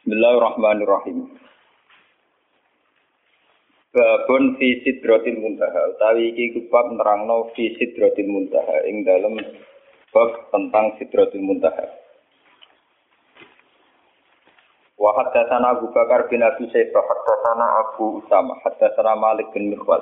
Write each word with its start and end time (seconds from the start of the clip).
Bismillahirrahmanirrahim. 0.00 1.28
Babun 3.92 4.56
fi 4.56 4.80
sidratil 4.80 5.36
muntaha. 5.44 5.92
Utawi 5.92 6.32
iki 6.32 6.56
kubab 6.56 6.96
nerangno 6.96 7.52
fi 7.52 7.76
sidratil 7.76 8.32
muntaha 8.32 8.80
ing 8.88 9.04
dalam 9.04 9.36
bab 10.08 10.48
tentang 10.56 10.96
sidratil 10.96 11.44
muntaha. 11.44 11.84
Wa 14.96 15.20
haddatsana 15.20 15.76
Abu 15.76 15.92
Bakar 15.92 16.32
bin 16.32 16.48
Abi 16.48 16.64
Syaibah 16.72 17.04
haddatsana 17.04 17.66
Abu 17.84 18.24
Usama 18.24 18.56
haddatsana 18.64 19.12
Malik 19.20 19.52
bin 19.52 19.68
Mirwal. 19.68 20.00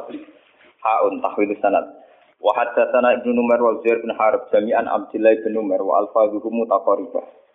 Haun 0.78 1.18
tahwil 1.18 1.58
sanad. 1.58 1.90
Wa 2.38 2.54
haddatsana 2.54 3.18
Ibnu 3.18 3.34
Numar 3.34 3.58
wa 3.58 3.82
Zair 3.82 3.98
bin 3.98 4.14
Harb 4.14 4.46
jami'an 4.54 4.86
Abdullah 4.86 5.42
bin 5.42 5.58
Numar 5.58 5.82
wa 5.82 6.06
alfazuhum 6.06 6.54
mutaqarribah. 6.54 7.47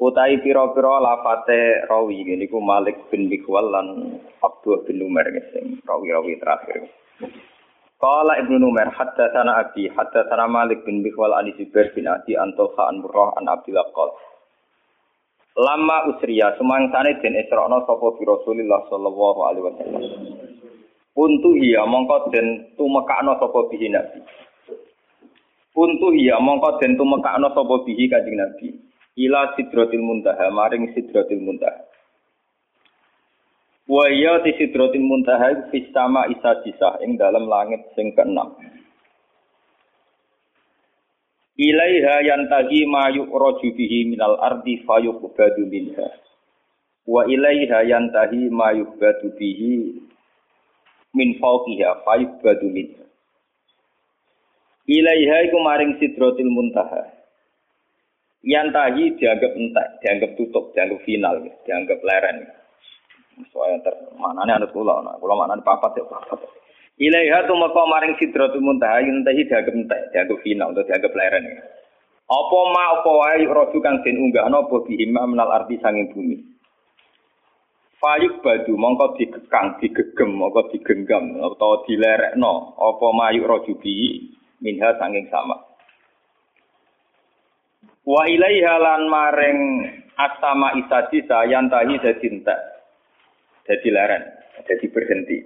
Utai 0.00 0.40
pira-pira 0.40 0.96
lafate 0.96 1.84
rawi 1.84 2.24
niku 2.24 2.56
Malik 2.56 3.12
bin 3.12 3.28
Bikwal 3.28 3.68
lan 3.68 4.16
Abdul 4.40 4.80
bin 4.88 5.04
Umar 5.04 5.28
sing 5.52 5.76
rawi-rawi 5.84 6.40
terakhir. 6.40 6.88
Qala 8.00 8.40
Ibnu 8.40 8.64
Umar 8.64 8.88
haddatsana 8.96 9.60
Abi 9.60 9.92
haddatsana 9.92 10.48
Malik 10.48 10.88
bin 10.88 11.04
Bikwal 11.04 11.36
an 11.36 11.52
Zubair 11.52 11.92
bin 11.92 12.08
Adi 12.08 12.32
an 12.32 12.56
Talha 12.56 12.88
an 12.88 13.04
Murrah 13.04 13.36
an 13.36 13.44
Abdullah 13.44 13.92
qol. 13.92 14.08
Lama 15.60 16.08
usriya 16.08 16.56
sumangsane 16.56 17.20
den 17.20 17.36
Isra'na 17.36 17.84
sapa 17.84 18.16
bi 18.16 18.24
Rasulillah 18.24 18.88
sallallahu 18.88 19.40
alaihi 19.52 19.64
wasallam. 19.68 20.02
Untu 21.12 21.60
iya 21.60 21.84
mongko 21.84 22.32
den 22.32 22.72
tumekakno 22.80 23.36
sapa 23.36 23.68
bihi 23.68 23.92
Nabi. 23.92 24.24
Untu 25.76 26.08
iya 26.16 26.40
mongko 26.40 26.80
den 26.80 26.96
tumekakno 26.96 27.52
sapa 27.52 27.84
bihi 27.84 28.08
Kanjeng 28.08 28.40
Nabi 28.40 28.88
ila 29.18 29.58
sidratil 29.58 30.04
muntaha 30.04 30.46
maring 30.54 30.94
sidratil 30.94 31.42
muntaha. 31.42 31.82
Wa 33.90 34.06
ya 34.06 34.38
ti 34.46 34.54
sidratil 34.54 35.02
muntaha 35.02 35.66
fis 35.74 35.90
sama 35.90 36.30
isa 36.30 36.62
disah 36.62 37.02
ing 37.02 37.18
dalam 37.18 37.50
langit 37.50 37.82
sing 37.98 38.14
keenam. 38.14 38.54
Ilaiha 41.60 42.24
yantahi 42.24 42.88
ma 42.88 43.10
yu'raju 43.12 43.68
bihi 43.76 44.08
minal 44.08 44.38
ardi 44.40 44.80
fayuqbadu 44.86 45.66
minha. 45.66 46.08
Wa 47.04 47.26
ilaiha 47.26 47.84
yantahi 47.84 48.48
ma 48.48 48.72
yuqbadu 48.72 49.34
bihi 49.36 50.00
min 51.12 51.36
fawqiha 51.36 52.06
fayuqbadu 52.06 52.70
minha. 52.70 53.04
Ilaiha 54.88 55.50
iku 55.50 55.58
maring 55.60 55.98
sidratil 56.00 56.48
muntaha 56.48 57.19
Yantahi 58.40 59.20
dianggap 59.20 59.52
entek, 59.52 59.88
dianggap 60.00 60.30
tutup, 60.40 60.72
dianggap 60.72 61.04
final, 61.04 61.44
dianggap 61.68 62.00
leren. 62.00 62.48
Soalnya 63.52 63.84
ter 63.84 63.94
mana 64.16 64.48
nih 64.48 64.56
anut 64.56 64.72
kula, 64.72 65.04
nah, 65.04 65.16
kula 65.20 65.36
mana 65.36 65.60
papat 65.60 66.00
ya 66.00 66.04
papat. 66.08 66.40
Ilaiha 67.00 67.48
tu 67.48 67.56
maka 67.56 67.80
maring 67.84 68.16
sidratul 68.16 68.64
muntaha 68.64 69.04
yantahi 69.04 69.44
dianggap 69.44 69.76
entek, 69.76 70.00
dianggap 70.12 70.38
final, 70.40 70.72
atau 70.72 70.84
dianggap 70.88 71.12
leren. 71.12 71.44
Apa 72.30 72.58
ma 72.70 72.82
apa 72.96 73.10
wae 73.10 73.44
roju 73.44 73.78
kang 73.82 74.00
den 74.06 74.22
unggahno 74.22 74.70
bihima 74.70 75.26
menal 75.26 75.50
arti 75.50 75.76
sanging 75.82 76.14
bumi. 76.14 76.36
Fayuk 78.00 78.40
badu 78.40 78.80
mongko 78.80 79.20
digekang, 79.20 79.76
digegem, 79.76 80.32
mongko 80.32 80.72
digenggam 80.72 81.36
atau 81.36 81.84
dilerekno 81.84 82.80
apa 82.80 83.06
mayuk 83.12 83.44
roju 83.44 83.72
bihi 83.76 84.32
minha 84.64 84.96
sanging 84.96 85.28
sama. 85.28 85.69
Wa 88.10 88.26
ilaiha 88.26 88.74
lan 88.82 89.06
maring 89.06 89.60
asama 90.18 90.74
isadisa 90.82 91.46
yantahi 91.46 91.94
dadi 92.02 92.26
entek. 92.26 92.58
Dadi 93.62 93.86
leren, 93.86 94.26
dadi 94.66 94.86
berhenti. 94.90 95.38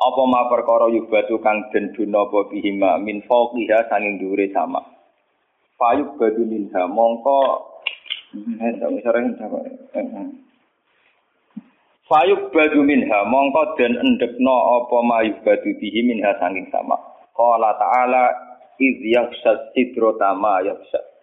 Apa 0.00 0.22
ma 0.24 0.48
perkara 0.48 0.88
yubatu 0.88 1.36
kang 1.44 1.68
den 1.68 1.92
duna 1.92 2.24
apa 2.24 2.48
bihima 2.48 2.96
min 3.04 3.20
fawqiha 3.20 3.92
sanging 3.92 4.16
dhuwure 4.16 4.48
sama. 4.56 4.80
Fayuk 5.76 6.16
badu 6.16 6.48
minha 6.48 6.88
mongko 6.88 7.68
Fayuk 12.08 12.42
badu 12.48 12.80
minha 12.80 13.18
mongko 13.28 13.76
den 13.76 13.92
endekno 13.92 14.56
apa 14.80 14.96
ma 15.04 15.20
yubatu 15.20 15.68
bihi 15.76 16.00
minha 16.00 16.32
sanging 16.40 16.64
sama. 16.72 16.96
Qala 17.36 17.76
ta'ala 17.76 18.24
idh 18.80 19.04
yakhsha 19.04 19.76
sidrata 19.76 20.32
ma 20.32 20.64
yakhsha. 20.64 21.17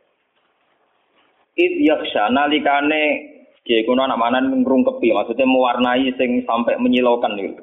Id 1.55 1.73
yaksha 1.87 2.27
nalikane 2.35 3.35
Kiai 3.65 3.81
kuno 3.81 4.05
anak 4.05 4.21
mana 4.21 4.37
ngrungkepi 4.45 5.09
maksudnya 5.09 5.49
mewarnai 5.49 6.13
sing 6.21 6.45
sampai 6.45 6.77
menyilaukan 6.77 7.33
nih. 7.33 7.57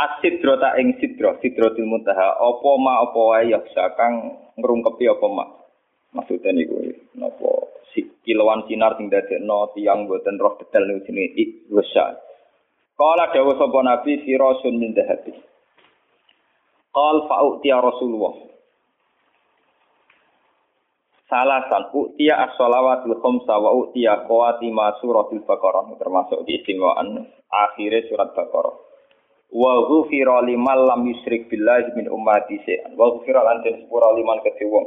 Asidro 0.00 0.56
ta 0.56 0.80
ing 0.80 0.96
sidro, 0.96 1.36
sidrotil 1.44 1.84
muntaha. 1.84 2.40
Apa 2.40 2.70
ma 2.80 3.04
apa 3.04 3.20
wae 3.20 3.52
yaksha 3.52 3.92
kang 3.92 4.32
ngrungkepi 4.56 5.04
apa 5.12 5.26
ma. 5.28 5.44
Maksudnya 6.16 6.56
niku 6.56 6.80
napa 7.20 7.68
si 7.92 8.00
kilauan 8.24 8.64
sinar 8.64 8.96
sing 8.96 9.12
dadekno 9.12 9.76
tiyang 9.76 10.08
boten 10.08 10.40
roh 10.40 10.56
detail 10.56 10.88
niku 10.88 11.12
jenenge 11.12 11.36
ikwasa. 11.36 12.16
Kala 12.96 13.28
dawuh 13.36 13.52
sapa 13.60 13.78
Nabi 13.84 14.24
sirasun 14.24 14.80
min 14.80 14.96
dhahabi. 14.96 15.36
Qal 16.96 17.16
fa'uti 17.28 17.68
Rasulullah 17.68 18.51
salasan 21.32 21.88
utia 21.96 22.44
as-shalawatul 22.44 23.16
khamsa 23.24 23.56
wa 23.56 23.72
utia 23.72 24.28
qawatima 24.28 25.00
suratul 25.00 25.40
baqarah. 25.48 25.88
Termasuk 25.96 26.44
di 26.44 26.60
istimewaan 26.60 27.24
akhirnya 27.48 28.04
surat 28.12 28.36
baqarah. 28.36 28.76
Wa 29.48 29.72
ghufira 29.88 30.44
liman 30.44 30.84
lam 30.84 31.08
yusyrik 31.08 31.48
billahi 31.48 31.96
min 31.96 32.12
ummati 32.12 32.60
sa'an 32.68 33.00
wa 33.00 33.16
ghufira 33.16 33.40
lan 33.40 33.64
den 33.64 33.80
sepura 33.80 34.12
liman 34.12 34.44
kedhe 34.44 34.68
wong. 34.68 34.84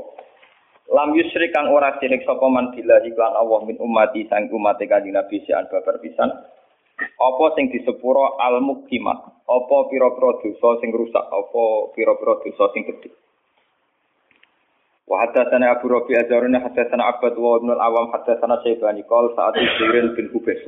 Lam 0.93 1.17
yusyrik 1.17 1.49
kang 1.49 1.73
ora 1.73 1.97
syirik 1.97 2.21
sapa 2.29 2.45
man 2.45 2.69
billahi 2.77 3.09
lan 3.17 3.33
Allah 3.33 3.65
min 3.65 3.81
ummati 3.81 4.29
sang 4.29 4.45
umat 4.53 4.77
kanjeng 4.77 5.17
Nabi 5.17 5.41
sa'an 5.49 5.65
babar 5.73 5.97
pisan. 5.97 6.29
Apa 7.01 7.45
sing 7.57 7.73
disepuro 7.73 8.37
al 8.37 8.61
mukimat 8.61 9.17
apa 9.45 9.77
pira-pira 9.91 10.39
dosa 10.39 10.69
sing 10.79 10.93
rusak? 10.93 11.25
Apa 11.25 11.91
pira-pira 11.91 12.39
dosa 12.39 12.71
sing 12.71 12.85
gedhe 12.85 13.11
Wa 15.05 15.21
hadatsana 15.21 15.77
Abu 15.77 15.85
Rabi 15.85 16.17
Azharuna 16.17 16.65
hadatsana 16.65 17.05
Abbad 17.13 17.37
wa 17.37 17.61
Ibnu 17.61 17.77
al-Awam 17.77 18.09
hadatsana 18.09 18.57
Syaibani 18.65 19.05
qol 19.05 19.37
saat 19.37 19.53
Jibril 19.53 20.17
bin 20.17 20.33
Hubes. 20.33 20.65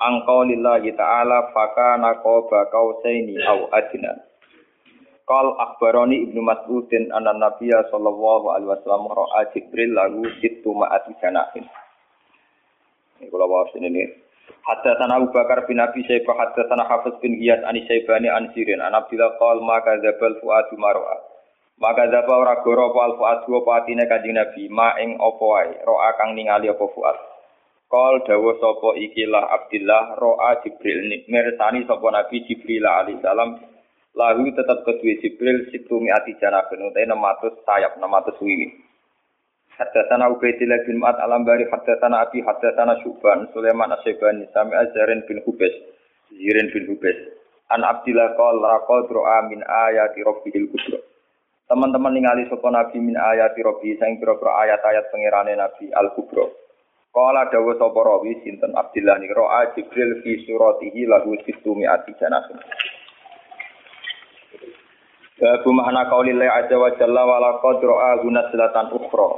Angkau 0.00 0.48
lillahi 0.48 0.96
ta'ala 0.96 1.52
fakana 1.52 2.24
qaba 2.24 2.72
kausaini 2.72 3.36
au 3.44 3.68
adna. 3.68 4.16
Qal 5.28 5.46
akhbarani 5.60 6.24
Ibnu 6.24 6.40
Mas'udin 6.40 7.12
anna 7.12 7.36
Nabiyya 7.36 7.84
sallallahu 7.92 8.48
alaihi 8.48 8.72
wasallam 8.72 9.12
ra'a 9.12 9.52
Jibril 9.52 9.92
lahu 9.92 10.24
sittu 10.40 10.72
ma'ati 10.72 11.12
janahin. 11.20 11.68
Ini 13.20 13.28
kula 13.28 13.44
wawas 13.44 13.76
ini 13.76 14.08
Hadatsana 14.60 15.20
Abu 15.20 15.32
Bakar 15.32 15.64
bin 15.68 15.80
Abi 15.80 16.04
Syaibah 16.04 16.36
hadatsana 16.36 16.84
Hafiz 16.88 17.16
bin 17.20 17.36
Iyas 17.38 17.60
an 17.64 17.76
Syaibani 17.76 18.28
an 18.28 18.50
Sirin 18.56 18.80
an 18.80 18.96
Abdullah 18.96 19.36
qal 19.36 19.60
maka 19.60 20.00
dzabal 20.00 20.36
fuadu 20.40 20.76
mar'a. 20.80 21.29
Maka 21.80 22.12
dapa 22.12 22.36
ora 22.36 22.60
goro 22.60 22.92
apa 22.92 23.00
al 23.08 23.14
fuad 23.16 23.48
patine 23.64 24.04
kanjeng 24.04 24.36
Nabi. 24.36 24.68
Ma 24.68 25.00
ing 25.00 25.16
apa 25.16 25.80
roa 25.88 26.12
kang 26.20 26.36
ningali 26.36 26.68
apa 26.68 26.84
fuad. 26.92 27.16
Kol 27.88 28.20
dawuh 28.28 28.60
sapa 28.60 29.00
ikilah 29.00 29.48
Abdillah 29.48 30.20
roa 30.20 30.60
Jibril. 30.60 31.08
Mirsani 31.24 31.88
sapa 31.88 32.04
Nabi 32.12 32.44
Jibril 32.44 32.84
alaihi 32.84 33.24
salam. 33.24 33.56
Lahu 34.12 34.44
tetap 34.52 34.84
kedua 34.84 35.24
Jibril 35.24 35.72
situ 35.72 35.96
miati 36.04 36.36
janabin 36.36 36.84
utai 36.84 37.08
600 37.08 37.64
sayap 37.64 37.96
600 37.96 38.44
wiwi. 38.44 38.68
Haddatsana 39.80 40.28
Ubaidillah 40.36 40.84
bin 40.84 41.00
Ma'ad 41.00 41.16
al-Ambari 41.24 41.64
haddatsana 41.64 42.28
Abi 42.28 42.44
haddatsana 42.44 43.00
Syuban 43.00 43.48
Sulaiman 43.56 43.88
Asyibani 43.96 44.44
sami 44.52 44.76
Azharin 44.76 45.24
bin 45.24 45.40
Hubes 45.48 45.72
Zirin 46.28 46.68
bin 46.76 46.92
Hubes. 46.92 47.16
An 47.72 47.88
Abdillah 47.88 48.36
qol 48.36 48.60
raqad 48.60 49.08
ro'a 49.08 49.48
min 49.48 49.64
ayati 49.64 50.20
rabbihil 50.20 50.68
kubra 50.68 51.00
Teman-teman 51.70 52.18
ningali 52.18 52.50
sapa 52.50 52.66
Nabi 52.66 52.98
min 52.98 53.14
ayat 53.14 53.54
Rabbi 53.54 53.94
sing 53.94 54.18
pira-pira 54.18 54.58
ayat-ayat 54.66 55.06
pangerane 55.14 55.54
Nabi 55.54 55.86
Al-Kubra. 55.94 56.50
Kala 57.14 57.46
dawuh 57.46 57.78
sapa 57.78 57.94
rawi 57.94 58.42
sinten 58.42 58.74
Abdillah 58.74 59.22
ni 59.22 59.30
ro'a 59.30 59.70
Jibril 59.78 60.18
fi 60.18 60.42
suratihi 60.50 61.06
lahu 61.06 61.38
sittu 61.46 61.78
mi'ati 61.78 62.10
janah. 62.18 62.42
Babu 65.38 65.70
makna 65.70 66.10
qaulillahi 66.10 66.50
azza 66.50 66.74
wa 66.74 66.90
jalla 66.98 67.22
wa 67.22 67.38
laqad 67.38 67.78
ra'a 67.86 68.18
gunaslatan 68.18 68.86
ukhra. 68.90 69.30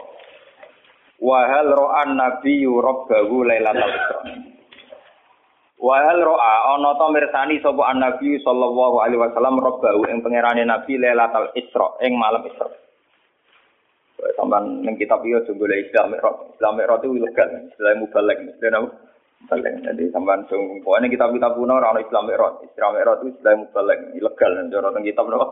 Wa 1.21 1.39
hal 1.53 1.69
ra'a 1.69 2.17
nabiyyu 2.17 2.81
rabbahu 2.81 3.45
lailatal 3.45 3.93
isra. 3.93 4.21
Wahal 5.83 6.23
ro'a 6.23 6.79
ana 6.79 6.95
ta 6.95 7.11
mirsani 7.11 7.59
sapa 7.59 7.91
Nabi 7.99 8.39
sallallahu 8.47 9.03
alaihi 9.03 9.19
wasallam 9.19 9.59
robbahu 9.59 10.07
ing 10.07 10.23
pangerane 10.23 10.63
Nabi 10.63 10.95
Lailatul 10.95 11.51
Isra 11.59 11.99
ing 12.07 12.15
malam 12.15 12.47
Isra. 12.47 12.71
Sampeyan 14.39 14.87
ning 14.87 14.95
kitab 14.95 15.27
iki 15.27 15.35
aja 15.35 15.51
golek 15.51 15.91
Islam 15.91 16.15
Mi'raj. 16.15 16.55
Islam 16.55 16.79
Mi'raj 16.79 17.03
itu 17.03 17.19
ilegal, 17.19 17.49
istilah 17.67 17.99
mubalek. 17.99 18.39
Dan 18.63 18.75
Mubalek. 19.43 19.75
Jadi 19.83 20.03
sampean 20.15 20.47
sing 20.47 20.61
pokoknya 20.87 21.11
kitab-kitab 21.11 21.59
kuno 21.59 21.75
ora 21.75 21.91
ono 21.91 21.99
Islam 21.99 22.31
Mi'raj. 22.31 22.63
Islam 22.63 22.91
Mi'raj 22.95 23.19
itu 23.19 23.29
istilah 23.35 23.55
mubalek, 23.59 23.99
ilegal 24.15 24.53
cara 24.71 24.89
teng 24.95 25.03
kitab 25.03 25.27
napa? 25.27 25.47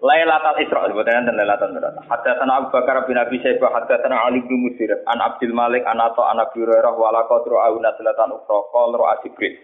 Lailatul 0.00 0.64
Isra 0.64 0.88
sebutan 0.88 1.28
dan 1.28 1.36
Lailatul 1.36 1.76
Mi'raj. 1.76 1.92
Hadatsana 2.08 2.64
Abu 2.64 2.72
Bakar 2.72 3.04
bin 3.04 3.20
Abi 3.20 3.36
Syaibah 3.44 3.68
hadatsana 3.68 4.24
Ali 4.24 4.40
bin 4.48 4.64
Musir 4.64 4.96
an 5.04 5.20
Abdul 5.20 5.52
Malik 5.52 5.84
an 5.84 6.00
Atha 6.00 6.24
an 6.32 6.40
Abi 6.40 6.64
Hurairah 6.64 6.96
wa 6.96 7.12
la 7.12 7.28
qadru 7.28 7.60
au 7.60 7.76
naslatan 7.84 8.32
ukhra 8.32 8.58
qala 8.72 8.96
ra 8.96 9.20
Jibril. 9.20 9.60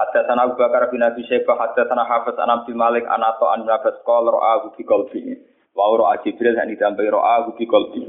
Hadatsana 0.00 0.48
Abu 0.48 0.56
Bakar 0.56 0.88
bin 0.88 1.04
Abi 1.04 1.28
Syaibah 1.28 1.60
hadatsana 1.60 2.08
Hafiz 2.08 2.40
an 2.40 2.48
Abdul 2.56 2.72
Malik 2.72 3.04
an 3.04 3.20
Atha 3.20 3.46
an 3.52 3.68
Nabas 3.68 4.00
qala 4.08 4.32
ra 4.32 4.40
Abu 4.56 4.72
bi 4.80 4.82
qalbi. 4.88 5.36
Wa 5.76 5.92
ra 5.92 6.16
Jibril 6.24 6.56
han 6.56 6.72
ditambahi 6.72 7.12
ra 7.12 7.20
Abu 7.44 7.52
bi 7.60 7.68
qalbi. 7.68 8.00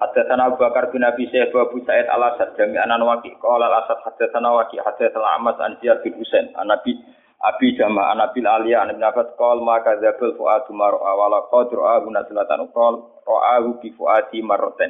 Hadatsana 0.00 0.48
Abu 0.48 0.64
Bakar 0.64 0.88
bin 0.96 1.04
Abi 1.04 1.28
Syaibah 1.28 1.68
Abu 1.68 1.84
Sa'id 1.84 2.08
Al-Asad 2.08 2.56
jami'an 2.56 2.88
an 2.88 3.04
Waqi 3.04 3.36
qala 3.36 3.68
Al-Asad 3.68 4.00
hadatsana 4.00 4.48
Waqi 4.48 4.80
hadatsana 4.80 5.28
Amas 5.36 5.60
an 5.60 5.76
Ziyad 5.84 6.00
bin 6.00 6.16
Husain 6.16 6.56
an 6.56 6.72
Nabi 6.72 6.96
Abi 7.44 7.76
Jama 7.76 8.08
an 8.08 8.24
Nabil 8.24 8.48
Aliyah 8.48 8.88
an 8.88 8.96
Ibn 8.96 9.04
Abbas 9.04 9.36
qala 9.36 9.60
maka 9.60 10.00
dzabul 10.00 10.32
fuadu 10.40 10.72
mar'a 10.72 11.12
wala 11.12 11.44
qadru 11.52 11.84
abu 11.84 12.08
naslatan 12.08 12.72
qala 12.72 13.04
ra'ahu 13.28 13.84
bi 13.84 13.92
fuadi 13.92 14.40
marratan 14.40 14.88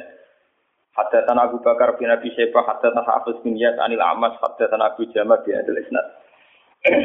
Hadatsana 0.95 1.51
Abu 1.51 1.59
Bakar 1.59 1.99
bin 1.99 2.07
Abi 2.07 2.31
Syaibah 2.31 2.63
hadatsana 2.63 3.03
Hafiz 3.03 3.35
bin 3.43 3.59
Yas 3.59 3.75
anil 3.83 3.99
Amas 3.99 4.31
hadatsana 4.39 4.95
Abu 4.95 5.03
Jama 5.11 5.43
bi 5.43 5.51
hadal 5.51 5.75
isnad. 5.75 6.07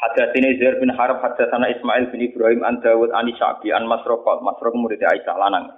Hadatsini 0.00 0.56
Zair 0.56 0.80
bin 0.80 0.88
Harb 0.88 1.20
hadatsana 1.20 1.68
Ismail 1.76 2.08
bin 2.08 2.24
Ibrahim 2.24 2.64
an 2.64 2.80
Dawud 2.80 3.12
an 3.12 3.28
Syabi 3.36 3.76
an 3.76 3.84
Masruq 3.84 4.24
Masruq 4.24 4.72
murid 4.80 5.04
Aisyah 5.04 5.36
lanang. 5.36 5.68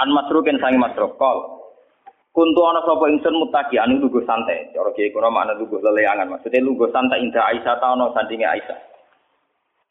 An 0.00 0.08
masrukin 0.16 0.56
sangi 0.58 0.80
masruk 0.80 1.14
kol. 1.20 1.63
Kuntu 2.34 2.66
ana 2.66 2.82
sapa 2.82 3.06
ingsun 3.14 3.38
mutaki 3.38 3.78
anu 3.78 4.02
lugu 4.02 4.18
santai. 4.26 4.74
Cara 4.74 4.90
kiye 4.98 5.14
kuna 5.14 5.30
makna 5.30 5.54
lugu 5.54 5.78
leleangan. 5.78 6.34
Maksudnya 6.34 6.66
lugu 6.66 6.90
santai 6.90 7.22
indah 7.22 7.46
Aisyah 7.46 7.78
ta 7.78 7.94
ana 7.94 8.10
sandinge 8.10 8.42
Aisyah. 8.42 8.74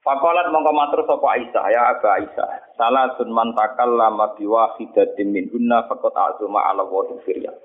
Fakolat 0.04 0.52
mongko 0.52 0.76
matur 0.76 1.08
sapa 1.08 1.24
Aisyah 1.40 1.64
ya 1.72 1.82
Aba 1.96 2.20
Aisyah. 2.20 2.76
Salah 2.76 3.16
sun 3.16 3.32
man 3.32 3.56
takallama 3.56 4.36
bi 4.36 4.44
wahidatin 4.44 5.32
min 5.32 5.48
hunna 5.56 5.88
faqat 5.88 6.12
azuma 6.12 6.68
ala 6.68 6.84
wa 6.84 7.08
firya. 7.24 7.56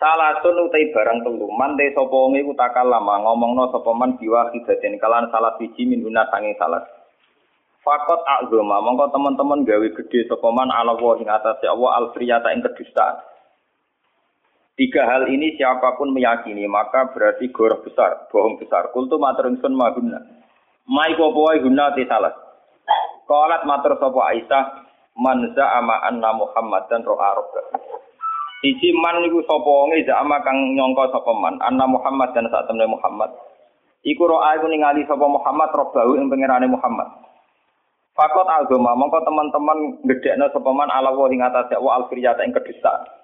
Salah 0.00 0.40
sun 0.40 0.56
utai 0.56 0.88
barang 0.88 1.20
telu 1.20 1.44
man 1.52 1.76
te 1.76 1.92
sapa 1.92 2.08
wong 2.08 2.40
iku 2.40 2.56
takallama 2.56 3.20
ngomongno 3.20 3.68
sapa 3.68 3.92
man 3.92 4.16
bi 4.16 4.32
wahidatin 4.32 4.96
kalan 4.96 5.28
salah 5.28 5.60
siji 5.60 5.84
min 5.84 6.00
hunna 6.00 6.24
sange 6.32 6.56
salah. 6.56 6.80
Fakot 7.84 8.24
agama, 8.24 8.80
mongko 8.80 9.12
teman-teman 9.12 9.66
gawe 9.66 9.88
gede 9.92 10.24
sokoman 10.30 10.70
ala 10.72 10.96
wa 10.96 11.18
ing 11.20 11.26
atas 11.28 11.60
Allah 11.66 12.00
alfriyata 12.00 12.54
ing 12.54 12.64
kedustaan. 12.64 13.31
Tiga 14.72 15.04
hal 15.04 15.28
ini 15.28 15.52
siapa 15.60 16.00
pun 16.00 16.16
meyakini 16.16 16.64
maka 16.64 17.12
berarti 17.12 17.52
goroh 17.52 17.84
besar, 17.84 18.24
bohong 18.32 18.56
besar. 18.56 18.88
Kultu 18.96 19.20
matur 19.20 19.52
ingsun 19.52 19.76
maguna. 19.76 20.16
Mai 20.88 21.12
popo 21.12 21.52
wae 21.52 21.60
guna 21.60 21.92
ti 21.92 22.08
salah. 22.08 22.32
Qalat 23.28 23.68
matur 23.68 24.00
sapa 24.00 24.20
Aisyah 24.32 24.64
man 25.20 25.44
za'ama 25.52 26.08
anna 26.08 26.32
Muhammad 26.32 26.88
dan 26.88 27.04
ro'a 27.04 27.36
rabba. 27.36 27.62
Siji 28.64 28.96
man 28.96 29.20
niku 29.20 29.44
sapa 29.44 29.68
wonge 29.68 30.08
za'ama 30.08 30.40
kang 30.40 30.56
nyangka 30.72 31.20
sapa 31.20 31.32
man 31.36 31.60
anna 31.60 31.84
Muhammad 31.84 32.32
dan 32.32 32.48
sak 32.48 32.64
temne 32.64 32.88
Muhammad. 32.88 33.28
Iku 34.08 34.24
ro'a 34.24 34.56
iku 34.56 34.72
ningali 34.72 35.04
sapa 35.04 35.28
Muhammad 35.28 35.68
robbahu 35.68 36.16
ing 36.16 36.32
pangerane 36.32 36.64
Muhammad. 36.64 37.12
Fakot 38.12 38.44
agama, 38.44 38.92
mongko 38.92 39.24
teman-teman 39.24 39.78
gedekno 40.04 40.48
sapa 40.48 40.70
man 40.72 40.88
ala 40.88 41.12
wa 41.12 41.28
ing 41.28 41.44
wa 41.80 41.90
alfriyata 42.00 42.44
ing 42.44 42.56
kedustaan. 42.56 43.21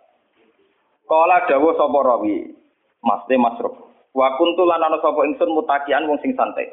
Kala 1.09 1.49
dawuh 1.49 1.73
sapa 1.73 1.99
rawi, 2.05 2.53
Mas 3.01 3.25
Masruf. 3.25 3.89
Wa 4.13 4.37
kuntu 4.37 4.69
lan 4.69 4.85
ana 4.85 5.01
sapa 5.01 5.25
ingsun 5.25 5.57
mutakian 5.57 6.05
wong 6.05 6.21
sing 6.21 6.37
santai. 6.37 6.69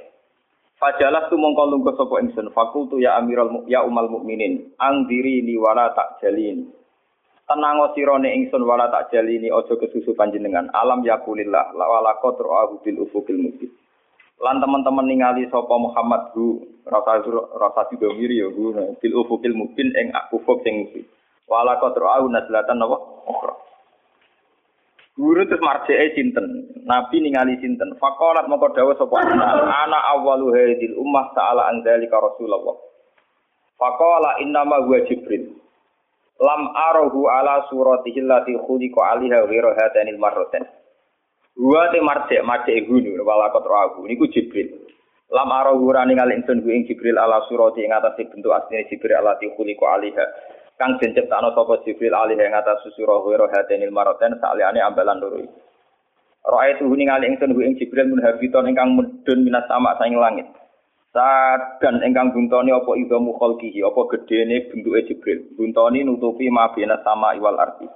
Fajalas 0.75 1.31
tu 1.31 1.39
mongko 1.39 1.71
lungguh 1.71 1.95
sapa 1.95 2.19
ingsun. 2.19 2.51
Fakultu 2.51 2.99
ya 2.99 3.15
Amirul 3.15 3.47
Mu 3.47 3.59
ya 3.63 3.87
Umal 3.87 4.11
Mukminin, 4.11 4.75
ang 4.75 5.07
diri 5.07 5.39
ni 5.39 5.55
wala 5.55 5.95
tak 5.95 6.19
jalin. 6.19 6.67
Tenang 7.45 7.93
sirone 7.93 8.33
ingsun 8.33 8.65
wala 8.65 8.89
tak 8.89 9.13
jalini 9.13 9.53
aja 9.53 9.77
kesusu 9.77 10.17
panjenengan. 10.17 10.65
Alam 10.73 11.05
yakulillah 11.05 11.77
la 11.77 11.85
wala 11.85 12.17
qadru 12.17 12.81
bil 12.81 13.05
ufukil 13.05 13.37
mubin. 13.37 13.69
Lan 14.41 14.59
teman-teman 14.59 15.05
ningali 15.05 15.45
sapa 15.47 15.77
Muhammad 15.77 16.33
hu 16.33 16.65
rasa 16.83 17.21
rasa 17.55 17.87
didomiri 17.93 18.41
ya 18.41 18.49
hu 18.49 18.73
bil 18.97 19.13
ufukil 19.21 19.53
mubin 19.53 19.93
ing 19.93 20.09
ufuk 20.33 20.65
sing. 20.65 20.89
Wala 21.45 21.77
qadru 21.77 22.09
ahu 22.09 22.33
naslatan 22.33 22.81
apa? 22.81 22.97
Ukhra. 23.29 23.64
Guru 25.15 25.47
terus 25.47 25.63
marjee 25.63 26.11
sinten? 26.11 26.75
Nabi 26.83 27.23
ningali 27.23 27.55
sinten? 27.63 27.95
Faqalat 27.95 28.51
moko 28.51 28.67
dawuh 28.75 28.99
sapa 28.99 29.23
ana 29.23 29.99
awwalu 30.11 30.51
hadil 30.51 30.99
ummah 30.99 31.31
ta'ala 31.31 31.71
an 31.71 31.87
dzalika 31.87 32.19
Rasulullah. 32.19 32.75
Faqala 33.79 34.43
innama 34.43 34.83
huwa 34.83 34.99
Jibril. 35.07 35.55
Lam 36.35 36.67
arahu 36.67 37.31
ala 37.31 37.63
suratihi 37.71 38.27
allati 38.27 38.59
khuliqa 38.59 38.99
'alaiha 38.99 39.47
ghairu 39.47 39.71
hadanil 39.71 40.19
marratain. 40.19 40.67
Huwa 41.55 41.95
te 41.95 42.03
marjek 42.03 42.43
marjek 42.43 42.83
gunu 42.83 43.15
wala 43.23 43.55
qatrahu 43.55 44.03
niku 44.03 44.27
Jibril. 44.27 44.83
Lam 45.31 45.47
arahu 45.47 45.95
rani 45.95 46.19
ngali 46.19 46.43
ingsun 46.43 46.59
ku 46.59 46.67
ing 46.75 46.91
Jibril 46.91 47.15
ala 47.15 47.39
surati 47.47 47.87
ing 47.87 47.95
atas 47.95 48.19
bentuk 48.19 48.51
asline 48.51 48.83
Jibril 48.91 49.15
allati 49.15 49.47
khuliqa 49.47 49.95
'alaiha. 49.95 50.25
Kang 50.75 50.99
den 50.99 51.15
ciptakno 51.15 51.55
sapa 51.55 51.83
Jibril 51.87 52.11
alih 52.11 52.35
ing 52.35 52.51
atas 52.51 52.83
susura 52.83 53.23
wira 53.23 53.47
hadanil 53.47 53.91
maraten 53.95 54.35
saliyane 54.39 54.83
ambalan 54.83 55.19
loro 55.23 55.39
iki. 55.39 55.59
Roa 56.45 56.69
itu 56.69 56.85
ningali 56.85 57.25
ingsun 57.31 57.57
ing 57.57 57.79
Jibril 57.79 58.11
mun 58.11 58.21
habiton 58.21 58.69
ingkang 58.69 58.93
mudhun 58.93 59.39
minas 59.41 59.65
sama 59.65 59.97
saing 59.97 60.19
langit. 60.19 60.45
Sadan 61.15 62.03
ingkang 62.03 62.35
buntoni 62.35 62.75
apa 62.75 62.91
idhamu 62.99 63.33
khalqihi 63.39 63.81
apa 63.81 64.01
gedene 64.13 64.67
bentuke 64.67 65.07
Jibril. 65.07 65.39
Buntoni 65.55 66.03
nutupi 66.03 66.51
mabena 66.51 66.99
sama 67.01 67.33
iwal 67.33 67.55
arti. 67.55 67.87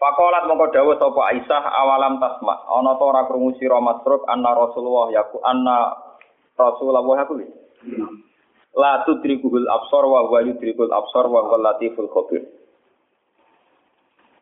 Fakolat 0.00 0.48
mongko 0.48 0.72
dawuh 0.72 0.96
sapa 0.96 1.20
Aisyah 1.28 1.64
awalam 1.84 2.16
tasma 2.16 2.64
ana 2.72 2.96
ta 2.96 3.04
ora 3.04 3.28
krungu 3.28 3.52
sira 3.60 3.76
masruk 3.84 4.24
anna 4.24 4.56
Rasulullah 4.56 5.12
yaku 5.12 5.36
anna 5.44 5.92
Rasulullah 6.56 7.04
yaku 7.20 7.44
La 8.78 9.02
tudrikuhul 9.02 9.66
absor 9.66 10.06
wa 10.06 10.30
huwa 10.30 10.46
yudrikul 10.46 10.90
absor 10.94 11.26
wa 11.26 11.42
huwa 11.42 11.58
latiful 11.58 12.06
khabir. 12.06 12.46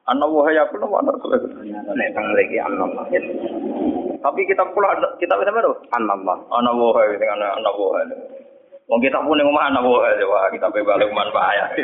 Anna 0.08 0.24
wa 0.28 0.44
ya 0.52 0.68
kulo 0.68 0.88
wa 0.88 1.04
bang 1.04 1.20
lagi 2.36 2.56
anna 2.60 2.84
Tapi 4.18 4.40
kita 4.48 4.64
pula 4.72 4.96
kita 5.16 5.32
bisa 5.36 5.52
baru 5.52 5.72
anna 5.92 6.12
Allah. 6.12 6.36
Anna 6.52 6.72
wa 6.76 7.00
ya 7.08 7.16
dengan 7.16 7.56
anna 7.56 7.70
wa. 7.72 8.04
Wong 8.88 9.00
kita 9.04 9.20
pun 9.20 9.36
ning 9.36 9.48
omah 9.48 9.68
anna 9.68 9.80
wa 9.84 10.00
wah 10.04 10.48
kita 10.52 10.68
pe 10.72 10.80
balik 10.84 11.12
man 11.12 11.28
bahaya. 11.32 11.72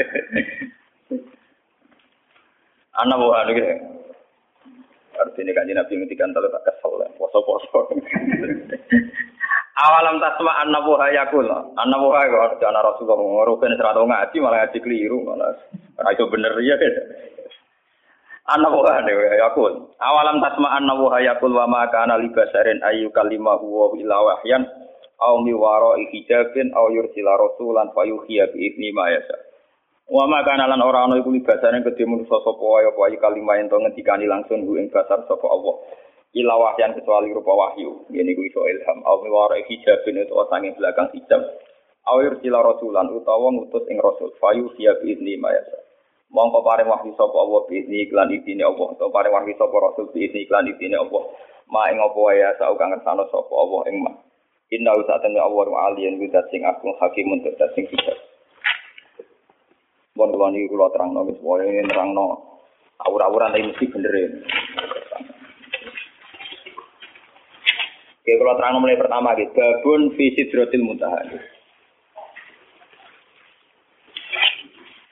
Anna 2.94 3.18
wa 3.18 3.42
gitu. 3.50 3.66
Artinya 5.14 5.52
kan 5.54 5.66
Nabi 5.70 5.92
ngendikan 5.94 6.34
kalau 6.34 6.50
tak 6.50 6.62
kesel, 6.66 6.98
poso-poso. 7.18 7.86
Awalam 9.74 10.22
tasma 10.22 10.62
annabu 10.62 10.94
hayakul. 10.94 11.50
Annabu 11.74 12.14
hayakul. 12.14 12.62
Jangan 12.62 12.78
Rasulullah 12.78 13.18
ngurukin 13.18 13.74
serata 13.74 14.06
ngaji 14.06 14.36
malah 14.38 14.58
ngaji 14.62 14.78
keliru. 14.78 15.18
Malah 15.26 15.50
itu 16.14 16.24
bener 16.30 16.54
ya 16.62 16.78
kan. 16.78 16.94
Annabu 18.54 18.86
hayakul. 18.86 19.90
Awalam 19.98 20.38
tasma 20.38 20.78
annabu 20.78 21.10
hayakul 21.10 21.50
wa 21.50 21.66
ma 21.66 21.90
kana 21.90 22.22
li 22.22 22.30
basarin 22.30 22.78
ayu 22.86 23.10
kalimahu 23.10 23.66
wa 23.66 23.86
ila 23.98 24.16
wahyan 24.30 24.62
aw 25.18 25.42
mi 25.42 25.50
waro 25.50 25.98
hijabin 25.98 26.70
aw 26.70 26.86
yursila 26.94 27.34
rasulan 27.34 27.90
fayuhiya 27.98 28.54
bi 28.54 28.70
idni 28.70 28.94
ma 28.94 29.10
yasa. 29.10 29.34
Wa 30.06 30.30
ma 30.30 30.46
kana 30.46 30.70
lan 30.70 30.86
ora 30.86 31.10
ana 31.10 31.18
iku 31.18 31.34
li 31.34 31.42
basarin 31.42 31.82
kedhe 31.82 32.06
manusa 32.06 32.38
sapa 32.46 32.62
wae 32.62 32.86
apa 32.94 33.10
kalimah 33.18 33.58
ento 33.58 33.74
ngendikani 33.74 34.30
langsung 34.30 34.62
ku 34.70 34.78
ing 34.78 34.86
basar 34.94 35.26
sapa 35.26 35.46
Allah 35.50 35.74
ila 36.34 36.54
wahyan 36.58 36.98
kecuali 36.98 37.30
rupa 37.30 37.54
wahyu. 37.54 38.10
Ini 38.10 38.34
ku 38.34 38.42
iso 38.42 38.66
ilham. 38.66 39.06
Au 39.06 39.22
miwara 39.22 39.54
hijabin 39.62 40.18
itu 40.18 40.34
sanging 40.50 40.74
belakang 40.74 41.08
hijab. 41.14 41.42
Au 42.10 42.20
yursila 42.20 42.60
rasulan 42.60 43.06
utawa 43.14 43.54
ngutus 43.54 43.86
ing 43.86 44.02
rasul. 44.02 44.34
Fayu 44.42 44.66
siya 44.74 44.98
biizni 44.98 45.38
mayasa. 45.38 45.78
Mongko 46.34 46.66
paring 46.66 46.90
wahyu 46.90 47.14
sapa 47.14 47.38
Allah 47.38 47.62
biizni 47.70 48.10
iklan 48.10 48.34
idine 48.34 48.66
Allah. 48.66 48.98
Utawa 48.98 49.14
paring 49.14 49.32
wahyu 49.32 49.54
sapa 49.54 49.76
rasul 49.78 50.10
biizni 50.10 50.42
iklan 50.42 50.66
idine 50.66 50.98
Allah. 50.98 51.22
Ma 51.70 51.86
ing 51.94 52.02
apa 52.02 52.18
wae 52.18 52.42
asa 52.42 52.66
kang 52.74 52.90
ngersano 52.90 53.30
sapa 53.30 53.54
Allah 53.54 53.80
ing 53.88 53.96
ma. 54.02 54.12
Inna 54.74 54.90
usatane 54.98 55.38
Allah 55.38 55.64
wa 55.70 55.80
aliyan 55.86 56.18
widat 56.18 56.50
sing 56.50 56.66
agung 56.66 56.98
hakimun 56.98 57.46
tedat 57.46 57.70
sing 57.78 57.86
hijab. 57.86 58.18
Bon 60.18 60.34
kula 60.34 60.50
niki 60.50 60.66
kula 60.66 60.90
terangno 60.90 61.30
wis 61.30 61.38
wae 61.38 61.78
nerangno 61.86 62.54
awur-awuran 63.06 63.54
tapi 63.54 63.70
mesti 63.70 63.86
bener 63.90 64.14
Oke, 68.24 68.40
kalau 68.40 68.56
terang 68.56 68.80
mulai 68.80 68.96
pertama 68.96 69.36
gitu, 69.36 69.52
babun 69.52 70.16
visi 70.16 70.48
drotil 70.48 70.80
muntah. 70.80 71.12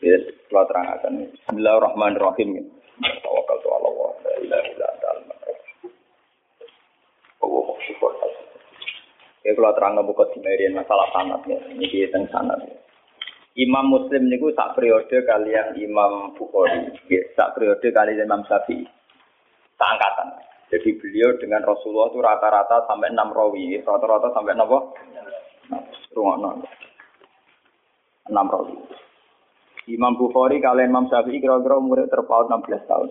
Ya, 0.00 0.16
kalau 0.48 0.64
terang 0.64 0.96
akan. 0.96 1.28
Bismillahirrahmanirrahim. 1.28 2.72
Tawakal 3.20 3.56
tu 3.60 3.68
Allah 3.68 3.92
Oke, 3.92 4.32
ya, 9.44 9.50
kalau 9.60 9.76
terang 9.76 10.00
buka 10.08 10.32
dimerian 10.32 10.72
masalah 10.72 11.12
sanad 11.12 11.44
ya. 11.44 11.60
Ini 11.68 11.84
dia 11.92 12.08
yang 12.16 12.24
sanad. 12.32 12.64
Ya. 12.64 12.80
Imam 13.60 13.92
Muslim 13.92 14.32
niku 14.32 14.56
sak 14.56 14.72
periode 14.72 15.12
kalian 15.28 15.76
Imam 15.76 16.32
Bukhari, 16.32 16.96
ya, 17.12 17.20
sak 17.36 17.60
periode 17.60 17.84
kalian 17.92 18.24
Imam 18.24 18.40
Syafi'i. 18.48 18.88
Tak 19.76 20.00
angkatan. 20.00 20.51
Jadi 20.72 20.88
beliau 20.96 21.36
dengan 21.36 21.60
Rasulullah 21.68 22.08
itu 22.08 22.18
rata-rata 22.24 22.88
sampai 22.88 23.12
enam 23.12 23.28
rawi, 23.28 23.76
rata-rata 23.84 24.32
sampai 24.32 24.56
enam 24.56 24.72
Rungono. 26.16 26.64
Enam 28.32 28.46
rawi. 28.48 28.76
Imam 29.92 30.14
Bukhari 30.16 30.62
kalian 30.62 30.94
Imam 30.94 31.10
Syafi'i 31.12 31.42
kira-kira 31.42 31.76
umurnya 31.76 32.08
terpaut 32.08 32.48
16 32.48 32.88
tahun. 32.88 33.08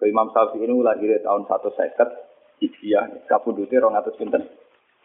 Imam 0.00 0.30
Syafi'i 0.30 0.64
ini 0.64 0.78
lahir 0.78 1.10
tahun 1.20 1.44
satu 1.50 1.74
seket, 1.74 2.08
Hijriah, 2.62 3.26
kabudutnya 3.26 3.82
rong 3.82 3.98
atus 3.98 4.14
pinten. 4.16 4.46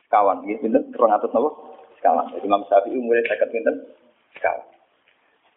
Kawan, 0.07 0.45
gitu 0.45 0.69
pinten, 0.69 0.93
rong 0.93 1.11
atus 1.11 1.33
nopo. 1.33 1.75
Kawan. 1.99 2.31
Imam 2.45 2.63
Syafi'i 2.69 2.95
umurnya 2.95 3.25
seket 3.27 3.49
pinten. 3.51 3.75
Kawan. 4.39 4.69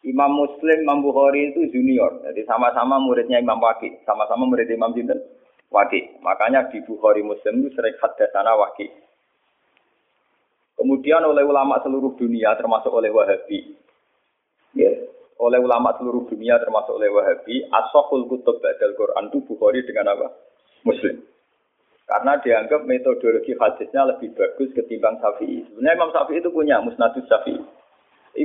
Imam 0.07 0.31
Muslim, 0.39 0.87
Imam 0.87 1.03
Bukhari 1.03 1.53
itu 1.53 1.67
junior. 1.71 2.23
Jadi 2.23 2.47
sama-sama 2.47 2.97
muridnya 2.97 3.43
Imam 3.43 3.59
Waki. 3.59 4.07
Sama-sama 4.07 4.47
murid 4.47 4.71
Imam 4.71 4.95
Jinten. 4.95 5.19
Waki. 5.77 6.25
Makanya 6.25 6.73
di 6.73 6.81
Bukhari 6.89 7.21
Muslim 7.21 7.61
itu 7.61 7.77
sering 7.77 7.93
hadasana 8.01 8.57
Waki. 8.57 8.89
Kemudian 10.81 11.25
oleh 11.25 11.45
ulama 11.45 11.81
seluruh 11.85 12.17
dunia 12.17 12.57
termasuk 12.57 12.93
oleh 12.93 13.13
Wahabi. 13.13 13.77
Ya, 14.77 14.93
oleh 15.41 15.61
ulama 15.61 15.93
seluruh 15.97 16.29
dunia 16.29 16.57
termasuk 16.61 16.97
oleh 16.97 17.13
Wahabi, 17.13 17.65
asokul 17.69 18.29
kutub 18.29 18.61
badal 18.61 18.93
Quran 18.97 19.29
itu 19.33 19.39
Bukhari 19.45 19.85
dengan 19.85 20.17
apa? 20.17 20.33
Muslim. 20.85 21.21
Karena 22.07 22.39
dianggap 22.39 22.87
metodologi 22.87 23.51
hadisnya 23.59 24.07
lebih 24.07 24.31
bagus 24.39 24.71
ketimbang 24.79 25.19
Syafi'i. 25.19 25.67
Sebenarnya 25.67 25.97
Imam 25.99 26.11
Syafi'i 26.15 26.39
itu 26.39 26.51
punya 26.55 26.79
musnadus 26.79 27.27
Syafi'i. 27.27 27.59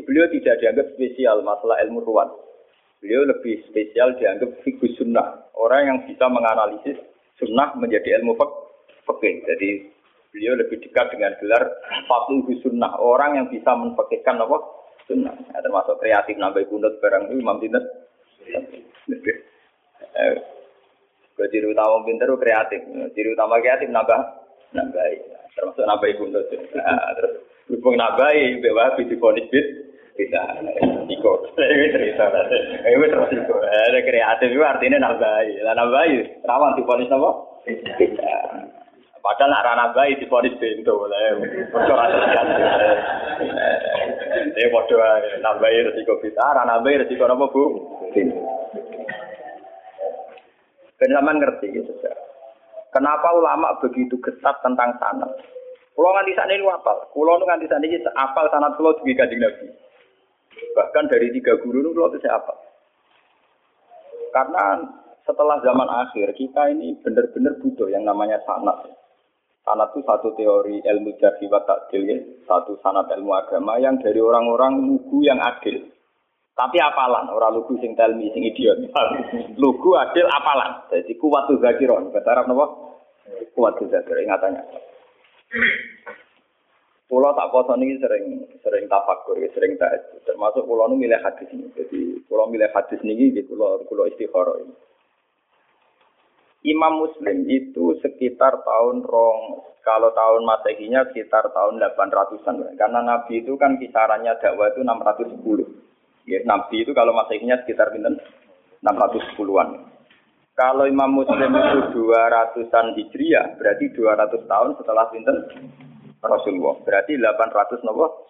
Beliau 0.01 0.25
tidak 0.33 0.57
dianggap 0.63 0.87
spesial 0.97 1.45
masalah 1.45 1.77
ilmu 1.85 2.01
ruwan. 2.01 2.31
Beliau 3.03 3.27
lebih 3.27 3.61
spesial 3.69 4.17
dianggap 4.17 4.49
fikih 4.65 4.97
sunnah. 4.97 5.45
Orang 5.53 5.83
yang 5.83 5.97
bisa 6.09 6.25
menganalisis 6.31 6.97
sunnah 7.41 7.73
menjadi 7.75 8.21
ilmu 8.21 8.37
fikih. 9.09 9.41
Jadi 9.49 9.69
beliau 10.31 10.53
lebih 10.55 10.77
dekat 10.85 11.11
dengan 11.11 11.33
gelar 11.41 11.63
fakih 12.05 12.61
sunnah. 12.61 12.93
Orang 13.01 13.41
yang 13.41 13.47
bisa 13.49 13.73
menfakihkan 13.73 14.37
apa? 14.37 14.57
Sunnah. 15.09 15.33
Ya, 15.33 15.59
termasuk 15.65 15.97
kreatif 15.97 16.37
nambah 16.37 16.61
kunut 16.69 16.93
barang 17.01 17.33
itu 17.33 17.41
Imam 17.41 17.57
Tindas. 17.57 17.83
Eh, 20.11 20.35
ciri 21.49 21.67
utama 21.67 22.05
pinter 22.05 22.29
kreatif. 22.37 22.79
Ciri 23.17 23.33
utama 23.33 23.57
kreatif 23.59 23.89
nambah 23.89 24.19
nambah. 24.77 25.03
Termasuk 25.57 25.83
nambah 25.83 26.09
kunut. 26.21 26.45
Nah, 26.77 27.11
terus 27.17 27.33
hubung 27.67 27.97
nambah, 27.97 28.29
bawa 28.61 28.95
di 28.95 29.43
bit 29.49 29.90
bisa 30.21 30.41
iko. 31.09 31.33
Ini 31.57 31.87
cerita 31.89 32.25
ini 32.85 33.05
terus 33.09 33.31
iko. 33.33 33.55
Ada 33.57 33.99
kreatif 34.05 34.49
itu 34.53 34.61
artinya 34.61 35.09
nabai 35.09 35.57
lah 35.65 35.73
nabai 35.73 36.45
rawan 36.45 36.77
di 36.77 36.85
polis 36.85 37.09
apa 37.09 37.29
padahal 39.21 39.49
nak 39.53 39.65
rana 39.65 39.85
bayi 39.93 40.17
di 40.17 40.25
polis 40.29 40.53
bento. 40.61 41.09
Lah 41.09 41.17
aja 42.05 42.41
eh 44.51 44.67
bodoh 44.69 45.01
nabai 45.41 45.85
resiko 45.89 46.21
bisa 46.21 46.41
rana 46.53 46.81
bayi 46.85 47.01
resiko 47.01 47.25
apa 47.25 47.45
bu? 47.49 47.63
Penjaman 51.01 51.41
ngerti 51.41 51.73
gitu 51.73 51.93
Kenapa 52.91 53.33
ulama 53.33 53.73
begitu 53.81 54.19
ketat 54.19 54.61
tentang 54.61 54.93
sanat? 54.99 55.31
Kulo 55.95 56.11
nganti 56.11 56.35
sana 56.35 56.51
ini 56.51 56.67
apal. 56.67 57.07
Kulo 57.15 57.39
nganti 57.39 57.71
sana 57.71 57.87
ini 57.87 58.03
apal 58.19 58.51
sanat 58.51 58.75
kulo 58.75 58.99
juga 58.99 59.23
kanjeng 59.23 59.39
Nabi. 59.39 59.65
Bahkan 60.71 61.05
dari 61.11 61.31
tiga 61.35 61.59
guru 61.59 61.83
itu 61.83 61.91
kalau 61.91 62.11
apa? 62.11 62.53
Karena 64.31 64.63
setelah 65.27 65.59
zaman 65.59 65.89
akhir 65.89 66.33
kita 66.33 66.71
ini 66.71 66.95
benar-benar 67.03 67.59
butuh 67.59 67.91
yang 67.91 68.07
namanya 68.07 68.39
sanat. 68.47 68.87
Sanat 69.61 69.93
itu 69.93 70.01
satu 70.01 70.33
teori 70.33 70.81
ilmu 70.81 71.13
jarhi 71.21 71.45
wa 71.45 71.61
takdil 71.67 72.03
ya. 72.07 72.17
Satu 72.49 72.79
sanat 72.81 73.11
ilmu 73.13 73.29
agama 73.35 73.77
yang 73.77 74.01
dari 74.01 74.17
orang-orang 74.17 74.81
lugu 74.87 75.21
yang 75.21 75.37
adil. 75.37 75.85
Tapi 76.51 76.77
apalan, 76.83 77.31
orang 77.31 77.57
lugu 77.57 77.79
sing 77.79 77.95
telmi, 77.95 78.27
sing 78.35 78.43
idiot. 78.43 78.81
lugu 79.61 79.95
adil 79.95 80.27
apalan. 80.27 80.83
Jadi 80.91 81.15
kuat 81.15 81.47
tuh 81.47 81.61
zakiron. 81.61 82.11
Bahasa 82.11 82.29
Arab? 82.35 82.51
Kuat 83.55 83.77
tuh 83.79 83.87
zakiron, 83.87 84.25
ingatannya. 84.25 84.63
Pulau 87.11 87.35
tak 87.35 87.51
poso 87.51 87.75
ini 87.75 87.99
sering 87.99 88.39
sering 88.63 88.87
tafakur, 88.87 89.35
sering 89.51 89.75
tak 89.75 90.15
termasuk 90.23 90.63
pulau 90.63 90.87
ini 90.87 91.11
milih 91.11 91.19
hadis 91.19 91.51
ini. 91.51 91.67
Jadi 91.75 92.23
pulau 92.23 92.47
milih 92.47 92.71
hadis 92.71 93.03
ini 93.03 93.35
di 93.35 93.43
pulau 93.43 93.83
pulau 93.83 94.07
istikharah 94.07 94.63
ini. 94.63 94.71
Imam 96.71 97.03
Muslim 97.03 97.51
itu 97.51 97.99
sekitar 97.99 98.63
tahun 98.63 99.03
rong, 99.03 99.65
kalau 99.83 100.13
tahun 100.13 100.45
masehinya 100.45 101.09
sekitar 101.09 101.49
tahun 101.51 101.81
800-an. 101.81 102.79
Karena 102.79 103.01
Nabi 103.01 103.41
itu 103.41 103.57
kan 103.57 103.75
kisarannya 103.81 104.37
dakwah 104.39 104.69
itu 104.69 104.79
610. 104.79 105.67
Ya, 106.29 106.39
Nabi 106.45 106.85
itu 106.85 106.93
kalau 106.93 107.17
masehinya 107.17 107.59
sekitar 107.65 107.91
610-an. 107.91 109.69
Kalau 110.53 110.85
Imam 110.85 111.11
Muslim 111.11 111.49
itu 111.49 111.79
200-an 111.97 112.93
Hijriah, 112.93 113.57
berarti 113.57 113.85
200 113.97 114.45
tahun 114.45 114.69
setelah 114.77 115.09
pinten 115.09 115.37
Rasulullah. 116.21 116.77
Berarti 116.85 117.17
800 117.17 117.81
nopo 117.85 118.29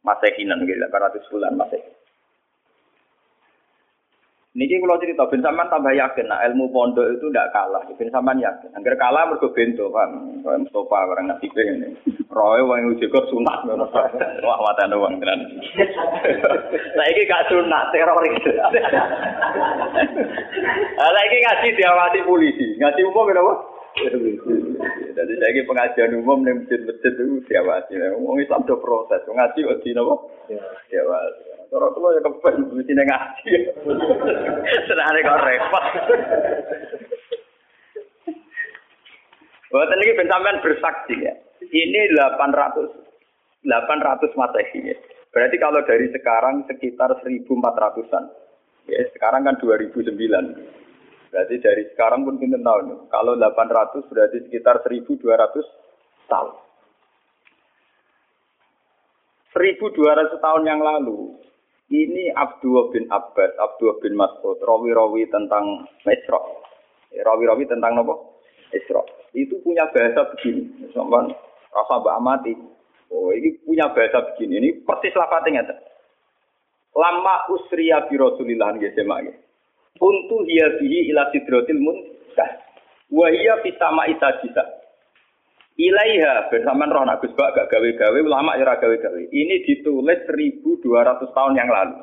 Masehinan 0.00 0.64
gitu, 0.64 0.80
800 0.80 1.32
bulan 1.32 1.56
Masehi. 1.56 1.98
Niki 4.50 4.82
kalau 4.82 4.98
cerita, 4.98 5.30
bin 5.30 5.46
Saman 5.46 5.70
tambah 5.70 5.94
yakin, 5.94 6.26
nah 6.26 6.42
ilmu 6.42 6.74
pondok 6.74 7.06
itu 7.06 7.30
tidak 7.30 7.54
kalah. 7.54 7.86
Bin 7.86 8.10
Saman 8.10 8.42
yakin, 8.42 8.74
agar 8.74 8.98
kalah 8.98 9.30
mergo 9.30 9.54
bento, 9.54 9.94
kan? 9.94 10.10
Kayak 10.42 10.66
Mustafa, 10.66 11.06
orang 11.06 11.30
nasi 11.30 11.46
ini. 11.54 11.94
Roy, 12.26 12.58
wong 12.58 12.98
itu 12.98 13.06
juga 13.06 13.30
sunat, 13.30 13.62
wah 14.42 14.58
mata 14.58 14.90
doang 14.90 15.22
kan. 15.22 15.38
Nah 16.98 17.04
ini 17.14 17.30
gak 17.30 17.46
sunat, 17.46 17.94
teroris. 17.94 18.42
Nah 20.98 21.22
ini 21.30 21.36
ngaji 21.46 21.68
diawasi 21.78 22.18
polisi, 22.26 22.74
ngaji 22.74 23.06
umum 23.06 23.30
kenapa? 23.30 23.69
Jadi 23.98 25.32
saya 25.36 25.50
ini 25.50 25.66
pengajian 25.66 26.16
umum 26.22 26.46
nih 26.46 26.54
masjid-masjid 26.62 27.12
itu 27.12 27.42
diawasi. 27.50 27.98
Wong 28.22 28.38
Islam 28.38 28.64
do 28.64 28.78
proses, 28.78 29.20
ngaji 29.26 29.66
kok 29.66 29.80
di 29.82 29.90
nopo? 29.92 30.30
Diawasi. 30.88 31.42
Cara 31.70 31.86
kula 31.94 32.18
ya 32.18 32.20
kepen 32.26 32.54
mesti 32.70 32.92
ngaji. 32.94 33.52
Senane 34.86 35.18
kok 35.22 35.42
repot. 35.42 35.84
Buat 39.70 39.90
ini 39.94 40.26
sampean 40.26 40.62
bersaksi 40.62 41.14
ya. 41.22 41.34
Ini 41.62 42.00
800 42.18 42.90
800 43.62 44.34
Masehi 44.34 44.80
ya. 44.90 44.96
Berarti 45.30 45.56
kalau 45.62 45.78
dari 45.86 46.10
sekarang 46.10 46.66
sekitar 46.66 47.14
1400-an. 47.22 48.24
Ya, 48.90 48.98
sekarang 49.14 49.46
kan 49.46 49.54
2009. 49.62 50.10
Berarti 51.30 51.62
dari 51.62 51.86
sekarang 51.94 52.26
pun 52.26 52.42
kita 52.42 52.58
tahun. 52.58 53.06
Kalau 53.06 53.38
800 53.38 54.10
berarti 54.10 54.38
sekitar 54.50 54.82
1200 54.82 55.62
tahun. 56.26 56.52
1200 59.54 60.38
tahun 60.42 60.62
yang 60.66 60.82
lalu, 60.82 61.38
ini 61.90 62.30
Abdullah 62.34 62.90
bin 62.94 63.06
Abbas, 63.10 63.50
Abdullah 63.58 63.98
bin 63.98 64.14
Mas'ud, 64.14 64.58
rawi-rawi 64.62 65.26
tentang 65.30 65.86
Isra. 66.06 66.38
Rawi-rawi 67.10 67.66
tentang 67.66 67.98
apa? 67.98 68.14
Isra. 68.74 69.02
Itu 69.34 69.58
punya 69.62 69.86
bahasa 69.90 70.26
begini. 70.34 70.90
Sampai 70.94 71.30
rasa 71.70 71.94
mbak 71.98 72.16
amati. 72.18 72.54
Oh, 73.10 73.34
ini 73.34 73.58
punya 73.66 73.90
bahasa 73.90 74.22
begini. 74.34 74.62
Ini 74.62 74.68
persis 74.86 75.14
lapatnya. 75.18 75.66
Lama 76.94 77.50
usriya 77.54 78.06
bi 78.06 78.18
Rasulillah 78.18 78.74
nggih 78.74 78.94
semak 78.94 79.49
Untu 79.98 80.36
hiya 80.46 80.78
bihi 80.78 81.10
ila 81.10 81.26
sidratil 81.34 81.82
muntah. 81.82 82.50
Wa 83.10 83.26
hiya 83.26 83.58
fi 83.66 83.74
sama'i 83.74 84.14
sajisa. 84.22 84.62
Ilaiha 85.80 86.52
bersamaan 86.52 86.92
roh 86.92 87.08
Gus 87.24 87.32
Bak 87.32 87.56
gak 87.56 87.72
gawe-gawe 87.72 88.18
ulama 88.20 88.54
ya 88.60 88.68
gawe-gawe. 88.68 89.20
Ini 89.32 89.64
ditulis 89.64 90.20
1200 90.28 90.84
tahun 91.32 91.54
yang 91.56 91.70
lalu. 91.72 91.96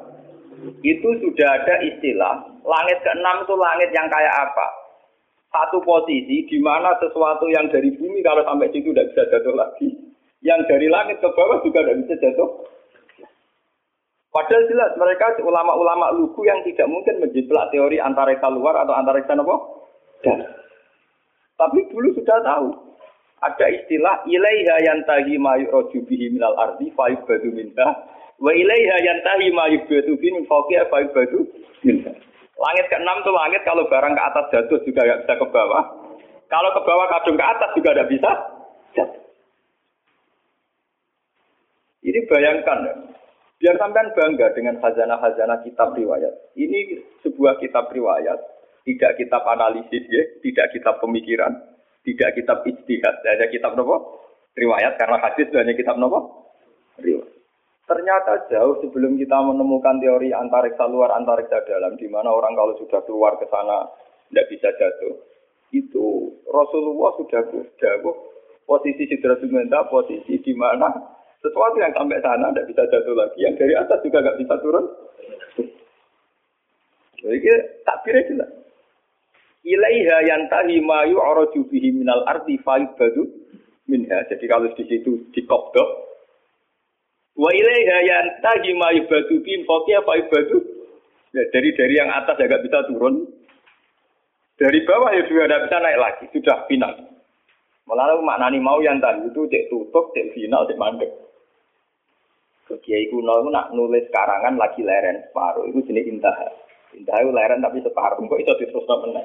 Itu 0.82 1.14
sudah 1.22 1.50
ada 1.62 1.86
istilah 1.86 2.58
langit 2.66 2.98
keenam 3.06 3.46
itu 3.46 3.54
langit 3.54 3.90
yang 3.94 4.10
kayak 4.10 4.34
apa? 4.34 4.68
Satu 5.54 5.80
posisi 5.86 6.50
di 6.50 6.58
mana 6.58 6.98
sesuatu 6.98 7.46
yang 7.54 7.70
dari 7.70 7.94
bumi 7.94 8.26
kalau 8.26 8.42
sampai 8.44 8.74
situ 8.74 8.90
tidak 8.92 9.14
bisa 9.14 9.24
jatuh 9.30 9.54
lagi. 9.54 9.88
Yang 10.42 10.66
dari 10.66 10.88
langit 10.90 11.22
ke 11.22 11.30
bawah 11.30 11.62
juga 11.62 11.86
tidak 11.86 11.98
bisa 12.04 12.16
jatuh 12.20 12.50
Padahal 14.28 14.64
jelas 14.68 14.92
mereka 15.00 15.40
ulama-ulama 15.40 16.12
lugu 16.14 16.44
yang 16.44 16.60
tidak 16.68 16.86
mungkin 16.92 17.24
menjiplak 17.24 17.72
teori 17.72 17.98
antariksa 17.98 18.52
luar 18.52 18.76
atau 18.84 18.94
antariksa 18.94 19.34
apa? 19.40 19.56
Dan. 20.22 20.40
Tapi 21.58 21.80
dulu 21.90 22.12
sudah 22.14 22.38
tahu. 22.44 22.70
Ada 23.38 23.70
istilah 23.70 24.26
ilaiha 24.26 24.76
yantahi 24.82 25.38
ma 25.38 25.62
yu'raju 25.62 26.00
minal 26.10 26.58
ardi 26.58 26.90
fa 26.98 27.06
yubadu 27.14 27.54
minha 27.54 27.88
wa 28.42 28.50
ilaiha 28.50 28.98
yantahi 28.98 29.54
ma 29.54 29.70
yubadu 29.70 30.18
bihi 30.18 30.42
min 30.42 30.44
fawqiha 30.50 30.90
fa 30.90 31.06
minha. 31.86 32.12
Langit 32.58 32.86
keenam 32.90 33.22
tuh 33.22 33.34
langit 33.38 33.62
kalau 33.62 33.86
barang 33.86 34.18
ke 34.18 34.22
atas 34.22 34.46
jatuh 34.50 34.82
juga 34.82 35.06
nggak 35.06 35.20
bisa 35.24 35.34
ke 35.38 35.46
bawah. 35.54 35.84
Kalau 36.50 36.70
ke 36.74 36.82
bawah 36.82 37.06
kadung 37.14 37.38
ke 37.38 37.46
atas 37.46 37.70
juga 37.78 37.90
tidak 37.94 38.10
bisa 38.10 38.32
jatuh. 38.98 39.24
Ini 42.02 42.20
bayangkan 42.26 42.78
ya. 42.90 42.94
Biar 43.58 43.74
sampean 43.82 44.14
bangga 44.14 44.54
dengan 44.54 44.78
khazanah-khazanah 44.78 45.66
kitab 45.66 45.98
riwayat. 45.98 46.54
Ini 46.54 47.02
sebuah 47.26 47.58
kitab 47.58 47.90
riwayat, 47.90 48.38
tidak 48.86 49.18
kitab 49.18 49.42
analisis 49.50 50.06
ya, 50.06 50.24
tidak 50.46 50.70
kitab 50.78 51.02
pemikiran, 51.02 51.58
tidak 52.06 52.38
kitab 52.38 52.62
ijtihad, 52.62 53.16
hanya 53.26 53.50
kitab 53.50 53.74
nopo? 53.74 54.22
Riwayat 54.54 55.02
karena 55.02 55.18
hadis 55.26 55.50
hanya 55.58 55.74
kitab 55.74 55.98
nopo? 55.98 56.54
Riwayat. 57.02 57.34
Ternyata 57.88 58.52
jauh 58.52 58.84
sebelum 58.84 59.16
kita 59.16 59.38
menemukan 59.42 59.98
teori 60.04 60.36
antariksa 60.36 60.86
luar 60.92 61.16
antariksa 61.16 61.64
dalam, 61.64 61.96
di 61.96 62.06
mana 62.12 62.30
orang 62.36 62.52
kalau 62.52 62.76
sudah 62.78 63.00
keluar 63.08 63.40
ke 63.40 63.48
sana 63.48 63.88
tidak 64.28 64.46
bisa 64.52 64.70
jatuh, 64.76 65.24
itu 65.72 66.36
Rasulullah 66.52 67.16
sudah 67.16 67.42
jauh 67.80 68.16
posisi 68.68 69.08
sidratul 69.08 69.50
muntaha 69.56 69.88
posisi 69.88 70.36
di 70.44 70.52
mana 70.52 71.17
sesuatu 71.42 71.78
yang 71.78 71.94
sampai 71.94 72.20
sana 72.20 72.50
tidak 72.50 72.68
bisa 72.74 72.84
jatuh 72.90 73.16
lagi, 73.16 73.40
yang 73.46 73.54
dari 73.56 73.74
atas 73.78 74.00
juga 74.02 74.26
nggak 74.26 74.40
bisa 74.42 74.56
turun. 74.62 74.86
Jadi 77.18 77.50
takbirnya 77.82 78.24
jelas. 78.30 78.52
Ilaiha 79.68 80.18
yantahi 80.24 80.80
ma 80.80 81.04
yu'raju 81.04 81.60
bihi 81.68 81.92
minal 81.92 82.24
ardi 82.24 82.56
badu 82.62 83.28
minha. 83.90 84.24
Jadi 84.30 84.46
kalau 84.48 84.72
di 84.72 84.84
situ 84.88 85.28
dikopdok. 85.36 85.90
Wa 87.36 87.52
ilaiha 87.52 87.98
yantahi 88.06 88.72
ma 88.78 88.96
yubadu 88.96 89.44
bihim 89.44 89.68
fawqiya 89.68 90.06
badu. 90.06 90.58
Ya, 91.36 91.44
dari 91.52 91.76
dari 91.76 92.00
yang 92.00 92.08
atas 92.16 92.40
agak 92.40 92.64
bisa 92.64 92.88
turun. 92.88 93.28
Dari 94.58 94.80
bawah 94.88 95.14
ya 95.14 95.22
juga 95.28 95.46
tidak 95.46 95.64
bisa 95.70 95.78
naik 95.84 96.00
lagi. 96.00 96.26
Sudah 96.32 96.58
final. 96.66 96.94
Malah 97.88 98.20
maknani 98.20 98.60
mau 98.60 98.80
yang 98.84 99.00
tadi 99.00 99.28
itu 99.28 99.48
cek 99.48 99.68
tutup, 99.72 100.12
cek 100.12 100.32
final, 100.36 100.68
cek 100.68 100.80
mandek. 100.80 101.12
Kiai 102.68 103.08
kuno 103.08 103.40
itu 103.40 103.50
nak 103.52 103.72
nulis 103.72 104.12
karangan 104.12 104.60
lagi 104.60 104.84
leren 104.84 105.24
separuh 105.32 105.64
itu 105.72 105.80
jenis 105.88 106.12
intah. 106.12 106.36
Indah 106.92 107.16
itu 107.24 107.32
leren 107.32 107.64
tapi 107.64 107.80
separuh 107.80 108.20
kok 108.20 108.42
itu 108.44 108.52
terus 108.60 108.84
menang. 108.84 109.24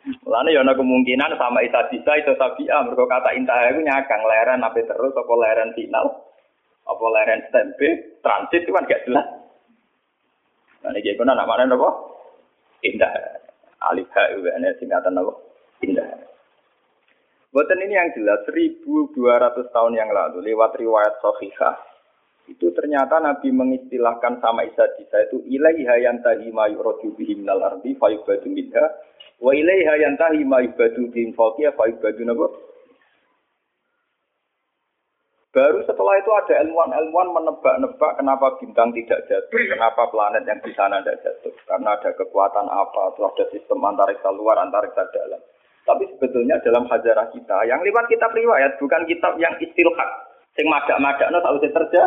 Mulane 0.00 0.54
ya 0.54 0.62
kemungkinan 0.64 1.36
sama 1.36 1.60
Isa 1.60 1.90
bisa 1.90 2.12
itu 2.16 2.32
sabia 2.38 2.80
mergo 2.86 3.04
kata 3.04 3.34
intah 3.34 3.68
itu 3.68 3.82
nyakang 3.82 4.22
leren 4.22 4.64
apa 4.64 4.80
terus 4.80 5.12
apa 5.12 5.34
leren 5.34 5.74
final 5.74 6.06
apa 6.86 7.04
leren 7.10 7.40
stempe 7.50 8.18
transit 8.22 8.62
itu 8.64 8.70
kan 8.70 8.86
gak 8.86 9.04
jelas. 9.04 9.26
Nah 10.80 10.94
ini 10.96 11.18
kono 11.18 11.34
nak 11.36 11.44
mana 11.50 11.68
apa? 11.68 11.88
Indah. 12.86 13.12
Alif 13.92 14.08
ha 14.14 14.22
itu 14.32 14.48
ana 14.48 14.70
singkatan 14.80 15.20
apa? 15.20 15.32
Indah. 15.84 16.29
Buatan 17.50 17.82
ini 17.82 17.98
yang 17.98 18.14
jelas 18.14 18.46
1200 18.46 19.74
tahun 19.74 19.98
yang 19.98 20.10
lalu 20.14 20.38
lewat 20.54 20.78
riwayat 20.78 21.18
Sahihah 21.18 21.90
itu 22.50 22.66
ternyata 22.74 23.22
Nabi 23.22 23.50
mengistilahkan 23.54 24.42
sama 24.42 24.66
Isa 24.66 24.86
Isa 24.98 25.18
itu 25.30 25.42
ilaiha 25.46 26.02
yantahi 26.02 26.50
ma 26.50 26.66
yuradu 26.66 27.14
bihi 27.14 27.42
ardi 27.46 27.94
fa 27.94 28.10
yubadu 28.10 28.50
minha 28.50 28.86
wa 29.38 29.54
ilaiha 29.54 29.94
yantahi 30.02 30.42
ma 30.42 30.58
yubadu 30.62 31.10
bihi 31.14 31.30
fawqiya 31.34 31.74
fa 31.78 31.86
yubadu 31.90 32.22
nabo 32.26 32.46
Baru 35.50 35.82
setelah 35.82 36.14
itu 36.22 36.30
ada 36.30 36.62
ilmuwan-ilmuwan 36.62 37.34
menebak-nebak 37.34 38.22
kenapa 38.22 38.54
bintang 38.62 38.94
tidak 38.94 39.26
jatuh, 39.26 39.58
kenapa 39.58 40.06
planet 40.06 40.46
yang 40.46 40.62
di 40.62 40.70
sana 40.78 41.02
tidak 41.02 41.26
jatuh. 41.26 41.50
Karena 41.66 41.98
ada 41.98 42.14
kekuatan 42.14 42.70
apa, 42.70 43.10
atau 43.10 43.26
ada 43.26 43.44
sistem 43.50 43.82
antariksa 43.82 44.30
luar, 44.30 44.62
antariksa 44.62 45.10
dalam. 45.10 45.42
Tapi 45.84 46.04
sebetulnya 46.16 46.60
dalam 46.60 46.86
hajarah 46.86 47.32
kita, 47.32 47.56
yang 47.66 47.80
lewat 47.80 48.06
kitab 48.06 48.30
riwayat, 48.36 48.76
bukan 48.76 49.02
kitab 49.08 49.34
yang 49.40 49.56
istilhat. 49.58 50.10
Sing 50.58 50.66
madak-madak 50.66 51.30
no 51.30 51.38
tahu 51.40 51.62
terjadi. 51.62 52.02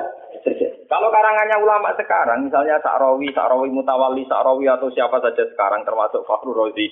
Kalau 0.91 1.09
karangannya 1.09 1.57
ulama 1.63 1.95
sekarang, 1.95 2.45
misalnya 2.45 2.77
Sa'rawi, 2.83 3.31
Sa'rawi 3.31 3.71
Mutawali, 3.71 4.27
Sa'rawi 4.27 4.67
atau 4.67 4.91
siapa 4.91 5.17
saja 5.23 5.47
sekarang 5.47 5.87
termasuk 5.87 6.27
Fakhrul 6.27 6.53
Razi, 6.53 6.91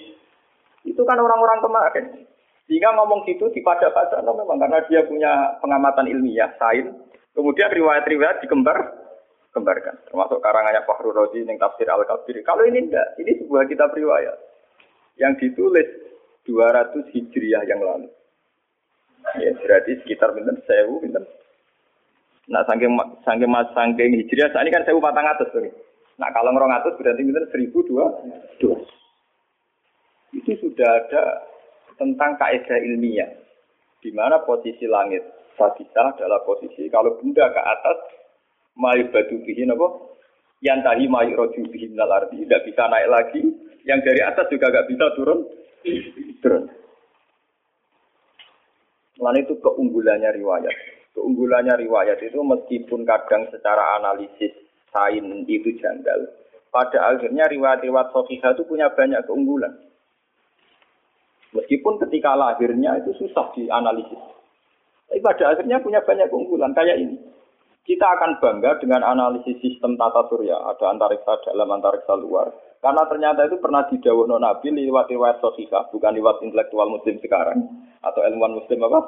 itu 0.88 1.02
kan 1.04 1.20
orang-orang 1.20 1.60
kemarin. 1.60 2.06
Sehingga 2.66 2.96
ngomong 2.96 3.28
gitu 3.28 3.52
di 3.52 3.60
pada 3.60 3.92
no, 4.24 4.32
memang 4.32 4.58
karena 4.58 4.80
dia 4.88 5.04
punya 5.04 5.60
pengamatan 5.60 6.08
ilmiah, 6.08 6.56
sains. 6.56 6.88
Kemudian 7.36 7.68
riwayat-riwayat 7.68 8.42
dikembar, 8.42 8.80
kembarkan. 9.52 10.00
Termasuk 10.08 10.40
karangannya 10.40 10.88
Fakhrul 10.88 11.14
Razi 11.14 11.44
yang 11.44 11.60
tafsir 11.60 11.88
Al-Kabir. 11.92 12.40
Kalau 12.48 12.64
ini 12.64 12.88
enggak, 12.88 13.20
ini 13.20 13.44
sebuah 13.44 13.68
kitab 13.68 13.92
riwayat 13.92 14.40
yang 15.20 15.36
ditulis 15.36 16.11
200 16.48 17.14
Hijriah 17.14 17.64
yang 17.70 17.82
lalu. 17.82 18.10
Ya, 19.38 19.54
berarti 19.54 20.02
sekitar 20.02 20.34
pinten 20.34 20.58
sewu 20.66 20.98
pinten 20.98 21.24
Nah, 22.50 22.66
saking 22.68 22.98
saking 23.24 23.48
mas 23.48 23.70
saking 23.72 24.18
hijriah 24.18 24.52
saat 24.52 24.68
ini 24.68 24.76
kan 24.76 24.84
saya 24.84 25.00
patang 25.00 25.24
atas 25.24 25.48
tuh. 25.56 25.62
Nah, 26.20 26.30
kalau 26.36 26.52
ngerong 26.52 26.74
atas 26.74 26.98
berarti 27.00 27.24
kita 27.24 27.48
seribu 27.54 27.80
dua. 27.88 28.06
Itu 30.36 30.52
sudah 30.60 30.90
ada 31.06 31.24
tentang 31.96 32.36
kaidah 32.36 32.80
ilmiah, 32.82 33.30
di 34.04 34.12
mana 34.12 34.44
posisi 34.44 34.84
langit 34.90 35.24
sabita 35.56 36.18
adalah 36.18 36.44
posisi 36.44 36.92
kalau 36.92 37.16
benda 37.22 37.46
ke 37.52 37.62
atas 37.62 37.98
mayu 38.76 39.08
batu 39.12 39.38
bihin 39.44 39.72
apa 39.72 39.88
yang 40.64 40.80
tadi 40.82 41.06
mayu 41.06 41.36
roju 41.36 41.68
bihin 41.70 41.94
tidak 41.96 42.62
bisa 42.66 42.84
naik 42.88 43.10
lagi 43.12 43.42
yang 43.84 44.00
dari 44.02 44.22
atas 44.24 44.48
juga 44.48 44.72
gak 44.72 44.88
bisa 44.88 45.06
turun 45.20 45.44
turun 46.42 46.66
Lalu 49.22 49.46
itu 49.46 49.54
keunggulannya 49.62 50.34
riwayat 50.34 50.76
keunggulannya 51.16 51.76
riwayat 51.76 52.20
itu 52.24 52.40
meskipun 52.40 53.04
kadang 53.04 53.48
secara 53.52 54.00
analisis 54.00 54.56
sain 54.92 55.24
itu 55.48 55.72
janggal, 55.80 56.20
pada 56.72 57.16
akhirnya 57.16 57.48
riwayat-riwayat 57.48 58.12
sahihah 58.12 58.52
itu 58.56 58.64
punya 58.68 58.92
banyak 58.92 59.24
keunggulan. 59.28 59.72
Meskipun 61.52 62.00
ketika 62.08 62.32
lahirnya 62.36 62.96
itu 63.04 63.12
susah 63.20 63.52
dianalisis. 63.56 64.20
Tapi 65.12 65.20
pada 65.20 65.52
akhirnya 65.52 65.84
punya 65.84 66.00
banyak 66.00 66.32
keunggulan 66.32 66.72
kayak 66.72 67.00
ini. 67.00 67.20
Kita 67.84 68.08
akan 68.08 68.40
bangga 68.40 68.80
dengan 68.80 69.04
analisis 69.04 69.60
sistem 69.60 70.00
tata 70.00 70.30
surya, 70.32 70.54
ada 70.54 70.86
antariksa 70.96 71.44
dalam, 71.44 71.68
antariksa 71.76 72.14
luar. 72.14 72.54
Karena 72.82 73.06
ternyata 73.06 73.46
itu 73.46 73.62
pernah 73.62 73.86
didawuh 73.86 74.26
Nabi 74.26 74.74
lewat 74.74 75.14
riwayat 75.14 75.38
sahihah, 75.38 75.94
bukan 75.94 76.18
lewat 76.18 76.42
intelektual 76.42 76.90
muslim 76.90 77.22
sekarang 77.22 77.62
atau 78.02 78.26
ilmuwan 78.26 78.58
muslim 78.58 78.82
apa? 78.90 79.00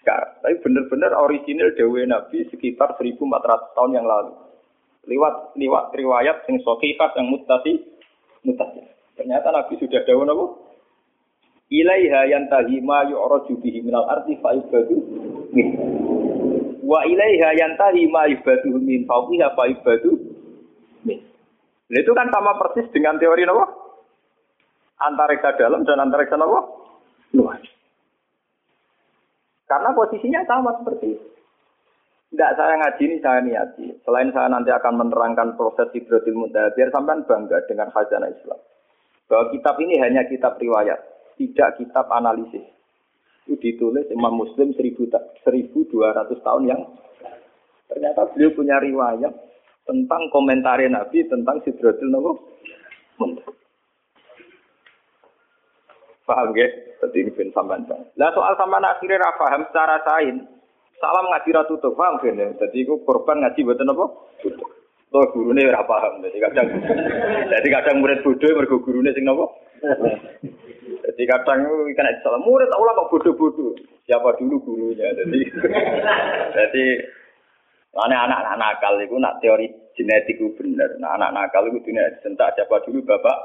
sekarang. 0.00 0.32
Tapi 0.40 0.54
benar-benar 0.64 1.12
original 1.20 1.70
Dewi 1.76 2.08
Nabi 2.08 2.48
sekitar 2.48 2.96
1400 2.96 3.76
tahun 3.76 3.92
yang 4.00 4.06
lalu. 4.08 4.32
Lewat 5.08 5.56
lewat 5.56 5.92
riwayat 5.96 6.44
yang 6.48 6.58
sokifat 6.64 7.16
yang 7.16 7.28
mutasi 7.28 7.80
mutasi. 8.44 8.80
Ternyata 9.16 9.52
Nabi 9.52 9.76
sudah 9.76 10.00
Dewi 10.04 10.24
Nabi. 10.24 10.44
Ilaiha 11.70 12.26
yantahi 12.26 12.82
ma 12.82 13.06
yu'raju 13.06 13.54
bihi 13.62 13.78
minal 13.86 14.02
arti 14.10 14.34
min. 15.54 15.68
Wa 16.82 17.06
ilaiha 17.06 17.54
yantahi 17.54 18.10
ma 18.10 18.26
yubadu 18.26 18.74
min 18.82 19.06
fawqiha 19.06 19.54
fa'ibadu 19.54 20.18
min. 21.06 21.29
Itu 21.90 22.14
kan 22.14 22.30
sama 22.30 22.54
persis 22.54 22.86
dengan 22.94 23.18
teori 23.18 23.42
Nabi. 23.42 23.66
Antariksa 25.00 25.58
dalam 25.58 25.82
dan 25.82 25.98
antariksa 25.98 26.38
Nabi 26.38 26.60
luar. 27.34 27.58
Karena 29.66 29.90
posisinya 29.94 30.42
sama 30.46 30.74
seperti 30.78 31.06
itu. 31.18 31.26
Tidak 32.30 32.54
saya 32.54 32.78
ngaji 32.78 33.02
ini 33.10 33.16
saya 33.18 33.42
niati. 33.42 33.86
Selain 34.06 34.30
saya 34.30 34.46
nanti 34.46 34.70
akan 34.70 35.02
menerangkan 35.02 35.58
proses 35.58 35.90
hidrotil 35.90 36.38
mudah, 36.38 36.70
biar 36.78 36.94
sampai 36.94 37.26
bangga 37.26 37.58
dengan 37.66 37.90
khazanah 37.90 38.30
Islam. 38.30 38.58
Bahwa 39.26 39.50
kitab 39.50 39.74
ini 39.82 39.98
hanya 39.98 40.26
kitab 40.30 40.58
riwayat, 40.62 40.98
tidak 41.38 41.78
kitab 41.78 42.06
analisis. 42.14 42.62
Itu 43.50 43.58
ditulis 43.58 44.06
Imam 44.14 44.38
Muslim 44.38 44.70
1200 44.78 45.42
tahun 46.38 46.62
yang 46.70 46.82
ternyata 47.90 48.30
beliau 48.30 48.54
punya 48.54 48.78
riwayat 48.78 49.34
tentang 49.90 50.22
komentar 50.30 50.78
Nabi 50.86 51.26
tentang 51.26 51.58
Sidratul 51.66 52.14
Muntaha. 53.18 53.50
Paham 56.30 56.54
ya? 56.54 56.70
Jadi 57.02 57.26
ini 57.26 57.30
bin 57.34 57.50
sampean. 57.50 57.82
Lah 57.90 58.30
soal 58.30 58.54
sampean 58.54 58.86
akhirnya 58.86 59.18
ra 59.18 59.34
paham 59.34 59.66
secara 59.66 59.98
sain. 60.06 60.46
Salam 61.02 61.26
ngaji 61.26 61.50
ra 61.50 61.66
tutup, 61.66 61.98
paham 61.98 62.22
kan? 62.22 62.38
Jadi 62.38 62.86
iku 62.86 63.02
korban 63.02 63.42
ngaji 63.42 63.66
mboten 63.66 63.90
apa? 63.90 64.06
Tutup. 64.38 64.70
Tuh 65.10 65.26
gurune 65.34 65.66
ora 65.66 65.82
paham. 65.82 66.22
Jadi 66.22 66.38
kadang 66.38 66.70
jadi 67.50 67.68
kadang 67.82 67.98
murid 67.98 68.22
bodoh 68.22 68.50
mergo 68.54 68.78
gurune 68.78 69.10
sing 69.10 69.26
napa? 69.26 69.50
Jadi 71.10 71.22
kadang 71.26 71.66
kena 71.98 72.14
salah 72.22 72.38
murid 72.38 72.70
ulama 72.70 73.10
bodoh-bodoh. 73.10 73.74
Siapa 74.06 74.38
dulu 74.38 74.62
gurunya? 74.62 75.10
Jadi, 75.18 75.40
jadi 76.58 76.84
anak-anak 77.94 78.54
nakal 78.54 78.94
itu 79.02 79.16
nak 79.18 79.42
teori 79.42 79.66
genetik 79.98 80.38
itu 80.38 80.54
bener. 80.54 80.94
Nah, 81.02 81.18
anak 81.18 81.34
nakal 81.34 81.66
itu 81.66 81.82
dunia 81.82 82.06
sentak 82.22 82.54
siapa 82.54 82.78
dulu 82.86 83.02
bapak. 83.02 83.38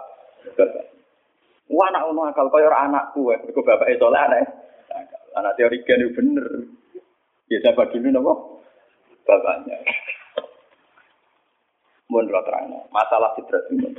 Wah, 1.73 1.89
anak 1.89 2.13
nakal 2.13 2.53
kau 2.53 2.61
orang 2.61 2.93
anakku, 2.93 3.33
eh. 3.33 3.39
Kau 3.49 3.65
bapak 3.65 3.89
itu 3.89 4.05
lah 4.05 4.29
anak. 4.29 4.45
Anak 5.35 5.55
teori 5.57 5.81
gen 5.81 6.05
itu 6.05 6.13
bener. 6.13 6.47
Ya 7.49 7.57
siapa 7.61 7.89
dulu 7.89 8.07
nopo? 8.13 8.33
Bapaknya. 9.25 9.81
Mohon 12.05 12.45
terang. 12.45 12.69
Masalah 12.93 13.33
fitrah 13.33 13.65
itu. 13.73 13.89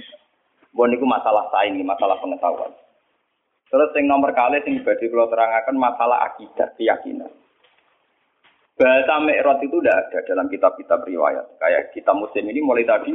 Mohon 0.71 0.95
itu 0.95 1.07
masalah 1.09 1.45
saya 1.51 1.73
ini, 1.73 1.83
masalah 1.83 2.21
pengetahuan. 2.23 2.71
Terus 3.67 3.91
yang 3.99 4.07
nomor 4.07 4.31
kali 4.31 4.63
yang 4.63 4.79
badhe 4.87 5.11
kula 5.11 5.27
terangaken 5.27 5.75
masalah 5.75 6.23
akidah, 6.31 6.71
keyakinan. 6.79 7.33
Bahasa 8.77 9.25
Mi'raj 9.25 9.65
itu 9.65 9.81
tidak 9.81 9.97
ada 10.05 10.19
dalam 10.29 10.53
kitab-kitab 10.53 11.01
riwayat. 11.09 11.49
Kayak 11.57 11.97
kita 11.97 12.13
muslim 12.13 12.45
ini 12.45 12.61
mulai 12.61 12.85
tadi. 12.85 13.09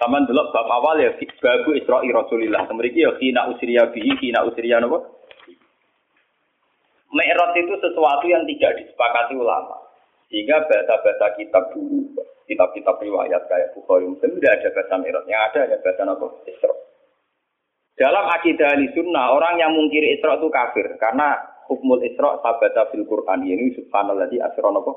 Sama 0.00 0.24
dulu 0.24 0.48
bab 0.48 0.64
awal 0.64 0.96
ya, 0.96 1.12
babu 1.44 1.76
Isra'i 1.76 2.08
Rasulillah. 2.08 2.64
Kemudian 2.64 2.96
ya, 2.96 3.10
kina 3.20 3.52
usriya 3.52 3.92
bihi, 3.92 4.16
kina 4.16 4.40
usriya 4.48 4.80
apa? 4.80 5.04
Mi'raj 7.12 7.52
itu 7.52 7.74
sesuatu 7.84 8.24
yang 8.32 8.48
tidak 8.48 8.80
disepakati 8.80 9.36
ulama. 9.36 9.76
Sehingga 10.32 10.64
bahasa-bahasa 10.72 11.36
kitab 11.36 11.68
dulu, 11.76 12.08
kitab-kitab 12.48 12.96
riwayat 13.04 13.44
kayak 13.44 13.76
Bukhari 13.76 14.08
Muslim 14.08 14.40
tidak 14.40 14.56
ada 14.56 14.68
bahasa 14.72 14.94
Mi'raj. 15.04 15.24
Yang 15.28 15.42
ada 15.52 15.60
ya 15.68 15.76
bahasa 15.84 16.02
apa? 16.08 16.26
Isra. 16.48 16.74
Dalam 17.94 18.24
akidah 18.40 18.72
ahli 18.72 18.88
sunnah, 18.96 19.36
orang 19.36 19.60
yang 19.60 19.76
mungkiri 19.76 20.16
Isra 20.16 20.40
itu 20.40 20.48
kafir. 20.48 20.96
Karena 20.96 21.38
hukmul 21.68 22.00
Isra 22.04 22.40
sabata 22.40 22.88
fil 22.90 23.04
Quran. 23.08 23.44
Ini 23.44 23.76
subhanallah 23.78 24.28
di 24.28 24.38
asron 24.40 24.78
apa? 24.78 24.92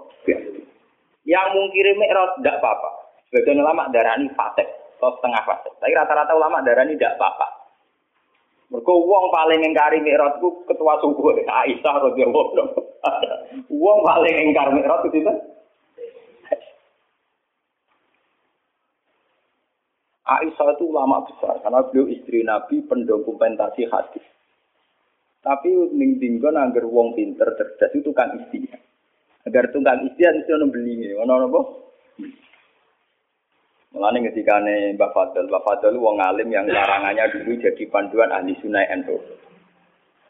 Yang 1.27 1.47
mungkiri 1.55 1.91
Mi'raj 1.99 2.39
tidak 2.39 2.63
apa-apa. 2.63 2.89
Sebagian 3.27 3.59
ulama 3.59 3.91
darah 3.91 4.15
ini 4.15 4.31
fasik. 4.31 4.67
Atau 4.97 5.19
setengah 5.19 5.43
fasik. 5.43 5.73
Tapi 5.77 5.91
rata-rata 5.93 6.33
ulama 6.33 6.63
darah 6.63 6.87
ini 6.87 6.95
tidak 6.95 7.19
apa-apa. 7.19 7.47
Mereka 8.67 8.91
uang 8.91 9.25
paling 9.31 9.61
ingkari 9.63 9.99
Mi'raj 10.03 10.39
itu 10.39 10.49
ketua 10.67 10.99
suku. 10.99 11.43
Aisyah 11.47 11.95
radhiyallahu 12.11 12.51
anha. 13.03 13.35
Uang 13.71 13.99
paling 14.03 14.35
ingkar 14.51 14.71
Mi'raj 14.75 15.07
itu 15.11 15.23
Aisyah 20.27 20.75
itu 20.75 20.83
ulama 20.91 21.23
besar 21.23 21.55
karena 21.63 21.79
beliau 21.87 22.11
istri 22.11 22.43
Nabi 22.43 22.83
pendokumentasi 22.83 23.87
hadis. 23.87 24.25
Tapi 25.47 25.71
ning 25.95 26.19
dinggon 26.19 26.59
anggar 26.59 26.83
wong 26.83 27.15
pinter 27.15 27.47
cerdas 27.55 27.95
itu 27.95 28.11
kan 28.11 28.35
istri. 28.35 28.67
Agar 29.47 29.71
tukang 29.71 30.03
istri 30.03 30.27
harus 30.27 30.43
ono 30.51 30.67
beli 30.67 31.15
ono 31.15 31.33
apa? 31.47 31.61
Mulane 33.95 34.27
ketika 34.27 34.59
Mbak 34.59 35.11
Fadl, 35.15 35.47
Mbak 35.47 35.63
Fadl 35.63 35.95
wong 35.95 36.19
alim 36.19 36.51
yang 36.51 36.67
larangannya 36.67 37.31
dulu 37.31 37.55
jadi 37.63 37.83
panduan 37.87 38.35
ahli 38.35 38.59
sunnah 38.59 38.83
NU. 38.99 39.15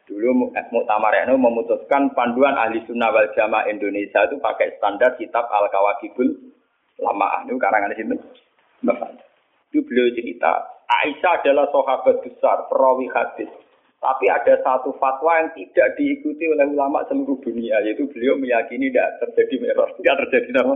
Dulu 0.06 0.54
Muktamar 0.54 1.18
NU 1.26 1.36
memutuskan 1.42 2.14
panduan 2.14 2.54
ahli 2.54 2.86
sunnah 2.86 3.10
wal 3.10 3.34
jamaah 3.34 3.66
Indonesia 3.74 4.22
itu 4.30 4.38
pakai 4.38 4.78
standar 4.78 5.18
kitab 5.18 5.50
Al 5.50 5.66
Kawakibul 5.74 6.30
Lama 7.02 7.42
Itu 7.50 7.58
karangan 7.58 7.98
sini. 7.98 8.14
Mbak 8.86 8.96
Fadl. 9.02 9.26
Itu 9.74 9.82
beliau 9.82 10.14
cerita, 10.14 10.78
Aisyah 10.88 11.44
adalah 11.44 11.68
sahabat 11.74 12.24
besar, 12.24 12.70
perawi 12.72 13.10
hadis. 13.12 13.52
Tapi 13.98 14.30
ada 14.30 14.54
satu 14.62 14.94
fatwa 15.02 15.42
yang 15.42 15.50
tidak 15.58 15.98
diikuti 15.98 16.46
oleh 16.46 16.70
ulama 16.70 17.02
seluruh 17.10 17.34
dunia, 17.42 17.82
yaitu 17.82 18.06
beliau 18.14 18.38
meyakini 18.38 18.94
tidak 18.94 19.18
terjadi 19.26 19.56
merah, 19.58 19.90
tidak 19.98 20.16
terjadi 20.26 20.50
nama 20.54 20.76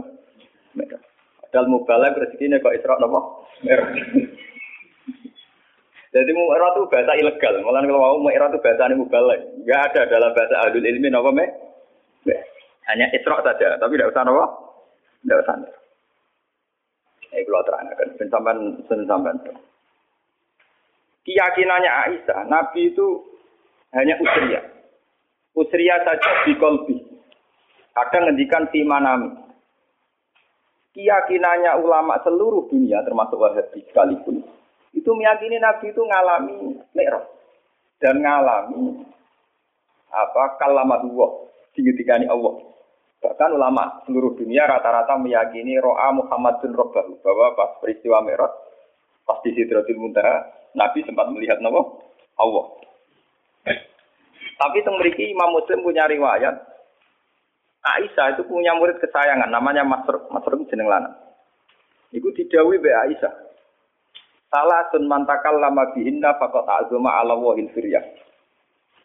merah. 0.73 1.01
Padahal 1.45 1.67
mubalak 1.69 2.17
rezekinya 2.17 2.57
kok 2.57 2.73
isra 2.73 2.97
nama 2.97 3.19
merah. 3.61 3.89
Jadi 6.11 6.31
merah 6.33 6.69
itu 6.75 6.81
bahasa 6.91 7.13
ilegal. 7.15 7.55
Malah 7.61 7.87
kalau 7.87 8.01
mau 8.01 8.19
merah 8.25 8.49
itu 8.49 8.59
bahasa 8.59 8.89
ini 8.89 8.99
mubalak. 8.99 9.39
Tidak 9.63 9.79
ada 9.79 10.01
dalam 10.09 10.33
bahasa 10.33 10.55
adul 10.65 10.83
ilmi 10.83 11.07
nama 11.07 11.29
me. 11.29 11.45
Hanya 12.89 13.07
isra 13.13 13.39
saja, 13.45 13.77
tapi 13.77 13.95
tidak 13.95 14.11
usah 14.11 14.25
nama. 14.25 14.43
Tidak 15.23 15.39
usah. 15.45 15.55
Ini 17.31 17.47
kalau 17.47 17.63
terangkan, 17.63 18.07
sen 18.19 18.27
sampean. 19.07 19.37
Keyakinannya 21.21 21.91
Aisyah, 21.91 22.49
Nabi 22.49 22.93
itu 22.93 23.07
hanya 23.93 24.17
usria. 24.17 24.61
Usria 25.53 26.01
saja 26.01 26.31
di 26.47 26.53
kolbi. 26.57 26.97
Kadang 27.91 28.31
ngendikan 28.31 28.65
di 28.73 28.81
manami. 28.81 29.29
Keyakinannya 30.91 31.77
ulama 31.79 32.19
seluruh 32.25 32.67
dunia, 32.67 32.99
termasuk 33.05 33.39
Wahabi 33.39 33.79
sekalipun, 33.87 34.43
itu 34.91 35.09
meyakini 35.15 35.55
Nabi 35.55 35.87
itu 35.87 36.03
ngalami 36.03 36.83
mi'raj 36.91 37.25
dan 38.03 38.19
ngalami 38.19 39.07
apa 40.11 40.59
kalamat 40.59 40.99
Allah, 41.07 41.31
digetikani 41.71 42.27
Allah. 42.27 42.59
Bahkan 43.21 43.49
ulama 43.55 44.03
seluruh 44.03 44.35
dunia 44.35 44.67
rata-rata 44.67 45.15
meyakini 45.15 45.77
ro'a 45.77 46.11
Muhammad 46.11 46.59
bin 46.59 46.73
Robbahu 46.73 47.21
bahwa 47.21 47.53
pas 47.53 47.77
peristiwa 47.79 48.19
Mi'raj, 48.25 48.51
pas 49.23 49.39
di 49.45 49.53
Sidratul 49.53 50.01
Muntaha, 50.01 50.60
Nabi 50.77 51.03
sempat 51.03 51.27
melihat 51.31 51.59
nama 51.59 51.79
Allah. 52.39 52.65
Tapi 54.61 54.77
memiliki 54.85 55.25
Imam 55.33 55.57
Muslim 55.57 55.81
punya 55.81 56.05
riwayat, 56.05 56.53
Aisyah 57.81 58.37
itu 58.37 58.45
punya 58.45 58.77
murid 58.77 59.01
kesayangan, 59.01 59.49
namanya 59.49 59.81
Masruk. 59.81 60.29
Masruk 60.29 60.69
jeneng 60.69 60.85
lanang. 60.85 61.17
Itu 62.13 62.29
didawi 62.37 62.77
be 62.77 62.93
Aisyah. 62.93 63.33
Salah 64.51 64.85
sun 64.91 65.07
mantakal 65.07 65.57
lama 65.57 65.89
bihinna 65.95 66.35
fakot 66.37 66.67
azuma 66.67 67.23
ala 67.23 67.33
wahil 67.39 67.71
firyah. 67.71 68.03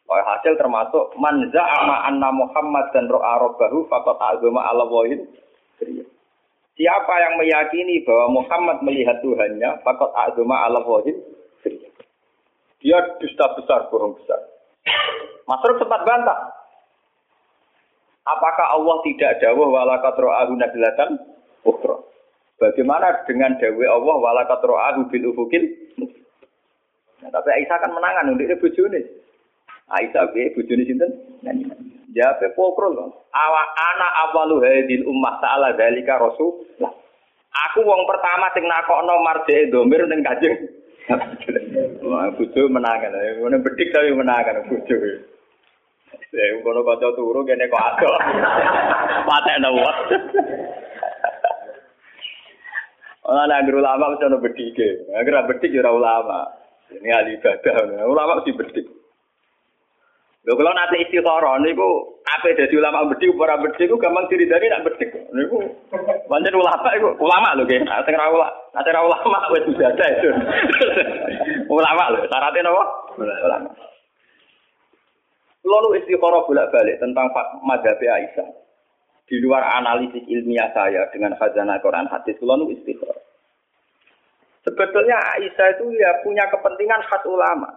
Oh, 0.07 0.23
hasil 0.23 0.55
termasuk 0.55 1.19
man 1.19 1.51
za'ama 1.51 2.07
anna 2.07 2.31
Muhammad 2.31 2.95
dan 2.95 3.11
ro'a 3.11 3.43
rabbahu 3.43 3.91
faqad 3.91 4.15
azama 4.15 4.63
ala 4.63 4.87
wahin. 4.87 5.27
Siapa 6.79 7.15
yang 7.27 7.35
meyakini 7.43 8.07
bahwa 8.07 8.39
Muhammad 8.39 8.87
melihat 8.87 9.19
Tuhannya, 9.19 9.83
faqad 9.83 10.11
azama 10.15 10.63
ala 10.63 10.79
wahin. 10.87 11.19
Dia 12.81 12.99
dusta 13.19 13.47
besar, 13.57 13.89
bohong 13.89 14.17
besar. 14.21 14.41
Masruk 15.47 15.81
sempat 15.81 16.03
bantah. 16.05 16.57
Apakah 18.27 18.75
Allah 18.75 18.97
tidak 19.07 19.39
dawuh 19.39 19.71
walakat 19.71 20.19
ro'ahu 20.19 20.59
nabilatan 20.59 21.15
ukra? 21.63 21.95
Bagaimana 22.59 23.23
dengan 23.25 23.55
dawuh 23.57 23.87
Allah 23.87 24.17
walakat 24.19 24.61
ro'ahu 24.67 25.07
bil 25.09 25.31
ufukil? 25.31 25.63
Nah, 27.23 27.31
tapi 27.31 27.49
Aisyah 27.55 27.79
kan 27.81 27.95
menangan 27.95 28.35
untuk 28.35 28.45
ini 28.45 28.59
bojone. 28.59 29.01
Aisyah 29.87 30.35
be 30.35 30.53
bojone 30.59 30.83
sinten? 30.85 31.11
Jawabe 32.17 32.47
pokro 32.57 32.89
lho. 32.97 33.07
Awa 33.31 33.63
ana 33.77 34.09
awalu 34.27 34.65
hadil 34.65 35.05
ummah 35.05 35.37
ta'ala 35.39 35.77
dalika 35.77 36.17
rasul. 36.17 36.65
Lah, 36.81 36.91
aku 37.71 37.85
wong 37.85 38.09
pertama 38.09 38.49
sing 38.57 38.65
nakokno 38.65 39.21
marjeke 39.21 39.69
domir 39.69 40.03
ning 40.09 40.25
Kanjeng. 40.25 40.57
Wah, 42.07 42.31
bojo 42.39 42.61
menangan. 42.71 43.19
Ngono 43.43 43.59
bedik 43.67 43.91
tapi 43.91 44.15
menangan 44.15 44.63
bojo. 44.71 44.95
Ya, 46.37 46.45
kono 46.63 46.81
kaca 46.87 47.09
turu 47.17 47.43
kene 47.43 47.67
kok 47.67 47.83
ado. 47.83 48.11
Patekno 49.27 49.69
wae. 49.75 50.17
Ora 53.27 53.43
ana 53.43 53.65
guru 53.67 53.83
ulama 53.83 54.15
wis 54.15 54.23
ono 54.23 54.39
bedike. 54.39 55.11
Agar 55.19 55.51
bedik 55.51 55.75
ya 55.75 55.83
ora 55.83 55.91
ulama. 55.97 56.41
Ini 56.95 57.11
ahli 57.11 57.43
ibadah. 57.43 58.07
Ulama 58.07 58.39
mesti 58.39 58.55
bedik. 58.55 58.87
Lho 60.47 60.55
kalau 60.55 60.71
nanti 60.79 61.03
istikharah 61.03 61.59
niku 61.59 62.23
apa 62.23 62.55
dadi 62.55 62.79
ulama 62.79 63.11
bedik 63.11 63.35
ora 63.35 63.59
bedik 63.59 63.91
ku 63.91 63.99
gampang 63.99 64.31
diridani 64.31 64.71
nak 64.71 64.87
bedik. 64.87 65.11
Niku 65.35 65.59
pancen 66.31 66.55
ulama 66.55 66.89
iku 66.95 67.19
ulama 67.19 67.59
lho 67.59 67.67
nggih. 67.67 67.83
Nek 67.83 68.07
ora 68.15 68.31
ulama, 68.31 68.55
nek 68.79 68.87
ora 68.95 69.01
ulama 69.11 69.39
wis 69.51 69.67
ibadah 69.75 70.09
itu. 70.15 70.31
ulama 71.69 72.13
lho, 72.15 72.27
syaratnya 72.27 72.67
napa? 72.67 72.85
Ulama. 73.19 73.71
Lalu 75.67 75.89
istikharah 76.03 76.47
bolak-balik 76.47 77.03
tentang 77.03 77.27
madhab 77.67 77.99
Aisyah. 77.99 78.49
Di 79.27 79.43
luar 79.43 79.67
analisis 79.83 80.23
ilmiah 80.31 80.71
saya 80.71 81.11
dengan 81.11 81.35
khazanah 81.35 81.83
Quran 81.83 82.07
hadis, 82.07 82.39
lalu 82.39 82.79
istikharah. 82.79 83.19
Sebetulnya 84.63 85.19
Aisyah 85.39 85.79
itu 85.79 85.91
ya 85.99 86.23
punya 86.23 86.47
kepentingan 86.51 87.03
khas 87.11 87.23
ulama. 87.27 87.71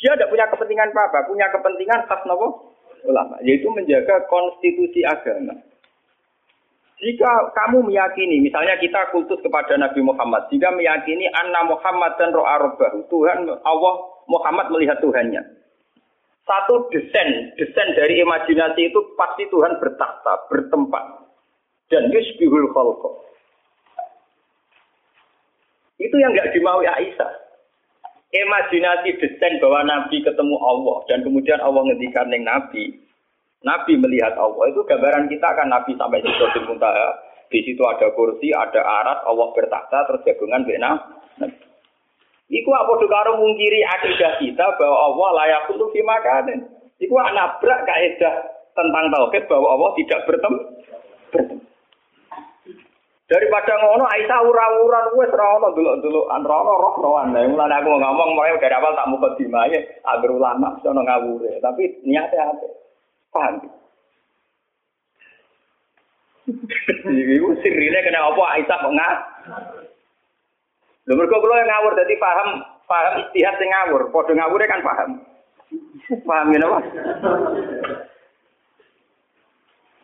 Dia 0.00 0.16
tidak 0.16 0.32
punya 0.32 0.48
kepentingan 0.48 0.96
apa-apa, 0.96 1.28
punya 1.28 1.52
kepentingan 1.52 2.08
khas 2.08 2.24
nopo 2.24 2.72
ulama, 3.04 3.36
yaitu 3.44 3.68
menjaga 3.68 4.24
konstitusi 4.32 5.04
agama. 5.04 5.56
Jika 7.00 7.32
kamu 7.56 7.88
meyakini, 7.88 8.44
misalnya 8.44 8.76
kita 8.76 9.08
kultus 9.08 9.40
kepada 9.40 9.72
Nabi 9.80 10.04
Muhammad, 10.04 10.52
jika 10.52 10.68
meyakini 10.68 11.32
anna 11.32 11.64
Muhammad 11.64 12.12
dan 12.20 12.28
ro'a 12.36 12.60
Tuhan 13.08 13.48
Allah 13.48 13.94
Muhammad 14.28 14.68
melihat 14.68 15.00
Tuhannya. 15.00 15.40
Satu 16.44 16.92
desain, 16.92 17.56
desain 17.56 17.88
dari 17.96 18.20
imajinasi 18.20 18.92
itu 18.92 19.00
pasti 19.16 19.48
Tuhan 19.48 19.80
bertakhta, 19.80 20.50
bertempat. 20.52 21.24
Dan 21.88 22.12
yusbihul 22.12 22.68
khalqa. 22.76 23.10
Itu 26.00 26.16
yang 26.16 26.32
nggak 26.36 26.52
dimaui 26.52 26.84
Aisyah. 26.84 27.32
Imajinasi 28.30 29.18
desain 29.18 29.58
bahwa 29.58 29.82
Nabi 29.88 30.22
ketemu 30.22 30.56
Allah 30.62 30.96
dan 31.10 31.26
kemudian 31.26 31.58
Allah 31.64 31.82
ngendikan 31.82 32.30
yang 32.30 32.46
Nabi. 32.46 33.09
Nabi 33.60 33.92
melihat 34.00 34.40
Allah 34.40 34.72
itu 34.72 34.80
gambaran 34.88 35.28
kita 35.28 35.48
kan 35.52 35.68
Nabi 35.68 35.92
sampai 36.00 36.24
di 36.24 36.28
Sidratul 36.32 36.64
Muntaha. 36.64 37.08
Di 37.50 37.60
situ 37.66 37.82
ada 37.82 38.08
kursi, 38.14 38.54
ada 38.54 38.78
arat, 38.78 39.26
Allah 39.26 39.48
bertakhta 39.52 40.06
terus 40.06 40.22
jagungan 40.22 40.62
benar. 40.64 40.96
Iku 42.50 42.70
apa 42.74 42.92
karo 43.06 43.38
mungkiri 43.38 43.82
akidah 43.86 44.38
kita 44.42 44.66
bahwa 44.78 44.98
Allah 45.12 45.28
layak 45.38 45.70
untuk 45.70 45.90
fi 45.94 46.00
makanin. 46.02 46.66
Iku 46.98 47.14
nabrak 47.14 47.86
kaidah 47.86 48.34
tentang 48.74 49.10
tauhid 49.12 49.44
bahwa 49.50 49.68
Allah 49.76 49.90
tidak 49.98 50.20
bertemu. 50.26 50.60
Daripada 53.30 53.78
ngono 53.78 54.02
Aisyah 54.10 54.42
ura-uran 54.42 55.14
wis 55.14 55.30
ora 55.30 55.54
ono 55.54 55.70
delok-delokan 55.70 56.42
ora 56.42 56.56
ono 56.66 56.72
roh-rohan. 56.82 57.30
Lah 57.30 57.46
mulane 57.46 57.74
aku 57.78 57.94
ngomong 57.94 58.34
mulai 58.34 58.58
dari 58.58 58.74
awal 58.74 58.90
tak 58.98 59.06
muka 59.06 59.38
dimae 59.38 59.78
agar 60.02 60.30
ulama 60.34 60.74
sono 60.82 61.06
ngawure, 61.06 61.62
tapi 61.62 62.02
niatnya 62.02 62.50
apa? 62.50 62.79
Paham? 63.30 63.54
Iku 67.06 67.48
sirine 67.62 67.98
kena 68.02 68.26
apa 68.26 68.42
Aisyah 68.58 68.78
kok 68.82 68.94
ngah? 68.94 69.14
Lho 71.06 71.12
mergo 71.14 71.38
yang 71.38 71.66
ngawur 71.70 71.92
dadi 71.94 72.14
paham 72.18 72.48
paham 72.90 73.14
istihad 73.22 73.54
sing 73.58 73.70
ngawur, 73.70 74.10
padha 74.10 74.34
ngawure 74.34 74.66
kan 74.66 74.82
paham. 74.82 75.10
Paham 76.26 76.50
ya, 76.50 76.66
Mas? 76.66 76.86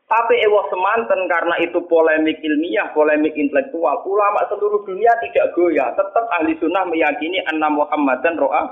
Tapi 0.07 0.35
ewa 0.39 0.63
semanten 0.71 1.27
karena 1.27 1.59
itu 1.59 1.83
polemik 1.91 2.39
ilmiah, 2.39 2.95
polemik 2.95 3.35
intelektual. 3.35 4.07
Ulama 4.07 4.47
seluruh 4.47 4.87
dunia 4.87 5.11
tidak 5.19 5.51
goyah. 5.59 5.91
Tetap 5.99 6.31
ahli 6.31 6.55
sunnah 6.63 6.87
meyakini 6.87 7.43
anna 7.51 7.67
Muhammadan 7.67 8.39
ro'a 8.39 8.63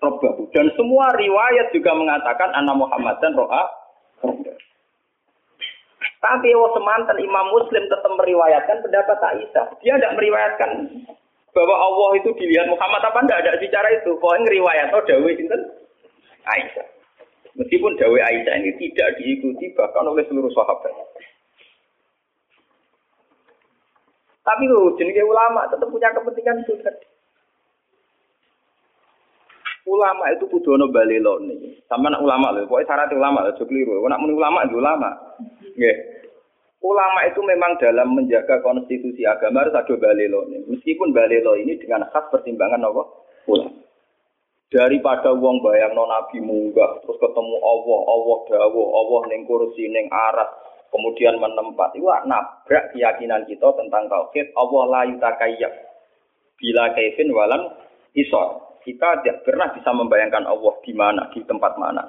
robbahu. 0.00 0.48
Dan 0.52 0.68
semua 0.76 1.12
riwayat 1.16 1.72
juga 1.72 1.92
mengatakan 1.96 2.52
anna 2.52 2.74
Muhammadan 2.76 3.32
ro'a 3.36 3.64
Tapi 6.16 6.46
ewa 6.50 6.68
semanten 6.74 7.22
Imam 7.22 7.46
Muslim 7.54 7.86
tetap 7.86 8.10
meriwayatkan 8.18 8.82
pendapat 8.82 9.18
Aisyah. 9.20 9.66
Dia 9.78 9.94
tidak 9.94 10.16
meriwayatkan 10.18 10.70
bahwa 11.54 11.76
Allah 11.76 12.10
itu 12.18 12.34
dilihat 12.34 12.66
Muhammad 12.66 13.00
apa 13.04 13.22
tidak 13.22 13.40
ada 13.46 13.52
bicara 13.62 13.88
itu. 13.94 14.10
Pokoknya 14.18 14.50
riwayat 14.50 14.88
oh 14.96 15.04
Dawi 15.06 15.38
Sinten 15.38 15.62
Aisyah. 16.50 16.86
Meskipun 17.56 17.94
Dawe 17.96 18.18
Aisyah 18.18 18.54
ini 18.58 18.72
tidak 18.80 19.16
diikuti 19.22 19.70
bahkan 19.78 20.04
oleh 20.08 20.24
seluruh 20.26 20.50
sahabat. 20.50 20.92
Tapi 24.46 24.62
loh, 24.70 24.94
jenis 24.94 25.18
ulama 25.26 25.66
tetap 25.66 25.90
punya 25.90 26.06
kepentingan 26.14 26.62
itu 26.62 26.78
tadi. 26.78 27.06
Ulama 29.86 30.34
itu 30.34 30.50
kudu 30.50 30.74
ono 30.74 30.90
balelo 30.90 31.38
nih. 31.46 31.78
Sama 31.86 32.10
nak 32.10 32.22
ulama 32.26 32.50
loh, 32.50 32.66
pokoknya 32.66 32.90
syarat 32.90 33.10
ulama 33.14 33.46
loh, 33.46 33.54
keliru. 33.54 34.02
Nak 34.02 34.18
muni 34.18 34.34
ulama 34.34 34.66
itu 34.66 34.76
ulama. 34.82 35.10
Nggih. 35.78 35.96
Ulama 36.82 37.20
itu 37.26 37.40
memang 37.42 37.78
dalam 37.78 38.14
menjaga 38.14 38.62
konstitusi 38.66 39.22
agama 39.22 39.62
harus 39.62 39.78
ada 39.78 39.94
balelo 39.94 40.42
nih. 40.50 40.66
Meskipun 40.66 41.14
balelo 41.14 41.54
ini 41.54 41.78
dengan 41.78 42.02
khas 42.10 42.26
pertimbangan 42.34 42.82
apa? 42.82 43.02
Ulama 43.46 43.86
daripada 44.66 45.30
wong 45.30 45.62
bayang 45.62 45.94
non 45.94 46.10
nabi 46.10 46.42
munggah 46.42 46.98
terus 47.06 47.18
ketemu 47.22 47.56
Allah 47.62 48.00
Allah 48.10 48.38
dawo 48.50 48.82
Allah 48.98 49.20
neng 49.30 49.46
kursi 49.46 49.86
neng 49.86 50.10
aras 50.10 50.50
kemudian 50.90 51.38
menempat 51.38 51.94
itu 51.94 52.06
nabrak 52.26 52.90
keyakinan 52.90 53.46
kita 53.46 53.68
tentang 53.78 54.10
tauhid 54.10 54.50
Allah 54.58 54.82
la 54.90 55.00
yutakayyab 55.06 55.72
bila 56.58 56.84
kaifin 56.98 57.30
walam 57.30 57.62
isor 58.18 58.58
kita 58.86 59.20
tidak 59.20 59.42
pernah 59.42 59.68
bisa 59.74 59.90
membayangkan 59.90 60.46
Allah 60.46 60.74
di 60.86 60.92
mana 60.94 61.26
di 61.34 61.42
tempat 61.42 61.74
mana 61.74 62.06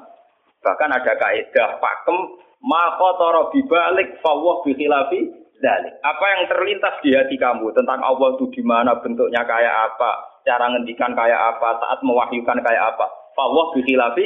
bahkan 0.62 0.94
ada 0.94 1.14
kaidah 1.18 1.82
pakem 1.82 2.18
maka 2.62 3.10
toro 3.18 3.50
bibalik 3.50 4.22
fawwah 4.22 4.62
bikhilafi 4.62 5.34
dalik 5.58 5.98
apa 6.06 6.26
yang 6.38 6.42
terlintas 6.46 6.96
di 7.02 7.18
hati 7.18 7.36
kamu 7.42 7.74
tentang 7.74 7.98
Allah 8.06 8.38
itu 8.38 8.46
di 8.54 8.62
mana 8.62 9.02
bentuknya 9.02 9.42
kayak 9.42 9.76
apa 9.90 10.38
cara 10.48 10.72
ngendikan 10.72 11.12
kayak 11.12 11.36
apa, 11.36 11.76
saat 11.84 12.00
mewahyukan 12.08 12.64
kayak 12.64 12.84
apa. 12.96 13.06
Allah 13.38 13.66
bikhilafi, 13.76 14.26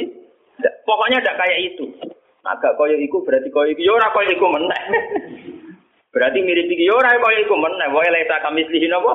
pokoknya 0.86 1.18
tidak 1.18 1.38
kayak 1.42 1.58
itu. 1.74 1.84
Agak 2.46 2.78
koyo 2.78 2.94
iku 2.96 3.26
berarti 3.26 3.50
koyo 3.50 3.74
iku, 3.74 3.82
ya 3.82 4.08
koyo 4.14 4.30
iku 4.30 4.46
meneh. 4.46 4.82
berarti 6.14 6.38
mirip 6.40 6.70
iki 6.70 6.86
ya 6.86 7.18
koyo 7.18 7.38
iku 7.42 7.54
meneh. 7.58 7.90
Wae 7.90 8.08
leta 8.08 8.38
kami 8.40 8.62
lihin 8.70 8.94
apa? 8.94 9.12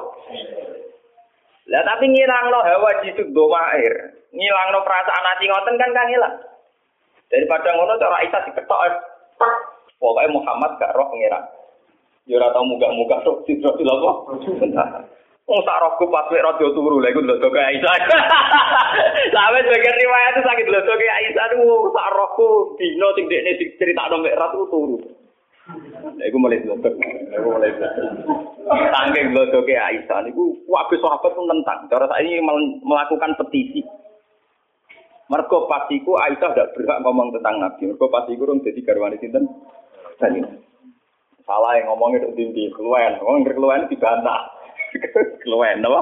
Lah 1.68 1.84
tapi 1.84 2.08
ngilang 2.08 2.48
lo 2.48 2.60
hawa 2.64 3.04
jisuk 3.04 3.28
do 3.36 3.52
air. 3.52 4.16
Ngilang 4.32 4.68
lo 4.72 4.80
perasaan 4.88 5.30
hati 5.36 5.46
ngoten 5.52 5.76
kan 5.76 5.92
kan 5.92 6.08
hilang. 6.08 6.36
Daripada 7.28 7.76
ngono 7.76 8.00
cara 8.00 8.24
Isa 8.24 8.40
diketok. 8.48 8.82
Pokoknya 9.98 10.30
Muhammad 10.32 10.78
gak 10.80 10.94
roh 10.96 11.10
pengiran. 11.12 11.44
Yora 12.28 12.52
tau 12.52 12.64
muga-muga 12.64 13.24
roh 13.24 13.44
sidro 13.48 13.74
apa? 13.74 14.12
Wong 15.48 15.64
sak 15.64 15.80
rohku 15.80 16.12
pas 16.12 16.28
wek 16.28 16.44
radio 16.44 16.76
turu 16.76 17.00
iku 17.00 17.24
lho 17.24 17.40
kaya 17.40 17.72
Aisyah. 17.72 17.96
Sampe 19.32 19.64
sebagian 19.64 19.96
riwayat 19.96 20.36
itu 20.36 20.42
sakit 20.44 20.68
lho 20.68 20.80
kaya 20.84 21.14
Aisyah 21.24 21.46
niku 21.56 21.88
sak 21.96 22.12
rohku 22.12 22.76
dino 22.76 23.08
sing 23.16 23.32
dekne 23.32 23.56
diceritakno 23.56 24.20
mek 24.20 24.36
ratu 24.36 24.68
turu. 24.68 25.00
Lha 26.20 26.24
iku 26.28 26.36
mulai 26.36 26.60
lho. 26.60 26.76
Iku 26.76 27.48
mulai. 27.48 27.72
Lho 28.68 29.60
kaya 29.64 29.82
Aisyah 29.92 30.20
niku 30.28 30.54
wae 30.68 30.96
sahabat 31.00 31.32
pun 31.34 31.48
nentang. 31.48 31.88
Cara 31.88 32.08
ini 32.20 32.44
melakukan 32.84 33.36
petisi. 33.40 33.82
Mergo 35.28 35.68
pasiku 35.68 36.16
Aisyah 36.16 36.56
tidak 36.56 36.72
berhak 36.76 37.04
ngomong 37.04 37.36
tentang 37.36 37.60
Nabi. 37.60 37.92
Mergo 37.92 38.08
pasiku 38.08 38.48
rung 38.48 38.64
dadi 38.64 38.80
garwane 38.84 39.20
sinten? 39.20 39.44
Tadi. 40.20 40.40
Salah 41.48 41.80
yang 41.80 41.96
ngomongnya 41.96 42.28
itu 42.28 42.36
tinggi, 42.36 42.68
keluar, 42.76 43.16
ngomong 43.24 43.48
keluar 43.48 43.80
dibantah. 43.88 44.52
Keluwen 45.44 45.80
apa? 45.84 46.02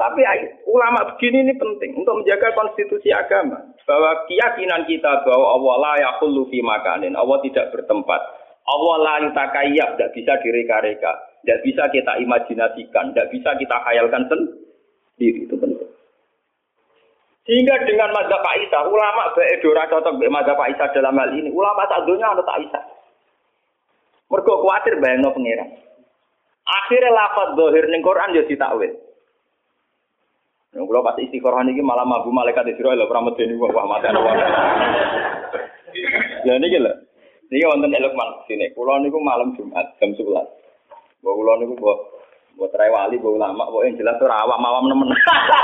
Tapi 0.00 0.24
ulama 0.64 1.04
begini 1.12 1.44
ini 1.44 1.52
penting 1.60 2.00
untuk 2.00 2.24
menjaga 2.24 2.56
konstitusi 2.56 3.12
agama. 3.12 3.60
Bahwa 3.84 4.24
keyakinan 4.24 4.88
kita 4.88 5.28
bahwa 5.28 5.60
Allah 5.60 5.74
la 5.76 5.92
yakhullu 6.00 6.48
fi 6.48 6.64
makanin. 6.64 7.12
Allah 7.12 7.36
tidak 7.44 7.68
bertempat. 7.76 8.39
Allah 8.66 8.96
la 9.00 9.14
yutakayyab. 9.28 9.96
Tidak 9.96 10.10
bisa 10.12 10.32
direka-reka. 10.42 11.12
Tidak 11.44 11.58
bisa 11.64 11.88
kita 11.88 12.12
imajinasikan. 12.20 13.14
Tidak 13.14 13.28
bisa 13.32 13.50
kita 13.56 13.76
khayalkan 13.86 14.28
sendiri. 14.28 15.48
Itu 15.48 15.56
penting. 15.56 15.88
Sehingga 17.48 17.82
dengan 17.82 18.14
mazhab 18.14 18.44
Isa, 18.62 18.78
ulama 18.86 19.32
beedora 19.34 19.88
cocok 19.90 20.20
dengan 20.20 20.44
mazhab 20.44 20.60
Isa 20.70 20.86
dalam 20.92 21.18
hal 21.18 21.34
ini. 21.34 21.50
Ulama 21.50 21.88
tak 21.88 22.04
dunia 22.06 22.30
ada 22.30 22.44
Pak 22.44 22.58
Isa. 22.62 22.80
Mereka 24.30 24.52
khawatir 24.62 24.94
bayangno 25.02 25.34
pengiran. 25.34 25.66
Akhirnya 26.62 27.10
lafaz 27.10 27.58
dohir 27.58 27.90
ning 27.90 28.06
Quran 28.06 28.38
ya 28.38 28.46
ditakwil. 28.46 28.94
Yang 30.70 30.86
kalau 30.86 31.02
pas 31.02 31.18
istiqoroh 31.18 31.66
ini 31.66 31.82
malah 31.82 32.06
mabu 32.06 32.30
malaikat 32.30 32.62
Israel 32.70 32.94
lah 32.94 33.10
pernah 33.10 33.34
medeni 33.34 33.58
wah 33.58 33.74
mati 33.90 34.06
Ya 36.46 36.54
ini 36.54 36.66
gila. 36.70 36.92
Ini 37.50 37.66
wonten 37.66 37.90
elokman 37.90 38.46
sini. 38.46 38.70
Kulo 38.78 39.02
niku 39.02 39.18
malam 39.18 39.58
Jumat 39.58 39.98
jam 39.98 40.14
sebelas. 40.14 40.46
Bawa 41.18 41.34
kulo 41.34 41.52
niku 41.58 41.74
bawa 41.74 41.94
buat 42.54 42.74
rai 42.78 42.94
wali 42.94 43.18
bawa 43.18 43.50
lama 43.50 43.66
bawa 43.66 43.90
yang 43.90 43.98
jelas 43.98 44.14
tuh 44.22 44.30
rawa 44.30 44.54
mawam 44.54 44.86
nemen. 44.86 45.10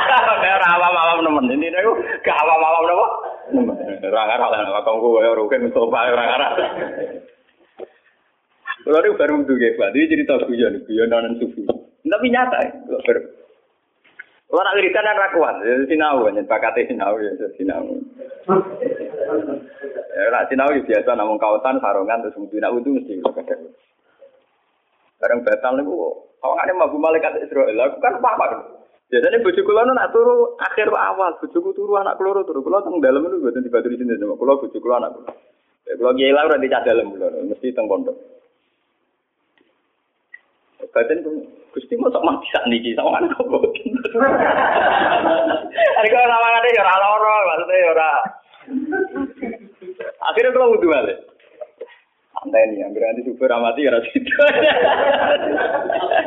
rawa 0.66 0.88
mawam 0.90 1.18
nemen. 1.22 1.54
Ini 1.54 1.70
niku 1.70 1.94
gak 2.26 2.38
awam 2.42 2.58
mawam 2.58 2.84
nemen. 2.90 3.06
Orang 4.02 4.34
arah 4.34 4.48
lah, 4.50 4.82
kamu 4.82 4.98
gue 4.98 5.30
rugen 5.34 5.62
Mustafa 5.70 6.00
orang 6.10 6.30
arah. 6.34 6.50
Kalau 8.86 9.02
itu 9.02 9.18
baru 9.18 9.42
untuk 9.42 9.58
ya, 9.58 9.74
Dia 9.90 10.06
cerita 10.06 10.38
guyon, 10.46 10.78
guyon 10.86 11.10
non 11.10 11.34
sufi. 11.42 11.66
Tapi 12.06 12.26
nyata, 12.30 12.58
ya, 12.62 12.98
baru. 13.02 13.22
Kalau 14.46 14.62
nak 14.62 14.76
wiridan 14.78 15.02
kan 15.10 15.18
rakuan, 15.18 15.58
ya 15.66 15.74
sinau, 15.90 16.22
ya 16.30 16.42
bakatnya 16.46 16.86
sinau 16.86 17.18
ya 17.18 17.46
sinau. 17.58 17.98
Ya 20.16 20.30
nak 20.32 20.46
sinau 20.48 20.70
ya 20.72 20.80
biasa 20.80 21.10
namun 21.18 21.36
kawasan 21.36 21.82
sarungan 21.82 22.22
terus 22.24 22.38
mungkin 22.38 22.62
nak 22.62 22.72
itu 22.78 22.90
mesti 22.94 23.14
Bareng 25.16 25.40
batal 25.42 25.80
niku 25.80 25.94
kawangannya 26.44 26.76
mabu 26.76 26.96
malaikat 27.00 27.40
Israel. 27.40 27.76
Aku 27.88 27.98
kan 28.04 28.20
apa 28.20 28.76
Biasanya 29.06 29.38
bojo 29.38 29.62
kula 29.62 29.86
nak 29.86 30.10
turu 30.10 30.58
akhir 30.58 30.90
awal, 30.90 31.38
bojoku 31.38 31.70
turu 31.78 31.94
anak 31.94 32.18
keluar 32.18 32.42
turu. 32.42 32.58
Kula 32.58 32.82
teng 32.82 32.98
dalem 32.98 33.22
niku 33.22 33.46
boten 33.46 33.62
dibatu 33.62 33.86
di 33.86 34.02
sini 34.02 34.18
sama 34.18 34.34
kula 34.34 34.58
bojo 34.58 34.78
kula 34.82 34.98
anak 34.98 35.14
kula. 35.14 35.30
Kula 35.94 36.10
kiai 36.18 36.34
lah 36.34 36.42
ora 36.50 36.58
dicak 36.58 36.82
dalem 36.82 37.14
kula, 37.14 37.30
mesti 37.46 37.70
teng 37.70 37.86
pondok. 37.86 38.18
Badan 40.90 41.22
Gusti 41.76 41.92
mau 42.00 42.08
mati 42.08 42.48
saat 42.50 42.66
niki 42.72 42.96
sama 42.96 43.20
anak 43.20 43.36
kok. 43.36 43.62
Ada 45.76 46.08
kalau 46.08 46.24
nama 46.24 46.48
ada 46.56 46.68
ya 46.72 46.80
orang 46.80 47.00
loro, 47.04 47.36
maksudnya 47.52 47.76
ya 47.76 47.88
ora. 47.92 48.12
Akhirnya 50.26 50.50
kalau 50.50 50.74
wudhu 50.74 50.90
balik. 50.90 51.18
Santai 52.36 52.68
nih, 52.68 52.84
yang 52.84 52.92
nanti 52.92 53.24
super 53.24 53.48
amati 53.48 53.88
ya 53.88 53.96
situ. 54.12 54.28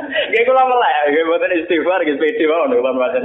Gak 0.09 0.43
kula 0.49 0.63
melek, 0.65 1.15
gak 1.15 1.27
buatan 1.29 1.53
istighfar, 1.53 2.01
gak 2.01 2.17
pede 2.17 2.43
mau 2.49 2.65
nih 2.65 2.75
kalau 2.81 2.97
buatan. 2.97 3.23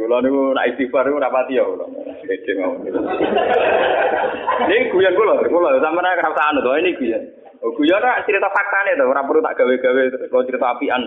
Kula 0.00 0.16
nih 0.22 0.30
nak 0.54 0.68
istighfar 0.70 1.04
itu 1.10 1.18
rapati 1.18 1.58
ya 1.58 1.64
kula. 1.66 1.86
Pede 2.24 2.52
mau. 2.62 2.78
Ini 4.64 4.76
guyon 4.94 5.18
kula, 5.18 5.34
kula 5.50 5.82
sama 5.82 6.00
nak 6.00 6.22
rasa 6.22 6.42
anu 6.54 6.62
tuh 6.62 6.78
ini 6.78 6.94
guyon. 6.94 7.22
Oh, 7.60 7.74
guyon 7.74 8.00
nak 8.00 8.22
cerita 8.24 8.48
fakta 8.54 8.78
nih 8.86 8.96
tuh, 8.96 9.10
perlu 9.10 9.42
tak 9.42 9.56
gawe-gawe 9.58 10.02
kalau 10.30 10.46
cerita 10.46 10.66
apian. 10.78 11.02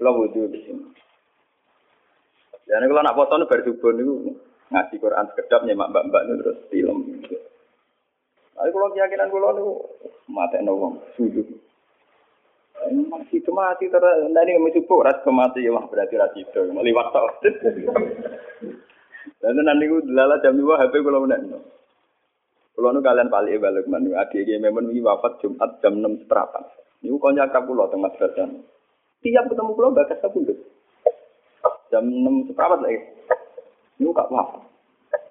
Kula 0.00 0.10
wudhu 0.16 0.48
di 0.48 0.58
sini. 0.64 0.84
Jadi 2.66 2.84
kalau 2.88 3.04
nak 3.04 3.16
foto 3.16 3.34
nih 3.36 3.48
bersubuh 3.52 3.90
nih 3.94 4.47
ngaji 4.68 4.94
Quran 5.00 5.26
sekedap 5.32 5.60
nyemak 5.64 5.90
mbak-mbak 5.92 6.22
nih 6.28 6.34
terus 6.44 6.58
film. 6.68 6.98
Tapi 8.58 8.68
kalau 8.74 8.88
keyakinan 8.92 9.30
kalau 9.32 9.50
nih 9.54 9.66
mati 10.28 10.58
nawang 10.60 10.94
sujud. 11.16 11.46
Masih 12.88 13.42
itu 13.42 13.50
mati 13.50 13.90
terus 13.90 14.30
nanti 14.30 14.54
kami 14.54 14.70
cukup 14.76 15.10
ras 15.10 15.18
kemati 15.26 15.66
ya 15.66 15.74
berarti 15.74 16.14
ras 16.14 16.34
itu 16.36 16.60
meliwat 16.70 17.10
tau. 17.10 17.26
Dan 19.38 19.60
nanti 19.62 19.86
gue 19.86 20.02
lala 20.10 20.42
jam 20.42 20.58
dua 20.58 20.78
HP 20.82 20.98
kalau 21.02 21.22
menang. 21.22 21.62
Kalau 22.74 22.94
nu 22.94 23.02
kalian 23.02 23.26
balik 23.26 23.58
balik 23.58 23.90
manu 23.90 24.14
adik 24.14 24.46
memang 24.62 24.90
ini 24.90 25.02
wafat 25.02 25.42
Jumat 25.42 25.82
jam 25.82 25.98
enam 25.98 26.14
seperempat. 26.22 26.62
Ini 27.02 27.14
kau 27.18 27.34
nyakap 27.34 27.66
pulau 27.66 27.90
tengah 27.90 28.10
selatan. 28.18 28.62
Tiap 29.22 29.50
ketemu 29.50 29.74
pulau 29.74 29.94
bakas 29.94 30.22
aku 30.22 30.46
Jam 31.90 32.06
enam 32.06 32.46
seperempat 32.46 32.78
lagi. 32.82 32.98
Ini 33.98 34.10
kak 34.14 34.30
wafat. 34.30 34.68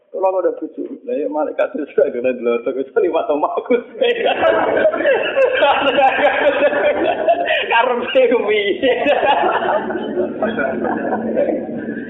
Kalau 0.08 0.39
ada 0.39 0.49
cucu, 0.58 0.82
nah 1.06 1.13
ya 1.13 1.30
malaikat 1.30 1.77
itu 1.77 1.84
sudah 1.93 2.10
kena 2.10 2.34
dulu, 2.34 2.58
tapi 2.65 2.82
itu 2.82 2.89
lima 3.06 3.21
tahun 3.30 3.43
aku. 3.43 3.75
Karena 7.69 8.06
sewi. 8.15 8.62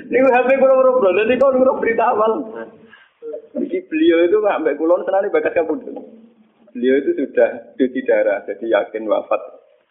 Ini 0.08 0.18
HP 0.24 0.50
kurang 0.56 0.78
kurang 0.80 0.96
bro, 1.04 1.10
jadi 1.20 1.36
kau 1.36 1.52
kurang 1.52 1.84
berita 1.84 2.06
awal. 2.16 2.32
Jadi 3.58 3.78
beliau 3.92 4.24
itu 4.24 4.38
sampai 4.40 4.78
kulon 4.80 5.04
senang 5.04 5.28
bakat 5.28 5.52
kabut. 5.58 5.84
Beliau 6.72 6.96
itu 7.02 7.12
sudah 7.18 7.76
cuci 7.76 8.00
darah, 8.08 8.46
jadi 8.48 8.78
yakin 8.78 9.10
wafat. 9.10 9.42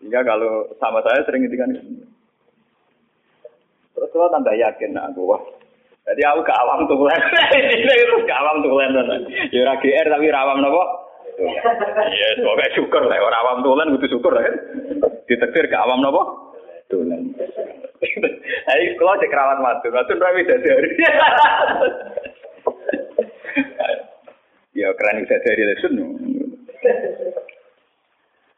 Sehingga 0.01 0.25
kalau 0.25 0.73
sama 0.81 1.05
saya 1.05 1.21
sering 1.29 1.45
ngintikan 1.45 1.75
Terus 3.93 4.09
kalau 4.09 4.33
tambah 4.33 4.57
yakin, 4.57 4.97
nah 4.97 5.13
aku 5.13 5.21
wah 5.27 5.43
jadi 6.07 6.23
aku 6.31 6.41
ke 6.47 6.55
awam 6.55 6.87
tulen. 6.87 7.21
Ini 7.83 7.95
itu 7.99 8.17
ke 8.23 8.35
awam 8.35 8.63
tulen. 8.63 8.95
Ya 9.51 9.67
ora 9.67 9.75
GR 9.83 10.07
tapi 10.07 10.31
rawam 10.31 10.63
nopo? 10.63 10.83
Iya, 11.37 12.29
semoga 12.39 12.67
syukur 12.79 13.03
lah. 13.11 13.19
Orang 13.19 13.41
awam 13.43 13.59
tulen 13.67 13.91
butuh 13.99 14.09
syukur 14.09 14.33
kan. 14.39 14.55
Ditektir 15.27 15.67
ke 15.67 15.77
awam 15.77 16.07
nopo? 16.07 16.55
Tulen. 16.87 17.35
Ayo 18.71 18.95
kalau 19.03 19.19
cek 19.19 19.35
rawat 19.35 19.59
matu, 19.59 19.91
matu 19.91 20.15
rawi 20.15 20.47
dari. 20.47 20.91
Ya 24.77 24.93
keren 24.93 25.25
bisa 25.25 25.41
dari 25.41 25.65
lesun. 25.73 25.97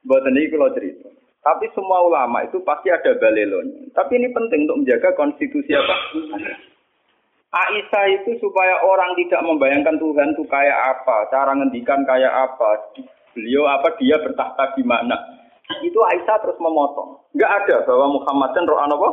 Buat 0.03 0.27
ini 0.35 0.51
kalau 0.51 0.75
cerita. 0.75 1.07
Tapi 1.47 1.71
semua 1.79 2.03
ulama 2.03 2.43
itu 2.43 2.59
pasti 2.67 2.91
ada 2.91 3.15
balelonya. 3.23 3.87
Tapi 3.95 4.19
ini 4.19 4.27
penting 4.35 4.67
untuk 4.67 4.83
menjaga 4.83 5.15
konstitusi 5.15 5.79
apa? 5.79 5.97
Aisyah 7.49 8.05
itu 8.13 8.37
supaya 8.45 8.85
orang 8.85 9.17
tidak 9.17 9.41
membayangkan 9.41 9.97
Tuhan 9.97 10.37
itu 10.37 10.45
kayak 10.53 10.79
apa, 11.01 11.33
cara 11.33 11.57
ngendikan 11.57 12.05
kayak 12.05 12.29
apa, 12.29 12.93
beliau 13.33 13.65
apa 13.65 13.97
dia 13.97 14.21
bertahta 14.21 14.77
di 14.77 14.85
mana. 14.85 15.17
Itu 15.81 15.97
Aisyah 16.05 16.37
terus 16.45 16.61
memotong. 16.61 17.25
Enggak 17.33 17.65
ada 17.65 17.77
bahwa 17.89 18.21
Muhammad 18.21 18.51
dan 18.53 18.69
roh 18.69 18.81
apa? 18.81 19.09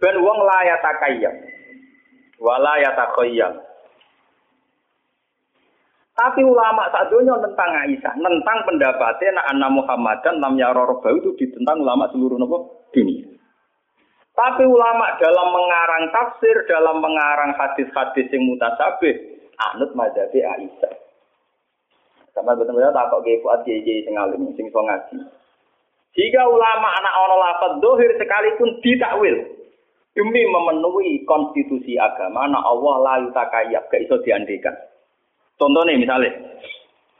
Ben 0.00 0.16
wong 0.16 0.38
layak 0.48 0.80
takayam. 0.80 1.36
Wala 2.40 2.80
yatakhayyal. 2.80 3.52
Tapi 6.16 6.40
ulama 6.44 6.88
saat 6.92 7.08
dunia 7.08 7.36
tentang 7.40 7.70
Aisyah, 7.84 8.12
tentang 8.16 8.58
pendapatnya 8.64 9.40
nak 9.40 9.48
anak 9.56 9.70
Muhammad 9.76 10.16
dan 10.24 10.40
lam 10.40 10.56
yarorobahu 10.56 11.16
itu 11.20 11.30
ditentang 11.36 11.80
ulama 11.84 12.08
seluruh 12.12 12.36
nopo 12.40 12.88
dunia. 12.92 13.29
Tapi 14.40 14.64
ulama 14.64 15.20
dalam 15.20 15.52
mengarang 15.52 16.08
tafsir, 16.16 16.64
dalam 16.64 17.04
mengarang 17.04 17.52
hadis-hadis 17.60 18.24
yang 18.32 18.48
mutasabih, 18.48 19.36
anut 19.68 19.92
mazhabi 19.92 20.40
Aisyah. 20.40 20.96
Sama 22.32 22.56
betul-betul 22.56 22.88
tak 22.88 23.12
kok 23.12 23.20
gaya 23.20 23.36
kuat 23.44 23.60
JJ 23.68 24.08
sing 24.08 24.16
alim, 24.16 24.48
sing 24.56 24.72
so 24.72 24.80
ngaji. 24.80 25.28
Jika 26.16 26.42
ulama 26.48 26.88
anak 26.88 27.14
ono 27.20 27.36
lafad 27.36 27.72
dohir 27.84 28.16
sekalipun 28.16 28.80
ditakwil 28.80 29.44
demi 30.16 30.42
memenuhi 30.48 31.20
konstitusi 31.28 32.00
agama, 32.00 32.48
anak 32.48 32.64
Allah 32.64 32.94
layu 32.96 33.28
takayab, 33.36 33.92
gak 33.92 34.02
iso 34.08 34.24
diandikan. 34.24 34.72
Contohnya 35.60 36.00
misalnya, 36.00 36.32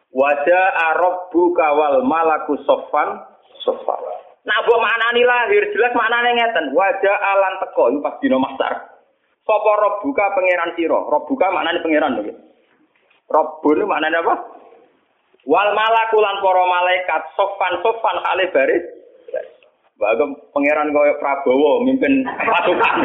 wajah 0.08 0.66
Arab 0.96 1.28
buka 1.28 1.68
wal 1.76 2.00
malaku 2.00 2.56
sofan 2.64 3.28
sofan. 3.60 4.19
Nah, 4.40 4.58
buat 4.64 4.80
maknani 4.80 5.22
lahir 5.28 5.68
jelas 5.76 5.92
maknane 5.92 6.32
ngeten. 6.32 6.72
Wajah 6.72 7.16
alan 7.20 7.54
teko 7.60 7.92
itu 7.92 7.98
pas 8.00 8.16
dino 8.24 8.40
masar. 8.40 8.88
Rob 9.50 9.94
buka 10.00 10.30
pangeran 10.32 10.72
siro. 10.78 11.10
Rob 11.10 11.26
buka 11.26 11.50
maknane 11.52 11.82
pangeran 11.84 12.16
lho. 12.16 12.32
Rob 13.28 13.60
bunu 13.60 13.84
maknane 13.84 14.16
apa? 14.22 14.34
Wal 15.48 15.72
malakulan 15.72 16.36
para 16.44 16.64
malaikat 16.68 17.22
sofan 17.36 17.74
sofan 17.84 18.16
kali 18.22 18.44
baris. 18.52 18.84
Bagem 20.00 20.32
pangeran 20.56 20.96
kaya 20.96 21.12
Prabowo 21.20 21.84
mimpin 21.84 22.24
pasukan. 22.24 22.96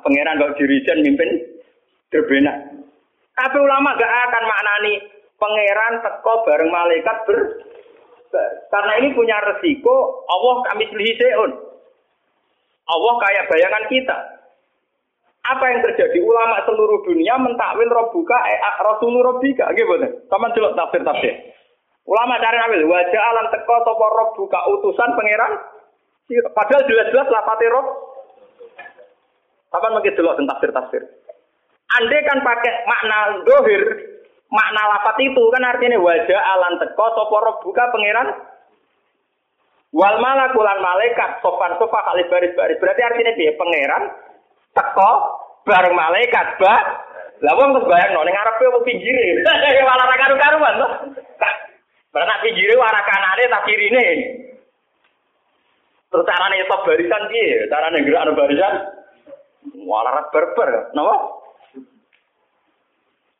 pangeran 0.00 0.40
kaya 0.40 0.56
dirijen 0.56 1.04
mimpin 1.04 1.28
Drbena. 2.08 2.52
Tapi 3.32 3.56
ulama 3.60 3.96
gak 3.96 4.08
akan 4.08 4.44
maknani 4.44 4.92
pangeran 5.36 5.94
teko 6.00 6.34
bareng 6.48 6.70
malaikat 6.72 7.16
ber 7.28 7.38
karena 8.72 8.92
ini 9.04 9.12
punya 9.12 9.36
resiko 9.44 10.24
Allah 10.28 10.54
kami 10.72 10.88
seun. 10.90 11.52
Allah 12.82 13.14
kayak 13.22 13.46
bayangan 13.48 13.84
kita. 13.88 14.16
Apa 15.42 15.64
yang 15.74 15.80
terjadi? 15.82 16.22
Ulama 16.22 16.62
seluruh 16.62 17.02
dunia 17.02 17.34
mentakwil 17.34 17.90
robuka, 17.90 18.38
eh, 18.46 18.60
rasulul 18.78 19.26
robika. 19.26 19.66
Gimana? 19.74 20.06
Taman 20.30 20.54
celok 20.54 20.74
tafsir 20.78 21.02
tafsir. 21.02 21.34
Ulama 22.06 22.38
cari 22.38 22.58
ambil 22.62 22.86
wajah 22.90 23.22
alam 23.34 23.46
teko 23.50 23.76
sopo 23.82 24.06
robuka 24.06 24.58
utusan 24.70 25.14
pangeran. 25.18 25.52
Padahal 26.54 26.86
jelas-jelas 26.86 27.28
lapate 27.30 27.66
rob. 27.74 27.86
Kapan 29.74 29.94
makin 29.98 30.14
celok 30.14 30.34
tentang 30.38 30.50
tafsir 30.58 30.70
tafsir. 30.70 31.02
Andai 31.92 32.24
kan 32.24 32.38
pakai 32.40 32.72
makna 32.88 33.18
dohir, 33.44 33.82
makna 34.52 34.82
lafat 34.84 35.16
itu 35.24 35.42
kan 35.48 35.64
artinya 35.64 35.96
wajah 35.96 36.40
alan 36.52 36.76
teko 36.76 37.06
sopo 37.16 37.40
buka 37.64 37.88
pangeran? 37.88 38.28
Wal 39.92 40.16
malakulan 40.20 40.80
malaikat 40.80 41.40
sopan 41.40 41.76
sofa 41.76 42.00
kali 42.04 42.24
baris 42.28 42.52
baris 42.56 42.80
berarti 42.80 43.00
artinya 43.00 43.32
dia 43.32 43.56
pangeran 43.56 44.12
teko 44.76 45.12
bareng 45.64 45.96
malaikat 45.96 46.60
ba. 46.60 46.76
Lah 47.42 47.58
wong 47.58 47.74
terus 47.74 47.90
bayang 47.90 48.14
ning 48.14 48.30
ngarepe 48.30 48.70
wong 48.70 48.86
pinggire. 48.86 49.42
Malah 49.88 50.06
ra 50.06 50.16
karu-karuan 50.20 50.78
to 50.78 50.88
Berarti 52.14 52.38
pinggire 52.44 52.76
arah 52.78 53.02
kanane 53.02 53.50
tak 53.50 53.64
kirine. 53.66 54.06
Terus 56.12 56.28
carane 56.28 56.68
top 56.70 56.86
barisan 56.86 57.22
piye? 57.32 57.66
Carane 57.66 58.04
gerak 58.04 58.30
barisan. 58.36 58.74
Malah 59.88 60.28
berber 60.30 60.92
napa 60.94 61.41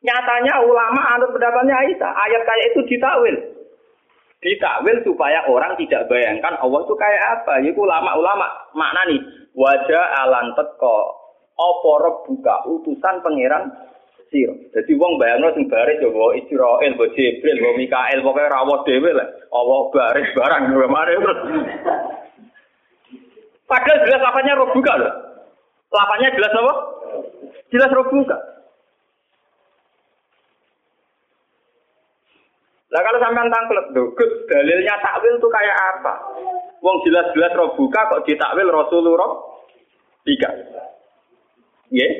Nyatanya 0.03 0.53
ulama 0.67 1.01
anut 1.15 1.31
pendapatnya 1.31 1.79
Aisyah. 1.79 2.11
Ayat 2.11 2.41
kayak 2.43 2.67
itu 2.75 2.79
ditakwil. 2.91 3.37
Ditakwil 4.43 4.97
supaya 5.07 5.47
orang 5.47 5.79
tidak 5.79 6.11
bayangkan 6.11 6.59
Allah 6.59 6.83
itu 6.83 6.95
kayak 6.99 7.23
apa. 7.39 7.63
Itu 7.63 7.87
ulama-ulama 7.87 8.47
makna 8.75 9.01
nih. 9.07 9.21
Wajah 9.55 10.05
alan 10.27 10.51
teko. 10.59 10.99
Opo 11.53 12.01
buka 12.27 12.65
utusan 12.67 13.23
pangeran 13.23 13.71
siro. 14.33 14.57
Jadi 14.73 14.91
wong 14.97 15.21
bayangno 15.21 15.53
sing 15.53 15.69
baris 15.69 16.01
ya 16.01 16.09
bawa 16.09 16.33
Israel, 16.33 16.91
bawa 16.97 17.13
Jibril, 17.13 17.61
bawa 17.61 17.73
Mikael, 17.77 18.19
pokoknya 18.25 18.49
rawat 18.49 18.81
dewe 18.89 19.11
lah. 19.13 19.27
Allah 19.53 19.79
baris 19.93 20.27
barang 20.33 20.61
gimana 20.73 21.11
terus. 21.13 21.39
Padahal 23.69 24.01
jelas 24.09 24.21
lapanya 24.25 24.57
roh 24.57 24.69
buka 24.73 24.93
loh. 24.97 25.13
Lapanya 25.93 26.33
jelas 26.33 26.51
apa? 26.57 26.73
Jelas 27.69 27.93
roh 27.93 28.09
Lah 32.93 33.01
kalau 33.01 33.17
sampean 33.17 33.49
tangklet, 33.49 33.89
Gus, 34.13 34.31
dalilnya 34.45 34.93
takwil 35.01 35.41
itu 35.41 35.49
kayak 35.49 35.77
apa? 35.97 36.13
Wong 36.85 37.01
jelas-jelas 37.01 37.57
roh 37.57 37.73
buka 37.73 38.05
kok 38.05 38.21
ditakwil 38.29 38.69
Rasulullah 38.69 39.33
tiga. 40.21 40.53
Nggih. 41.89 42.11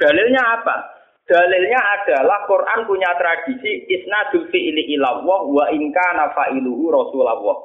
Dalilnya 0.00 0.42
apa? 0.56 0.76
Dalilnya 1.28 1.76
adalah 1.76 2.48
Quran 2.48 2.88
punya 2.88 3.12
tradisi 3.20 3.84
isnadul 3.92 4.48
fi'li 4.48 4.96
ilallah 4.96 5.44
wa 5.44 5.68
inka 5.68 6.06
nafa'iluhu 6.16 6.88
rasulullah. 6.88 7.58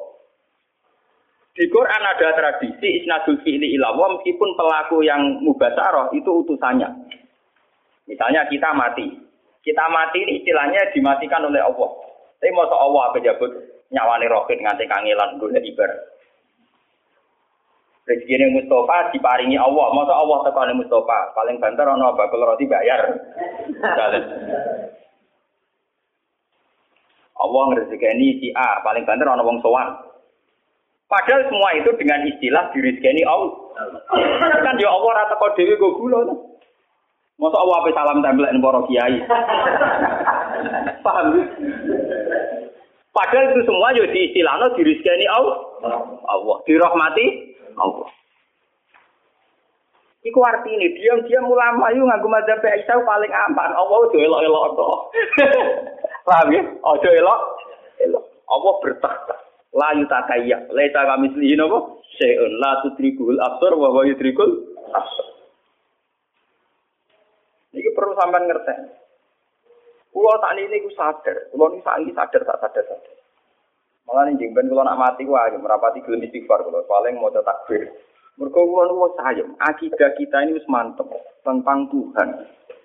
Di 1.55 1.71
Quran 1.71 2.03
ada 2.03 2.35
tradisi 2.35 2.99
isnadul 2.99 3.39
fi'li 3.39 3.79
ilallah 3.79 4.19
meskipun 4.19 4.59
pelaku 4.59 5.07
yang 5.07 5.39
mubasaroh 5.39 6.11
itu 6.11 6.27
utusannya. 6.43 6.91
Misalnya 8.11 8.43
kita 8.51 8.75
mati. 8.75 9.22
Kita 9.63 9.83
mati 9.87 10.19
ini 10.19 10.43
istilahnya 10.43 10.91
dimatikan 10.91 11.47
oleh 11.47 11.63
Allah. 11.63 11.89
Tapi 12.37 12.51
mau 12.51 12.67
Allah 12.67 13.01
apa 13.07 13.17
jabut 13.23 13.51
nyawani 13.95 14.27
roket 14.27 14.59
nganti 14.59 14.83
kangelan 14.91 15.39
gue. 15.39 15.55
Rezeki 18.03 18.35
ini 18.35 18.59
Mustafa 18.59 19.15
diparingi 19.15 19.55
Allah. 19.55 19.87
Masa 19.95 20.11
Allah 20.11 20.43
tekani 20.43 20.75
Mustafa. 20.75 21.31
Paling 21.31 21.55
banter 21.63 21.87
ono 21.87 22.11
bakul 22.19 22.43
roti 22.43 22.67
bayar. 22.67 23.15
Allah 27.39 27.63
ngerezekeni 27.71 28.43
si 28.43 28.51
A. 28.51 28.83
Paling 28.83 29.07
banter 29.07 29.23
ono 29.23 29.47
wong 29.47 29.63
sowan. 29.63 29.87
Padahal 31.07 31.47
semua 31.47 31.69
itu 31.79 31.95
dengan 31.95 32.27
istilah 32.27 32.75
dirizkeni 32.75 33.23
Allah. 33.23 33.55
kan 34.59 34.75
ya 34.75 34.89
Allah 34.91 35.11
rata 35.23 35.39
kau 35.39 35.55
dewi 35.55 35.79
gue 35.79 35.95
gula. 35.95 36.51
Masa 37.41 37.57
Allah 37.57 37.75
apa 37.81 37.89
salam 37.97 38.21
tempel 38.21 38.45
para 38.61 38.79
kiai. 38.85 39.15
Paham? 41.01 41.27
Padahal 43.13 43.45
itu 43.53 43.61
semua 43.69 43.93
yo 43.93 44.09
ya 44.09 44.13
diistilahno 44.13 44.73
dirizkeni 44.73 45.25
Allah. 45.29 45.57
Allah 46.29 46.57
dirahmati 46.65 47.25
Allah. 47.77 48.09
Iku 50.23 50.39
artinya 50.39 50.87
diam-diam 50.87 51.51
ulama 51.51 51.91
yuk 51.91 52.07
nganggo 52.07 52.31
madzhab 52.31 52.63
Aisyah 52.63 53.03
paling 53.03 53.33
aman. 53.51 53.75
Allah 53.75 53.97
itu 54.07 54.17
elok-elok. 54.23 54.79
Paham 56.27 56.47
ya? 56.55 56.63
Ojo 56.79 57.09
elok. 57.11 57.39
Elok. 57.99 58.25
Allah 58.47 58.73
bertakhta. 58.79 59.35
La 59.75 59.91
yutakayya. 59.99 60.71
Laisa 60.71 61.03
kami 61.03 61.27
selihin 61.35 61.65
apa? 61.67 61.79
Syai'un 62.15 62.51
la 62.61 62.71
tudrikul 62.87 63.35
absar 63.35 63.75
wa 63.75 63.91
huwa 63.91 64.07
yudrikul 64.07 64.63
absar. 64.95 65.32
Ini 67.73 67.89
perlu 67.97 68.13
sampean 68.13 68.45
ngerti. 68.45 69.01
Kulo 70.13 70.29
tak 70.37 70.53
ini 70.61 70.85
ku 70.85 70.93
sadar, 70.93 71.49
kulo 71.49 71.73
ini 71.73 71.81
sangi 71.81 72.13
sadar 72.13 72.41
tak 72.45 72.61
sadar 72.61 72.85
sadar. 72.85 73.15
Malah 74.05 74.29
nih 74.29 74.45
jengben 74.45 74.69
kalau 74.69 74.85
nak 74.85 74.99
mati 75.01 75.25
wah 75.25 75.49
merapati 75.49 76.05
gelem 76.05 76.21
istighfar 76.29 76.61
kalau 76.61 76.85
paling 76.85 77.17
mau 77.17 77.33
takbir. 77.33 77.89
Mereka 78.37 78.59
kulo 78.61 78.81
niku 78.85 79.17
sayang, 79.17 79.49
akidah 79.57 80.13
kita 80.13 80.37
ini 80.45 80.61
wis 80.61 80.69
mantep 80.69 81.09
tentang 81.41 81.89
Tuhan. 81.89 82.29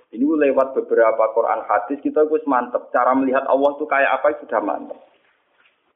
Ini 0.09 0.25
lewat 0.25 0.73
beberapa 0.73 1.25
Quran 1.37 1.69
hadis 1.69 2.01
kita 2.01 2.25
wis 2.33 2.45
mantep. 2.49 2.89
Cara 2.89 3.13
melihat 3.13 3.45
Allah 3.45 3.77
itu 3.77 3.85
kayak 3.85 4.25
apa 4.25 4.41
sudah 4.41 4.61
mantep. 4.65 4.97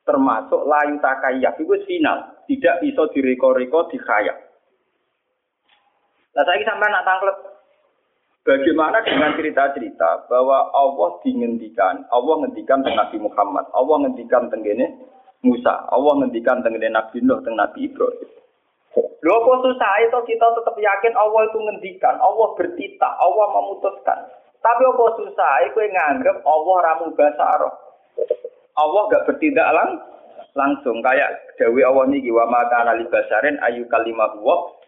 Termasuk 0.04 0.68
layu 0.68 1.00
takayyak 1.00 1.56
itu 1.56 1.78
final, 1.88 2.28
tidak 2.44 2.76
bisa 2.84 3.02
direko-reko 3.14 3.88
dikhayak. 3.88 4.36
Nah 6.36 6.44
saya 6.44 6.60
sampai 6.64 6.92
nak 6.92 7.06
tangklet 7.08 7.51
Bagaimana 8.42 8.98
dengan 9.06 9.38
cerita-cerita 9.38 10.26
bahwa 10.26 10.74
Allah 10.74 11.14
dingendikan, 11.22 12.02
Allah 12.10 12.42
ngendikan 12.42 12.82
tentang 12.82 12.98
Nabi 12.98 13.22
Muhammad, 13.22 13.70
Allah 13.70 13.96
ngendikan 14.02 14.50
tenggene 14.50 14.98
Musa, 15.46 15.86
Allah 15.86 16.18
ngendikan 16.18 16.58
tenggene 16.58 16.90
Nabi 16.90 17.22
Nuh, 17.22 17.38
tentang 17.38 17.62
Nabi 17.62 17.86
Ibrahim. 17.86 18.30
Lho 19.22 19.34
apa 19.38 19.52
susah 19.62 19.92
itu 20.02 20.18
kita 20.34 20.46
tetap 20.58 20.74
yakin 20.74 21.14
Allah 21.14 21.46
itu 21.46 21.58
ngendikan, 21.62 22.18
Allah 22.18 22.48
bertita, 22.58 23.08
Allah 23.22 23.46
memutuskan. 23.62 24.18
Tapi 24.58 24.82
apa 24.90 25.04
susah 25.22 25.52
itu 25.70 25.78
nganggep 25.78 26.36
Allah 26.42 26.76
ramu 26.82 27.14
basaro. 27.14 27.70
Allah 28.74 29.02
gak 29.06 29.24
bertindak 29.30 29.70
lang 29.70 30.02
langsung 30.58 30.98
kayak 31.00 31.54
Dewi 31.56 31.86
Allah 31.86 32.10
niki 32.10 32.34
wa 32.34 32.50
anali 32.50 33.06
basarin 33.06 33.56
ayu 33.70 33.86
kalimah 33.86 34.34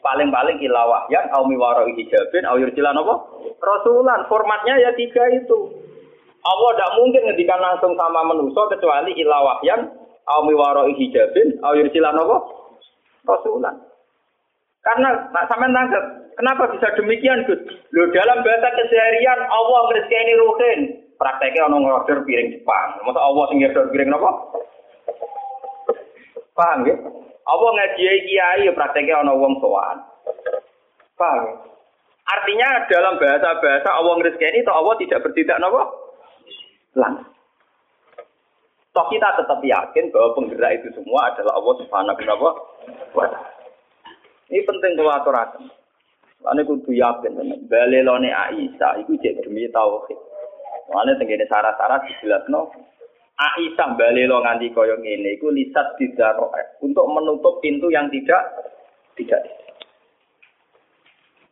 paling-paling 0.04 0.60
ilawah 0.60 1.08
yang 1.08 1.24
au 1.32 1.48
miwaro 1.48 1.88
hijabin 1.88 2.44
au 2.44 2.60
yursilan 2.60 2.92
apa? 2.92 3.14
Rasulan. 3.56 4.28
Formatnya 4.28 4.76
ya 4.76 4.92
tiga 4.92 5.24
itu. 5.32 5.72
Allah 6.44 6.70
tidak 6.76 6.94
mungkin 7.00 7.22
ngedikan 7.24 7.56
langsung 7.56 7.96
sama 7.96 8.20
manusia 8.28 8.68
kecuali 8.68 9.16
ilawah 9.16 9.64
yang 9.64 9.88
au 10.28 10.44
miwaro 10.44 10.92
hijabin 10.92 11.56
au 11.64 11.72
yursilan 11.72 12.20
apa? 12.20 12.36
Rasulan. 13.24 13.80
Karena 14.84 15.32
nak 15.32 15.48
sampean 15.48 15.72
tangkap, 15.72 16.04
kenapa 16.36 16.68
bisa 16.76 16.92
demikian, 17.00 17.48
Gus? 17.48 17.56
Lo 17.96 18.04
dalam 18.12 18.44
bahasa 18.44 18.68
keseharian 18.76 19.40
Allah 19.48 19.80
ini 19.96 20.34
ruhin. 20.36 20.80
Prakteknya 21.16 21.72
ono 21.72 21.80
ngorder 21.80 22.26
piring 22.26 22.52
Jepang. 22.52 23.00
Masa 23.06 23.22
Allah 23.22 23.44
sing 23.48 23.64
piring 23.64 24.12
apa? 24.12 24.30
Paham 26.52 26.84
ya? 26.84 26.96
Allah 27.44 27.70
ngaji 27.76 28.04
kiai 28.24 28.64
ya 28.64 28.72
prakteknya 28.72 29.20
ana 29.20 29.36
wong 29.36 29.60
sowan. 29.60 30.00
Paham? 31.14 31.44
Ya? 31.44 31.52
Artinya 32.24 32.68
dalam 32.88 33.20
bahasa-bahasa 33.20 33.88
Allah 33.92 34.14
ngrizkeni 34.16 34.64
itu 34.64 34.72
Allah 34.72 34.96
tidak 34.96 35.20
bertindak 35.20 35.60
napa? 35.60 35.82
Lang. 36.96 37.14
Toh 38.94 39.06
kita 39.10 39.28
tetap 39.36 39.60
yakin 39.60 40.08
bahwa 40.14 40.38
penggerak 40.38 40.72
itu 40.80 40.88
semua 40.96 41.28
adalah 41.34 41.58
Allah 41.58 41.74
Subhanahu 41.82 42.14
wa 42.14 42.54
taala. 43.26 43.40
Ini 44.48 44.62
penting 44.62 44.92
kalau 44.94 45.12
aturaken. 45.12 45.66
Ane 46.44 46.62
kudu 46.62 46.94
yakin 46.94 47.34
tenan. 47.34 47.60
Balelone 47.66 48.30
Aisyah 48.30 49.02
iku 49.02 49.18
cek 49.18 49.42
demi 49.44 49.66
tauhid. 49.68 50.16
Ane 50.94 51.18
tenggene 51.18 51.44
syarat-syarat 51.50 52.06
dijelasno 52.06 52.70
Aisyah 53.34 53.98
balelo 53.98 54.38
nganti 54.46 54.70
koyo 54.70 54.94
ngene 55.02 55.34
iku 55.34 55.50
lisat 55.50 55.98
didaroe 55.98 56.78
untuk 56.86 57.02
menutup 57.10 57.58
pintu 57.58 57.90
yang 57.90 58.06
tidak 58.06 58.42
tidak. 59.18 59.42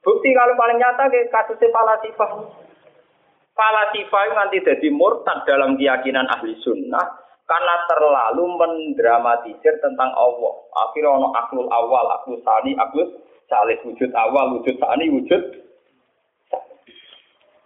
Bukti 0.02 0.34
kalau 0.34 0.54
paling 0.58 0.78
nyata 0.78 1.10
ke 1.10 1.30
kasusnya 1.30 1.70
Falasifah. 1.74 2.30
Falasifah 3.54 4.22
itu 4.26 4.34
nanti 4.34 4.56
jadi 4.62 4.88
murtad 4.94 5.42
dalam 5.46 5.74
keyakinan 5.78 6.26
ahli 6.30 6.54
sunnah 6.62 7.22
karena 7.46 7.74
terlalu 7.90 8.46
mendramatisir 8.58 9.78
tentang 9.82 10.10
Allah. 10.14 10.54
Akhirnya 10.86 11.10
ono 11.18 11.28
aklul 11.34 11.66
awal, 11.70 12.06
aklul 12.18 12.38
sani, 12.46 12.78
aklul 12.78 13.10
salih 13.46 13.78
wujud 13.86 14.10
awal, 14.14 14.58
wujud 14.58 14.78
sani, 14.78 15.06
wujud 15.10 15.42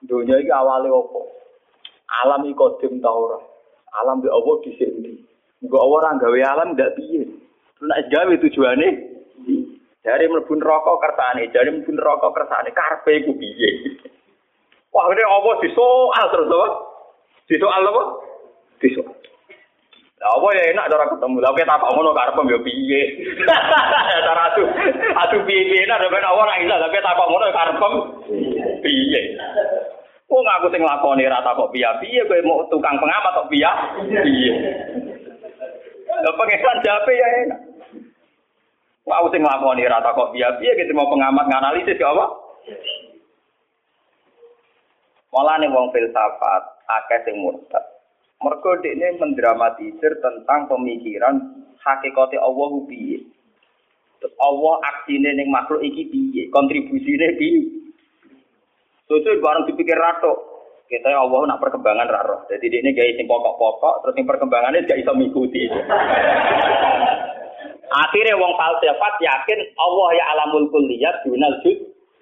Dunia 0.07 0.39
ini 0.39 0.53
awalnya 0.53 0.93
apa? 0.93 1.21
Alam 2.23 2.47
ikodim 2.47 3.03
taurat. 3.03 3.56
Alam 4.03 4.21
di 4.21 4.29
Allah 4.29 4.57
di 4.61 4.73
sini. 4.77 5.13
Enggak 5.65 5.85
orang 5.85 6.21
gawe 6.21 6.39
alam 6.53 6.69
ndak 6.77 6.95
piye. 7.01 7.25
Nek 7.81 8.13
gawe 8.13 8.35
tujuane 8.41 8.89
dari 10.05 10.25
mlebu 10.29 10.53
rokok 10.61 11.01
kersane, 11.03 11.49
dari 11.51 11.73
mlebu 11.73 11.97
rokok 11.97 12.33
kersane 12.37 12.71
karepe 12.71 13.25
iku 13.25 13.33
piye. 13.35 13.99
Wah, 14.93 15.13
ini 15.13 15.23
apa 15.25 15.51
disoal 15.61 16.27
terus 16.33 16.49
apa? 16.49 16.69
Disoal 17.49 17.83
apa? 17.85 18.03
Disoal. 18.81 19.13
Lah 20.17 20.33
apa 20.33 20.49
ya 20.57 20.63
enak 20.73 20.89
cara 20.89 21.05
ketemu. 21.13 21.37
Lah 21.45 21.53
kita 21.53 21.77
apa 21.77 21.93
ngono 21.93 22.17
karep 22.17 22.41
yo 22.49 22.59
piye. 22.65 23.03
Cara 24.27 24.43
atu 24.49 24.65
atu 25.13 25.37
piye-piye 25.45 25.85
enak 25.85 26.09
ben 26.09 26.25
ora 26.25 26.57
iso 26.57 26.73
tapi 26.73 26.99
tak 27.05 27.21
ngono 27.21 27.47
karep 27.53 27.83
piye. 28.81 29.21
Wong 30.27 30.43
aku 30.43 30.67
sing 30.75 30.83
lakoni 30.83 31.23
rata 31.31 31.55
kok 31.55 31.71
piye-piye 31.71 32.27
kowe 32.27 32.41
mau 32.43 32.67
tukang 32.67 32.99
pengamat 32.99 33.31
kok 33.31 33.49
piye? 33.51 33.71
Piye. 34.11 34.53
Lah 36.11 36.35
pengesan 36.35 36.83
jape 36.83 37.13
ya 37.15 37.29
enak. 37.47 37.61
Wong 39.07 39.15
aku 39.15 39.29
sing 39.31 39.47
lakoni 39.47 39.87
rata 39.87 40.11
kok 40.11 40.35
piye-piye 40.35 40.83
gitu 40.83 40.93
mau 40.99 41.07
pengamat 41.07 41.47
nganalisis 41.47 41.95
ya 41.95 42.11
apa? 42.11 42.27
Malah 45.31 45.63
nih 45.63 45.71
wong 45.71 45.95
filsafat 45.95 46.63
akeh 46.91 47.21
sing 47.23 47.39
murtad. 47.39 47.87
Mergo 48.43 48.83
ini 48.83 49.17
mendramatisir 49.23 50.19
tentang 50.19 50.67
pemikiran 50.67 51.39
hakikate 51.87 52.35
Allah 52.35 52.71
piye. 52.91 53.23
Terus 54.19 54.35
Allah 54.43 54.75
aksine 54.91 55.39
ning 55.39 55.55
makhluk 55.55 55.87
iki 55.87 56.11
piye? 56.11 56.51
Kontribusine 56.51 57.39
piye? 57.39 57.86
Susu 59.07 59.39
barang 59.39 59.71
dipikir 59.71 59.95
rato. 59.95 60.35
Kita 60.87 61.11
ya 61.11 61.19
Allah 61.23 61.51
nak 61.51 61.63
perkembangan 61.63 62.07
raro. 62.07 62.37
Jadi 62.47 62.71
ini 62.71 62.95
gaya 62.95 63.11
sing 63.19 63.27
pokok-pokok, 63.27 64.07
terus 64.07 64.15
yang 64.23 64.31
perkembangannya 64.31 64.87
gak 64.87 65.03
bisa 65.03 65.11
mengikuti. 65.15 65.67
Akhirnya 68.07 68.39
wong 68.39 68.55
falsafat 68.55 69.15
yakin 69.19 69.59
Allah 69.79 70.09
ya 70.15 70.25
alamul 70.35 70.71
kulliyat 70.71 71.27
dunal 71.27 71.59
jud. 71.63 71.79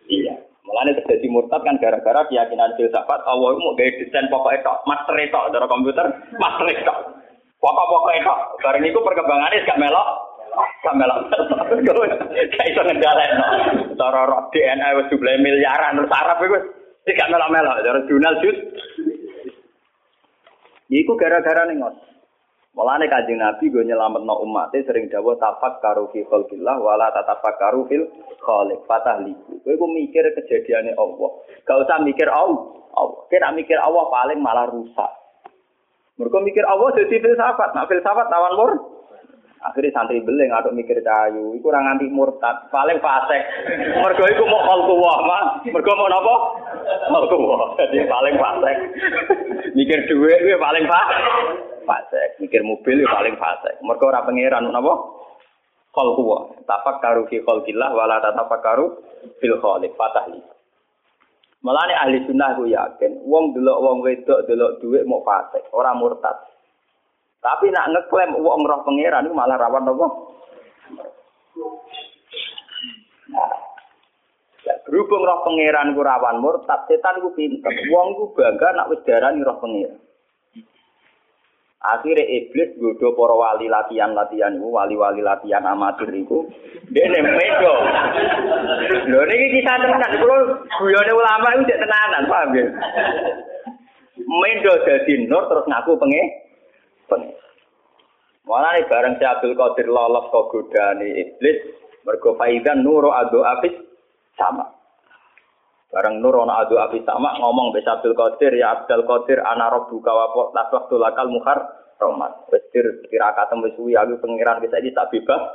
Iya. 0.08 0.32
Mulane 0.64 0.96
terjadi 0.96 1.28
murtad 1.28 1.60
kan 1.60 1.76
gara-gara 1.76 2.24
keyakinan 2.24 2.72
filsafat 2.80 3.20
Allah 3.28 3.52
mau 3.52 3.76
gaya 3.76 4.00
desain 4.00 4.32
pokok 4.32 4.56
itu, 4.56 4.72
master 4.88 5.16
itu, 5.20 5.40
dari 5.52 5.68
komputer, 5.68 6.06
master 6.40 6.66
itu. 6.72 6.94
Pokok-pokok 7.60 8.12
itu. 8.16 8.34
Bareng 8.64 8.84
itu 8.84 8.98
perkembangannya 9.00 9.64
gak 9.68 9.80
melok. 9.80 10.08
Gak 10.84 10.94
melok. 10.96 11.18
Gak 11.30 12.66
bisa 12.68 12.82
ngejalan. 12.84 13.30
Cara 13.96 14.22
roh 14.28 14.48
DNA 14.52 14.88
wis 15.00 15.08
jumlah 15.08 15.34
miliaran 15.40 15.96
terus 15.96 16.12
Arab 16.12 16.38
itu 16.44 16.58
Tidak 17.04 17.28
melok-melok, 17.28 17.84
cara 17.84 18.00
jurnal 18.08 18.34
jus. 18.40 18.56
Iku 20.88 21.12
gara-gara 21.20 21.68
nih 21.68 21.76
ngos. 21.76 21.96
Mulane 22.74 23.06
kanjeng 23.06 23.38
Nabi 23.38 23.70
gue 23.70 23.86
nyelamet 23.86 24.26
no 24.26 24.34
umatnya 24.42 24.82
sering 24.82 25.06
dawa 25.06 25.38
tafak 25.38 25.78
karu 25.78 26.10
fi 26.10 26.26
khalqillah 26.26 26.74
wala 26.82 27.06
tatafak 27.14 27.54
karu 27.54 27.86
fil 27.86 28.02
khaliq 28.42 28.82
patah 28.90 29.22
liku. 29.22 29.62
Gue 29.62 29.78
mikir 29.78 30.26
kejadiannya 30.34 30.98
Allah. 30.98 31.30
Gak 31.62 31.86
usah 31.86 32.02
mikir 32.02 32.26
Allah. 32.26 32.66
Allah. 32.98 33.20
Kita 33.30 33.54
mikir 33.54 33.78
Allah 33.78 34.04
paling 34.10 34.42
malah 34.42 34.66
rusak. 34.74 35.12
Mereka 36.18 36.38
mikir 36.42 36.64
Allah 36.66 36.88
jadi 36.98 37.16
filsafat. 37.22 37.78
Nah 37.78 37.86
filsafat 37.86 38.26
lawan 38.26 38.54
mur. 38.58 38.72
Akhirnya 39.64 39.96
santri 39.96 40.20
beling 40.20 40.52
atau 40.52 40.76
mikir 40.76 41.00
cayu. 41.00 41.56
Iku 41.56 41.72
orang 41.72 41.96
anti 41.96 42.12
murtad. 42.12 42.68
Paling 42.68 43.00
fasek. 43.00 43.42
Mereka 43.96 44.24
itu 44.36 44.44
mau 44.44 44.60
khalqullah 44.60 45.16
mah. 45.24 45.42
Mereka 45.64 45.90
mau 45.96 46.04
apa? 46.04 46.34
Khalqullah. 47.08 47.80
Jadi 47.80 48.04
paling 48.04 48.34
fasek. 48.36 48.76
mikir 49.72 49.98
duit 50.04 50.38
itu 50.44 50.60
paling 50.60 50.84
fasek. 50.84 51.20
fasik. 51.88 52.28
Mikir 52.44 52.60
mobil 52.60 53.00
ya 53.00 53.08
paling 53.08 53.40
fasik. 53.40 53.74
Mergo 53.80 54.12
ora 54.12 54.20
pangeran 54.28 54.68
napa? 54.68 54.94
Kol 55.96 56.08
kuwa. 56.12 56.60
Tapak 56.68 57.00
karu 57.00 57.24
fi 57.32 57.40
khalqillah 57.40 57.88
wala 57.96 58.20
karu 58.60 59.00
fil 59.40 59.56
khaliq. 59.64 59.96
Fatah 59.96 60.28
li. 60.28 60.44
Mulane 61.64 61.96
ahli 61.96 62.20
sunnah 62.28 62.60
ku 62.60 62.68
yakin 62.68 63.24
wong 63.24 63.56
delok 63.56 63.80
wong 63.80 64.04
wedok 64.04 64.44
delok 64.44 64.84
dhuwit 64.84 65.08
mau 65.08 65.24
fasik, 65.24 65.64
ora 65.72 65.96
murtad. 65.96 66.36
Tapi 67.44 67.68
nak 67.68 67.92
ngeklaim 67.92 68.40
wong 68.40 68.64
roh 68.64 68.80
pangeran 68.88 69.28
itu 69.28 69.36
malah 69.36 69.60
rawan 69.60 69.84
apa? 69.84 70.06
Ya, 74.64 74.74
berhubung 74.88 75.28
roh 75.28 75.44
pangeran 75.44 75.92
ku 75.92 76.00
rawan 76.00 76.40
murtad, 76.40 76.88
setan 76.88 77.20
ku 77.20 77.36
pinter. 77.36 77.68
Wong 77.92 78.16
ku 78.16 78.32
bangga 78.32 78.72
nak 78.72 78.88
wis 78.88 79.04
darani 79.04 79.44
roh 79.44 79.60
pangeran. 79.60 80.00
Akhirnya 81.84 82.24
iblis 82.24 82.80
godo 82.80 83.12
para 83.12 83.36
wali 83.36 83.68
latihan-latihan 83.68 84.56
itu, 84.56 84.72
wali-wali 84.72 85.20
latihan 85.20 85.68
amatir 85.68 86.08
itu. 86.16 86.48
Dia 86.96 87.12
medo. 87.12 87.74
Lho 89.04 89.20
ini 89.20 89.46
kita 89.60 89.84
tenan, 89.84 90.12
kalau 90.16 90.64
guyone 90.80 91.12
ulama 91.12 91.60
itu 91.60 91.68
tidak 91.68 91.84
tenanan, 91.84 92.24
paham 92.24 92.56
ya? 92.56 92.66
Medo 94.16 94.72
jadi 94.80 95.28
nur 95.28 95.44
terus 95.44 95.68
ngaku 95.68 96.00
penge. 96.00 96.43
Penge. 97.06 97.34
Malah 98.44 98.76
nih 98.76 98.84
bareng 98.88 99.16
si 99.16 99.24
Abdul 99.24 99.56
Qadir 99.56 99.88
lolos 99.88 100.28
ke 100.28 100.40
godani 100.52 101.08
iblis, 101.16 101.58
mergo 102.04 102.36
faidan 102.36 102.84
nuro 102.84 103.12
adu 103.16 103.40
abis 103.40 103.72
sama. 104.36 104.68
Bareng 105.94 106.18
nur 106.18 106.42
ana 106.42 106.66
adu 106.66 106.74
api 106.74 107.06
sama 107.06 107.38
ngomong 107.38 107.70
be 107.70 107.78
Abdul 107.86 108.18
Qadir 108.18 108.58
ya 108.58 108.82
Abdul 108.82 109.06
Qadir 109.06 109.38
ana 109.46 109.70
rabbuka 109.70 110.10
wa 110.10 110.50
tas 110.50 110.66
waktu 110.74 110.98
lakal 110.98 111.30
muhar 111.30 111.70
romat. 112.02 112.50
Wis 112.50 112.66
kira 112.74 113.30
kata 113.30 113.54
wis 113.62 113.78
aku 113.78 114.18
pengiran 114.18 114.58
bisa 114.58 114.82
iki 114.82 114.90
tak 114.90 115.14
bebas. 115.14 115.54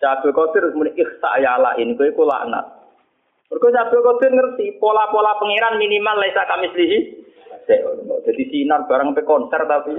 Abdul 0.00 0.32
Qadir 0.32 0.72
muni 0.72 0.96
ikhsa 0.96 1.44
ya 1.44 1.60
la 1.60 1.76
ini 1.76 1.92
kowe 1.92 2.08
ku. 2.16 2.24
Mergo 2.24 3.66
Abdul 3.68 4.00
Qadir 4.00 4.32
ngerti 4.32 4.80
pola-pola 4.80 5.36
pengiran 5.36 5.76
minimal 5.76 6.16
laisa 6.16 6.48
kami 6.48 6.72
selihi. 7.66 8.22
Jadi 8.26 8.42
sinar 8.50 8.86
bareng 8.86 9.14
pe 9.16 9.22
konser 9.26 9.62
tapi. 9.66 9.92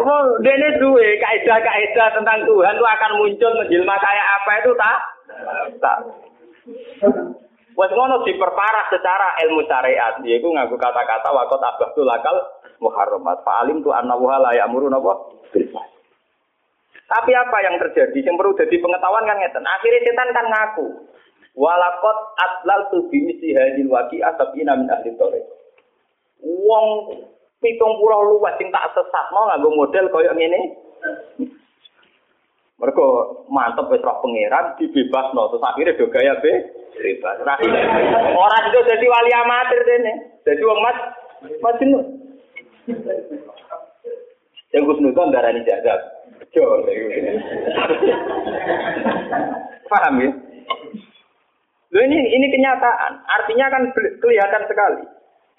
Oh, 0.00 0.40
dene 0.40 0.80
duwe 0.80 1.20
kaidah-kaidah 1.20 2.08
tentang 2.16 2.48
Tuhan 2.48 2.76
itu 2.80 2.86
akan 2.86 3.12
muncul 3.20 3.52
menjelma 3.60 3.96
kayak 4.00 4.26
apa 4.40 4.52
itu 4.64 4.72
tak 4.78 4.98
tak. 5.80 5.96
Wes 7.76 7.90
ngono 7.96 8.26
diperparah 8.26 8.92
secara 8.92 9.40
ilmu 9.46 9.64
syariat, 9.64 10.20
yaiku 10.20 10.52
nganggo 10.52 10.76
kata-kata 10.76 11.32
waqat 11.32 11.60
abahtu 11.64 12.02
lakal 12.04 12.36
muharramat. 12.82 13.40
Fa'alim 13.46 13.80
tu 13.80 13.88
anna 13.94 14.16
wa 14.16 14.36
la 14.36 14.52
ya'muru 14.52 14.90
napa? 14.90 15.16
Tapi 17.10 17.32
apa 17.34 17.56
yang 17.66 17.74
terjadi? 17.80 18.18
Yang 18.22 18.36
perlu 18.38 18.52
jadi 18.54 18.76
pengetahuan 18.78 19.26
kan 19.26 19.38
ngeten. 19.38 19.64
Akhirnya 19.66 20.00
setan 20.06 20.30
kan 20.30 20.46
ngaku. 20.46 20.86
Walakot 21.58 22.18
atlal 22.38 22.86
tu 22.94 23.10
bimisi 23.10 23.50
hadil 23.52 23.90
waki 23.90 24.22
asabina 24.22 24.78
min 24.78 24.86
ahli 24.86 25.10
tore. 25.18 25.42
Wong 26.40 26.86
pitung 27.58 27.98
pulau 27.98 28.38
luas 28.38 28.54
sing 28.56 28.70
tak 28.70 28.86
sesat 28.94 29.26
mau 29.34 29.50
nganggo 29.50 29.74
model 29.74 30.06
koyok 30.14 30.36
ngene. 30.38 30.60
Mereka 32.80 33.06
mantep 33.52 33.92
wis 33.92 34.00
roh 34.00 34.24
pangeran 34.24 34.72
dibebasno 34.80 35.52
terus 35.52 35.66
akhirnya 35.68 35.98
do 36.00 36.08
gaya 36.08 36.32
be 36.40 36.52
bebas. 36.96 37.36
Orang 38.32 38.62
itu 38.72 38.78
jadi 38.88 39.06
wali 39.10 39.30
amatir 39.34 39.80
dene. 39.84 40.12
Jadi 40.46 40.62
wong 40.64 40.78
mas 40.80 40.98
majnun. 41.60 42.04
Yang 44.70 44.82
Gus 44.86 45.02
Nudon 45.02 45.34
darani 45.34 45.66
jajak. 45.66 45.98
Jo. 46.54 46.62
Paham 49.90 50.22
ya? 50.22 50.30
Loh 51.90 52.02
ini 52.06 52.18
ini 52.38 52.46
kenyataan. 52.54 53.12
Artinya 53.26 53.66
kan 53.66 53.82
kelihatan 53.94 54.64
sekali. 54.70 55.02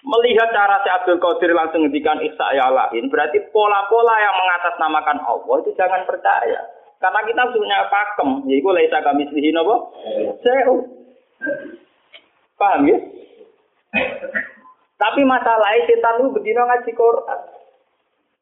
Melihat 0.02 0.50
cara 0.50 0.82
si 0.82 0.90
Abdul 0.90 1.22
Qadir 1.22 1.54
langsung 1.54 1.86
ngendikan 1.86 2.18
ihsa 2.26 2.58
ya 2.58 2.66
lain, 2.74 3.06
berarti 3.06 3.38
pola-pola 3.54 4.18
yang 4.18 4.34
mengatasnamakan 4.34 5.18
Allah 5.22 5.56
itu 5.62 5.70
jangan 5.78 6.02
percaya. 6.02 6.58
Karena 6.98 7.20
kita 7.22 7.42
punya 7.54 7.86
pakem, 7.86 8.42
yaitu 8.50 8.66
laisa 8.74 8.98
kami 8.98 9.30
selihin 9.30 9.62
apa? 9.62 9.74
Saya 10.42 10.74
Paham 12.58 12.86
ya? 12.86 12.98
Tapi 15.02 15.20
masalahnya 15.26 15.86
setan 15.90 16.22
itu 16.22 16.30
begini 16.30 16.62
ngaji 16.62 16.90
Quran. 16.94 17.40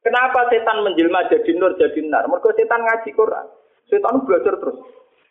Kenapa 0.04 0.48
setan 0.52 0.84
menjelma 0.84 1.28
jadi 1.32 1.50
nur 1.56 1.72
jadi 1.80 2.00
nar? 2.04 2.28
Mereka 2.28 2.52
setan 2.52 2.84
ngaji 2.84 3.10
Quran. 3.16 3.46
Setan 3.88 4.20
belajar 4.28 4.60
terus. 4.60 4.76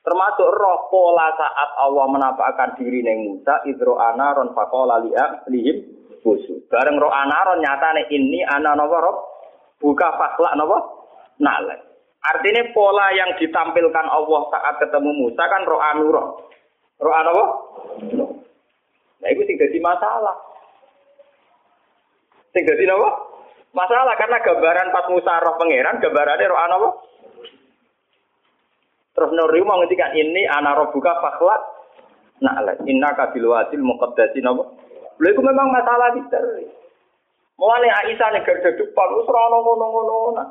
Termasuk 0.09 0.49
roh 0.57 0.89
pola 0.89 1.29
saat 1.37 1.69
Allah 1.77 2.09
menampakkan 2.09 2.73
diri 2.81 3.05
neng 3.05 3.29
Musa, 3.29 3.61
idro 3.69 3.93
anaron 4.01 4.57
fakola 4.57 4.97
liam 5.05 5.45
lihim 5.53 5.85
busu. 6.25 6.65
Bareng 6.65 6.97
roh 6.97 7.13
anaron 7.13 7.61
nyata 7.61 7.93
nih 7.93 8.09
ini 8.17 8.41
anak 8.41 8.73
nopo 8.73 8.97
roh 8.97 9.15
buka 9.77 10.09
fakla 10.17 10.57
nopo 10.57 10.77
nalek. 11.37 11.77
Artinya 12.25 12.73
pola 12.73 13.13
yang 13.13 13.37
ditampilkan 13.37 14.07
Allah 14.09 14.41
saat 14.49 14.81
ketemu 14.81 15.13
Musa 15.13 15.43
kan 15.45 15.61
roh 15.69 15.77
anuroh. 15.77 16.27
Roh 16.97 17.13
apa? 17.13 17.43
Nah 19.21 19.29
itu 19.29 19.41
sing 19.45 19.61
jadi 19.61 19.77
masalah. 19.77 20.33
Sing 22.49 22.65
apa? 22.65 23.09
Masalah 23.77 24.17
karena 24.17 24.41
gambaran 24.41 24.89
pas 24.89 25.05
Musa 25.13 25.37
roh 25.37 25.53
pangeran 25.53 26.01
gambarannya 26.01 26.49
roh 26.49 26.57
apa? 26.57 26.89
Terus 29.13 29.33
Nuri 29.33 29.59
mau 29.65 29.81
ngendikan 29.81 30.13
ini 30.15 30.45
anak 30.47 30.77
roh 30.77 30.87
buka 30.93 31.17
fakla 31.19 31.57
Nah, 32.39 32.55
inna 32.87 33.11
kabil 33.19 33.43
wadil 33.43 33.83
muqaddasi 33.83 34.39
napa? 34.39 34.63
Lha 35.19 35.27
itu 35.27 35.41
memang 35.43 35.75
masalah 35.75 36.15
kita. 36.15 36.39
Mulane 37.59 37.91
Aisyah 37.91 38.31
nek 38.31 38.47
gede 38.47 38.79
depan 38.79 39.09
wis 39.19 39.27
ora 39.27 39.51
ngono-ngono. 39.51 40.43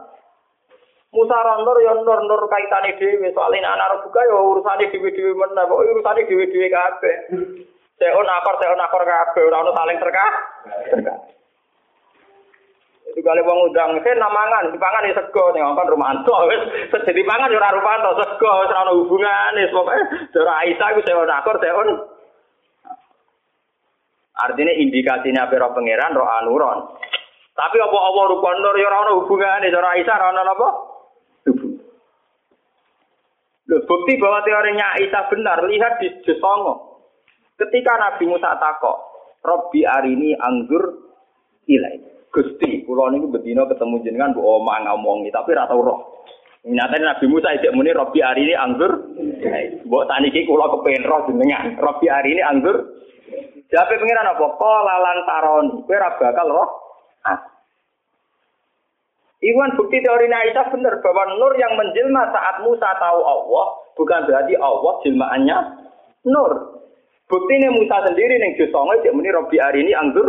Musa 1.09 1.41
nur 1.65 1.79
ya 1.81 1.97
nur 1.97 2.21
nur 2.29 2.43
kaitane 2.53 2.93
dhewe 3.01 3.33
soalnya 3.33 3.73
anak 3.73 4.05
buka 4.05 4.21
ya 4.29 4.37
urusane 4.37 4.93
dhewe-dhewe 4.93 5.33
meneh 5.33 5.65
kok 5.65 5.81
urusane 5.81 6.29
dhewe-dhewe 6.29 6.69
kabeh. 6.69 7.17
Seon 7.97 8.29
akor 8.29 8.61
seon 8.61 8.85
akor 8.85 9.09
kabeh 9.09 9.43
ora 9.49 9.65
ono 9.65 9.73
saling 9.73 9.97
terkah. 9.97 10.33
Itu 13.09 13.25
kali 13.25 13.41
wong 13.41 13.73
udang 13.73 13.97
sen 14.05 14.21
namangan 14.21 14.69
dipangan 14.69 15.09
ya 15.09 15.17
sego 15.17 15.49
ning 15.57 15.65
ngkon 15.65 15.93
Romanto 15.97 16.35
wis 16.45 16.61
jadi 16.93 17.23
pangan 17.25 17.49
ya 17.49 17.57
ora 17.57 17.73
Romanto 17.73 18.11
sego 18.21 18.51
wis 18.61 18.69
ora 18.69 18.85
ono 18.85 18.93
hubungane 19.01 19.63
pokoke 19.73 19.97
cara 20.37 20.53
Aisyah 20.61 20.89
ku 20.93 21.01
seon 21.07 21.31
akor 21.33 21.57
seon 21.57 21.89
Artinya 24.39 24.71
indikasinya 24.71 25.51
apa 25.51 25.59
roh 25.59 25.75
pangeran 25.75 26.15
roh 26.15 26.29
anuron. 26.29 26.79
Tapi 27.59 27.77
apa 27.83 27.97
apa 27.99 28.21
rupa 28.31 28.49
nur 28.55 28.77
ya 28.79 28.87
ora 28.87 28.99
ono 29.03 29.13
hubungane 29.25 29.67
cara 29.73 29.89
Aisyah 29.99 30.15
ora 30.15 30.29
ono 30.31 30.41
apa? 30.47 30.69
Loh, 33.69 33.85
bukti 33.85 34.17
bahwa 34.17 34.41
teorinya 34.47 34.97
Aisyah 34.97 35.23
benar, 35.29 35.59
lihat 35.69 36.01
di 36.01 36.09
Jesongo. 36.25 37.05
Ketika 37.59 38.01
Nabi 38.01 38.25
Musa 38.31 38.57
takok, 38.57 38.97
Robbi 39.45 39.85
ini 39.85 40.33
anggur 40.39 41.13
ilai. 41.69 42.18
Gusti, 42.29 42.85
pulau 42.85 43.09
ini 43.09 43.25
bedino 43.33 43.65
ketemu 43.65 44.05
jenengan 44.05 44.37
bu 44.37 44.45
oma 44.45 44.85
ngomongi, 44.85 45.33
tapi 45.33 45.57
rata 45.57 45.73
roh. 45.73 46.19
Nyatanya 46.69 47.17
Nabi 47.17 47.27
Musa 47.31 47.55
tidak 47.57 47.73
muni 47.73 47.95
Robbi 47.97 48.21
ini 48.21 48.53
anggur. 48.53 48.93
Buat 49.89 50.07
tani 50.11 50.29
ki 50.29 50.45
kulo 50.45 50.69
kepengen 50.77 51.09
roh 51.09 51.25
jenengan. 51.25 51.81
Robbi 51.81 52.07
ini 52.11 52.43
anggur. 52.45 52.77
Jadi 53.69 53.95
pengiran 54.01 54.33
apa? 54.33 54.47
Kala 54.57 54.97
lantaron, 55.01 55.67
kira 55.85 56.17
bakal 56.17 56.49
roh. 56.49 56.69
Ah. 57.25 57.41
Iwan 59.39 59.79
bukti 59.79 60.03
teori 60.03 60.27
Aisyah 60.27 60.67
benar 60.75 60.99
bahwa 60.99 61.39
nur 61.39 61.55
yang 61.55 61.79
menjelma 61.79 62.33
saat 62.35 62.59
Musa 62.67 62.91
tahu 62.99 63.21
Allah 63.23 63.67
bukan 63.95 64.27
berarti 64.27 64.55
Allah 64.59 64.93
jelmaannya 65.07 65.59
nur. 66.27 66.53
Bukti 67.29 67.53
ini 67.55 67.69
Musa 67.71 68.03
sendiri 68.03 68.35
neng 68.41 68.57
Josongo 68.59 68.99
cek 68.99 69.15
muni 69.15 69.31
Robi 69.31 69.57
hari 69.63 69.87
ini 69.87 69.95
anggur 69.95 70.27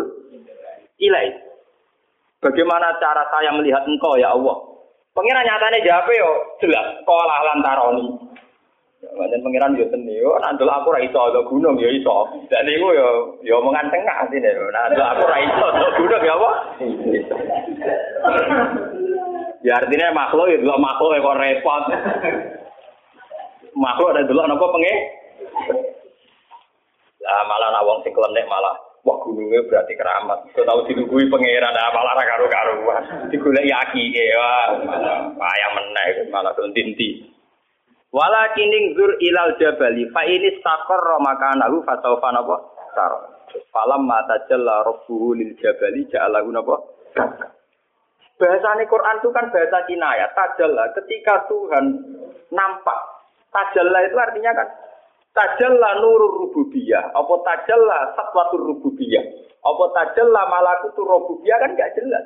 ilai. 1.01 1.48
Bagaimana 2.39 2.95
cara 3.03 3.27
saya 3.27 3.51
melihat 3.51 3.83
engkau 3.83 4.15
ya 4.15 4.31
Allah? 4.31 4.55
Pengiran 5.11 5.43
nyatanya 5.43 5.83
jawab 5.83 6.07
yo 6.15 6.31
jelas 6.63 6.85
sekolah 7.03 7.39
lantaroni. 7.51 8.07
Dan 9.03 9.43
pengiran 9.43 9.75
yo 9.75 9.83
seni 9.91 10.15
yo 10.15 10.39
nandul 10.39 10.71
aku 10.71 10.95
ra 10.95 11.03
ada 11.03 11.39
gunung 11.43 11.75
yo 11.75 11.91
iso. 11.91 12.31
Dan 12.47 12.63
niku 12.63 12.95
yo 12.95 13.35
yo 13.43 13.59
mengan 13.59 13.91
tengah 13.91 14.23
atine. 14.23 14.55
Nandul 14.55 15.03
aku 15.03 15.23
ra 15.27 15.37
ada 15.43 15.87
gunung 15.99 16.23
ya 16.23 16.33
apa? 16.39 16.51
Ya 19.59 19.73
artinya 19.75 20.15
makhluk 20.15 20.47
ya 20.47 20.63
delok 20.63 20.79
makhluk 20.79 21.19
ya 21.19 21.19
kok 21.19 21.39
repot. 21.43 21.83
makhluk 23.75 24.11
ada 24.15 24.23
delok 24.23 24.47
napa 24.47 24.65
pengen? 24.71 24.97
Lah 27.19 27.43
malah 27.51 27.67
nak 27.75 27.83
wong 27.83 27.99
sing 28.07 28.15
klenek 28.15 28.47
malah 28.47 28.88
Wah 28.99 29.17
gunungnya 29.23 29.63
berarti 29.63 29.95
keramat. 29.95 30.51
Kau 30.51 30.67
tahu 30.67 30.83
dilugui 30.91 31.31
pangeran 31.31 31.71
apa 31.71 31.99
malah 32.03 32.25
karu 32.27 32.47
karuan. 32.51 33.03
Digulai 33.31 33.71
yaki 33.71 34.11
ya, 34.11 34.51
yang 35.39 35.73
meneh 35.79 36.27
malah 36.27 36.51
tinti. 36.75 37.23
Walakining 38.11 38.97
zur 38.97 39.15
ilal 39.21 39.55
jabali 39.61 40.09
fa 40.11 40.25
ini 40.25 40.57
stakor 40.59 40.99
makanahu 41.21 41.85
fasaufa 41.87 42.29
napa 42.35 42.55
sar. 42.91 43.13
Falam 43.71 44.03
mata 44.03 44.45
jalla 44.51 44.83
rabbuhu 44.83 45.37
lil 45.37 45.55
jabali 45.57 46.05
ja'alahu 46.11 46.51
Bahasa 48.39 48.71
Quran 48.87 49.15
itu 49.19 49.29
kan 49.35 49.51
bahasa 49.51 49.79
Cina 49.83 50.15
ya. 50.15 50.27
Tajalla 50.31 50.95
ketika 50.95 51.43
Tuhan 51.51 51.85
nampak. 52.51 52.99
Tajalla 53.51 53.99
itu 54.07 54.15
artinya 54.15 54.51
kan 54.55 54.67
tajalla 55.33 55.89
nurur 56.01 56.45
rububiyah, 56.45 57.13
apa 57.13 57.33
tajalla 57.45 58.13
satwatur 58.17 58.61
rububiyah, 58.65 59.23
apa 59.61 59.83
tajalla 59.93 60.41
malakutur 60.49 61.05
rububiyah 61.05 61.57
kan 61.61 61.77
gak 61.77 61.93
jelas. 61.97 62.25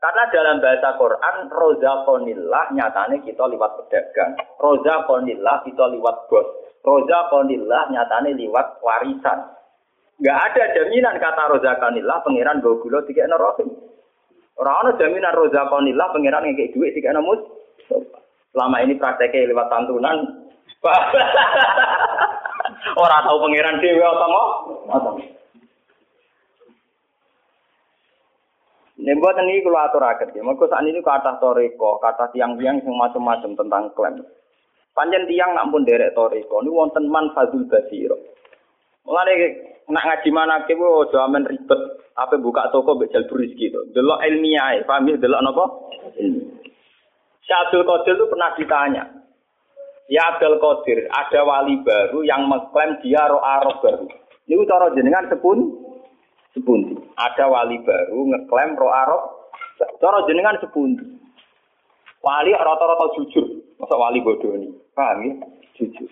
Karena 0.00 0.24
dalam 0.32 0.64
bahasa 0.64 0.96
Quran, 0.96 1.36
rozakonillah 1.52 2.72
nyatane 2.72 3.20
kita 3.20 3.44
lewat 3.44 3.84
pedagang, 3.84 4.32
rozakonillah 4.56 5.60
kita 5.68 5.84
lewat 5.92 6.16
bos, 6.32 6.48
rozakonillah 6.80 7.92
nyatane 7.92 8.32
lewat 8.32 8.80
warisan. 8.80 9.52
Gak 10.24 10.38
ada 10.52 10.72
jaminan 10.72 11.20
kata 11.20 11.52
rozakonillah 11.52 12.24
pangeran 12.24 12.64
bawa 12.64 12.80
gula 12.80 13.04
tiga 13.04 13.28
rohim. 13.28 13.68
Orang 14.56 14.88
ada 14.88 15.04
jaminan 15.04 15.36
rozakonillah 15.36 16.08
pangeran 16.16 16.48
kayak 16.56 16.72
duit 16.72 16.96
tiga 16.96 17.12
mus. 17.20 17.40
Selama 18.50 18.82
ini 18.82 18.96
prakteknya 18.96 19.52
lewat 19.52 19.68
santunan, 19.68 20.39
Orang 23.00 23.24
tahu 23.28 23.36
pangeran 23.44 23.76
dewi 23.84 24.00
atau 24.00 24.28
mau? 24.32 24.46
Ini 29.00 29.16
ini 29.16 29.64
kalau 29.64 29.80
atur 29.80 30.04
akhir 30.04 30.36
ya. 30.36 30.44
Mereka 30.44 30.68
saat 30.68 30.84
ini 30.84 31.00
kata 31.00 31.40
toriko, 31.40 31.96
kata 32.04 32.28
tiang-tiang 32.36 32.84
yang 32.84 32.96
macam-macam 32.96 33.56
tentang 33.56 33.88
klaim. 33.96 34.20
Panjang 34.92 35.24
tiang 35.24 35.56
nak 35.56 35.72
pun 35.72 35.88
derek 35.88 36.12
toriko. 36.12 36.60
Ini 36.60 36.68
wonten 36.68 37.08
man 37.08 37.32
fazul 37.32 37.64
basiro. 37.64 38.20
Mulai 39.08 39.56
nak 39.88 40.04
ngaji 40.04 40.30
mana 40.32 40.68
ke 40.68 40.76
jaman 41.12 41.48
ribet. 41.48 41.80
Apa 42.12 42.36
buka 42.36 42.68
toko 42.68 43.00
bejal 43.00 43.24
turis 43.24 43.56
gitu. 43.56 43.80
Delok 43.96 44.20
ilmiah, 44.20 44.84
paham 44.84 45.08
ya? 45.08 45.16
Delok 45.16 45.40
apa? 45.40 45.64
Ilmiah. 46.20 46.60
Syabdul 47.48 47.82
Qadir 47.82 48.14
itu 48.14 48.30
pernah 48.30 48.54
ditanya, 48.54 49.04
Ya 50.10 50.26
Abdul 50.26 50.58
Qadir, 50.58 51.06
ada 51.06 51.40
wali 51.46 51.78
baru 51.86 52.26
yang 52.26 52.50
mengklaim 52.50 52.98
dia 52.98 53.30
roh 53.30 53.38
roh 53.38 53.78
baru. 53.78 54.10
Ini 54.50 54.66
cara 54.66 54.90
jenengan 54.98 55.30
sepun, 55.30 55.70
sepun. 56.50 56.98
Ada 57.14 57.46
wali 57.46 57.78
baru 57.86 58.18
ngeklaim 58.26 58.74
roh 58.74 58.90
roh. 58.90 59.22
Cara 59.78 60.26
jenengan 60.26 60.58
sepun. 60.58 60.98
Wali 62.26 62.50
rata-rata 62.50 63.06
jujur, 63.16 63.46
masa 63.78 63.94
wali 63.94 64.18
bodoh 64.18 64.50
ini, 64.58 64.74
paham 64.98 65.24
ya? 65.24 65.32
Jujur. 65.78 66.10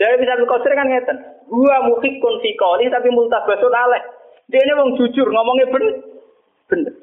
Jadi 0.00 0.18
bisa 0.18 0.34
Qadir 0.48 0.72
kan 0.72 0.88
ngeten. 0.88 1.18
Gua 1.52 1.84
mukhik 1.84 2.16
konfikoli 2.16 2.88
tapi 2.88 3.12
multabasun 3.12 3.76
aleh. 3.76 4.02
Dia 4.48 4.64
ini 4.64 4.72
mau 4.72 4.88
jujur, 4.96 5.28
ngomongnya 5.28 5.68
bener. 5.68 5.94
Bener. 6.64 6.94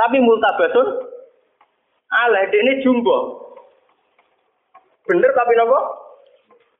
Tapi 0.00 0.16
multabasun 0.16 1.12
aleh, 2.08 2.48
dia 2.48 2.60
ini 2.64 2.80
jumbo. 2.80 3.41
Bener 5.06 5.30
tapi 5.34 5.52
nopo? 5.58 5.78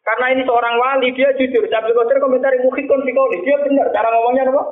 Karena 0.02 0.34
ini 0.34 0.42
seorang 0.42 0.74
wali, 0.82 1.14
dia 1.14 1.30
jujur. 1.38 1.62
Abdul 1.70 1.94
Qadir 1.94 2.18
komentari 2.18 2.58
mukhikun 2.62 3.06
fikoli. 3.06 3.42
Dia 3.46 3.58
benar 3.62 3.90
cara 3.94 4.10
ngomongnya 4.10 4.50
nopo? 4.50 4.62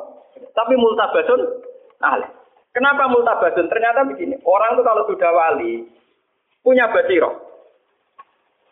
Tapi 0.54 0.74
multabasun 0.74 1.40
ahli. 2.02 2.28
Kenapa 2.70 3.10
multabasun? 3.10 3.66
Ternyata 3.66 4.06
begini. 4.06 4.38
Orang 4.46 4.78
itu 4.78 4.82
kalau 4.86 5.02
sudah 5.10 5.30
wali, 5.34 5.86
punya 6.62 6.90
basiro. 6.90 7.50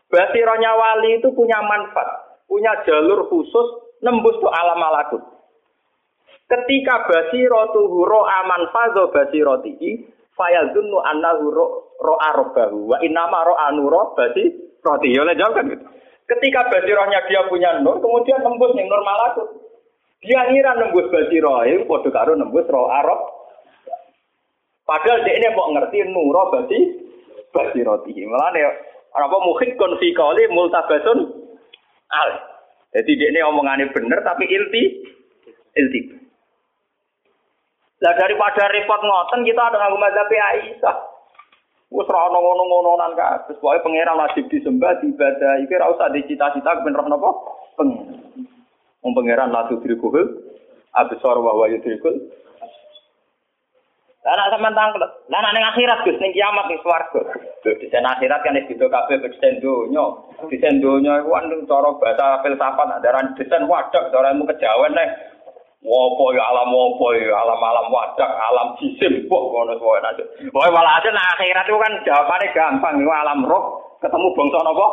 Basironya 0.08 0.72
wali 0.72 1.18
itu 1.18 1.28
punya 1.34 1.58
manfaat. 1.60 2.40
Punya 2.48 2.80
jalur 2.86 3.28
khusus 3.28 3.98
nembus 4.00 4.38
tuh 4.40 4.48
alam 4.48 4.78
malakut. 4.80 5.20
Ketika 6.48 7.04
basiro 7.04 7.74
tuh 7.76 8.08
ro 8.08 8.24
aman 8.24 8.72
fazo 8.72 9.12
basiro 9.12 9.60
tinggi, 9.60 10.00
fayazunnu 10.32 10.96
annahu 11.02 11.44
ro 11.52 11.66
ro 12.00 12.14
arobahu 12.16 12.94
wa 12.94 12.96
inama 13.04 13.44
ro 13.44 13.54
anuro 13.58 14.14
basi 14.16 14.67
roti. 14.82 15.14
Ya 15.14 15.22
jawab 15.34 15.54
kan 15.58 15.64
gitu. 15.70 15.84
Ketika 16.28 16.68
basirohnya 16.68 17.24
dia 17.24 17.40
punya 17.48 17.80
nur, 17.80 18.04
kemudian 18.04 18.44
nembus 18.44 18.76
yang 18.76 18.84
nur 18.84 19.00
malakut. 19.00 19.48
Dia 20.20 20.44
ngira 20.50 20.76
nembus 20.76 21.08
basiroh, 21.08 21.64
itu 21.64 21.88
podo 21.88 22.12
karo 22.12 22.36
nembus 22.36 22.68
roh 22.68 22.90
arok. 22.90 23.38
Padahal 24.84 25.24
dia 25.24 25.36
ini 25.36 25.48
mau 25.56 25.72
ngerti 25.72 26.04
nuro 26.08 26.52
basi 26.52 26.78
basiroti. 27.52 28.12
Malah 28.24 28.50
nih 28.52 28.64
apa 29.14 29.36
mungkin 29.40 29.76
konfikoli 29.76 30.48
multabasun 30.52 31.18
al. 32.12 32.30
Jadi 32.92 33.10
dia 33.20 33.28
ini 33.32 33.40
omongannya 33.44 33.92
bener 33.92 34.20
tapi 34.24 34.48
ilti 34.48 34.82
ilti. 35.76 36.00
Lah 37.98 38.14
daripada 38.14 38.70
repot 38.70 39.00
ngoten 39.02 39.44
kita 39.44 39.60
ada 39.60 39.76
nganggo 39.76 39.98
mazhab 40.00 40.30
Aisyah. 40.30 40.96
Wes 41.88 42.04
ora 42.04 42.28
ono 42.28 42.38
ngono-ngononan 42.44 43.16
kabeh. 43.16 43.56
Pokoke 43.56 43.80
pangeran 43.80 44.20
wajib 44.20 44.44
disembah, 44.52 45.00
diibadah. 45.00 45.64
Iki 45.64 45.72
ora 45.72 45.92
usah 45.96 46.12
dicita-cita 46.12 46.84
ben 46.84 46.92
roh 46.92 47.08
napa? 47.08 47.30
Pangeran. 47.80 48.28
Wong 49.00 49.12
pangeran 49.14 49.54
la 49.54 49.64
tudrikuhul 49.72 50.26
absar 50.92 51.36
wa 51.40 51.54
huwa 51.54 51.70
yudrikul. 51.70 52.12
Lah 54.26 54.34
nek 54.34 54.50
sampean 54.52 54.76
tangkel, 54.76 55.00
lah 55.00 55.40
nek 55.40 55.52
ning 55.56 55.64
akhirat 55.64 56.04
Gus 56.04 56.20
ning 56.20 56.34
kiamat 56.36 56.68
ning 56.68 56.76
swarga. 56.84 57.22
Di 57.64 57.88
akhirat 57.88 58.40
kan 58.44 58.58
itu 58.60 58.76
kabeh 58.76 59.16
desain 59.24 59.62
donya. 59.62 60.04
Desain 60.50 60.82
donya 60.84 61.24
iku 61.24 61.32
kan 61.32 61.48
cara 61.64 61.90
bahasa 61.96 62.26
filsafat 62.44 62.88
adaran 63.00 63.32
desain 63.38 63.64
wadah 63.64 64.12
cara 64.12 64.34
ilmu 64.36 64.44
kejawen 64.50 64.92
nih. 64.92 65.08
Wopo 65.78 66.34
ya 66.34 66.42
alam 66.42 66.74
wopo 66.74 67.14
ya 67.14 67.38
alam 67.38 67.62
alam 67.62 67.86
wadak 67.94 68.26
alam 68.26 68.74
jisim 68.82 69.30
kok 69.30 69.42
ngono 69.46 69.78
wae 69.78 70.02
nanti. 70.02 70.26
Wae 70.50 70.70
malah 70.74 70.98
aja 70.98 71.10
nah 71.14 71.38
akhirat 71.38 71.70
itu 71.70 71.78
kan 71.78 71.92
jawabannya 72.02 72.50
gampang 72.50 72.94
itu 72.98 73.12
alam 73.14 73.46
roh 73.46 73.94
ketemu 74.02 74.34
bangsa 74.34 74.58
napa? 74.66 74.86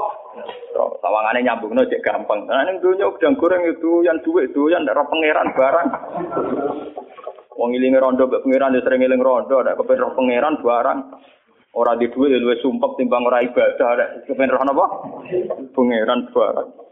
Sawangane 1.02 1.42
nyambungno 1.42 1.90
cek 1.90 2.06
gampang. 2.06 2.46
Nah 2.46 2.70
ning 2.70 2.86
dunya 2.86 3.10
udang 3.10 3.34
goreng 3.34 3.66
itu 3.66 4.06
yang 4.06 4.22
duit 4.22 4.54
itu 4.54 4.70
yang 4.70 4.86
darah 4.86 5.10
pangeran 5.10 5.58
barang. 5.58 5.88
Wong 7.58 7.70
ilinge 7.74 7.98
rondo 7.98 8.30
mbek 8.30 8.46
pangeran 8.46 8.78
ya 8.78 8.86
sering 8.86 9.02
iling 9.02 9.26
rondo 9.26 9.66
nek 9.66 9.82
kepen 9.82 9.98
roh 10.06 10.14
pangeran 10.14 10.62
barang. 10.62 11.00
Ora 11.74 11.98
di 11.98 12.14
duit 12.14 12.38
luwih 12.38 12.62
sumpek 12.62 13.02
timbang 13.02 13.26
ora 13.26 13.42
ibadah 13.42 13.90
nek 13.98 14.10
kepen 14.30 14.54
roh 14.54 14.62
napa? 14.62 14.86
Pangeran 15.74 16.30
barang. 16.30 16.85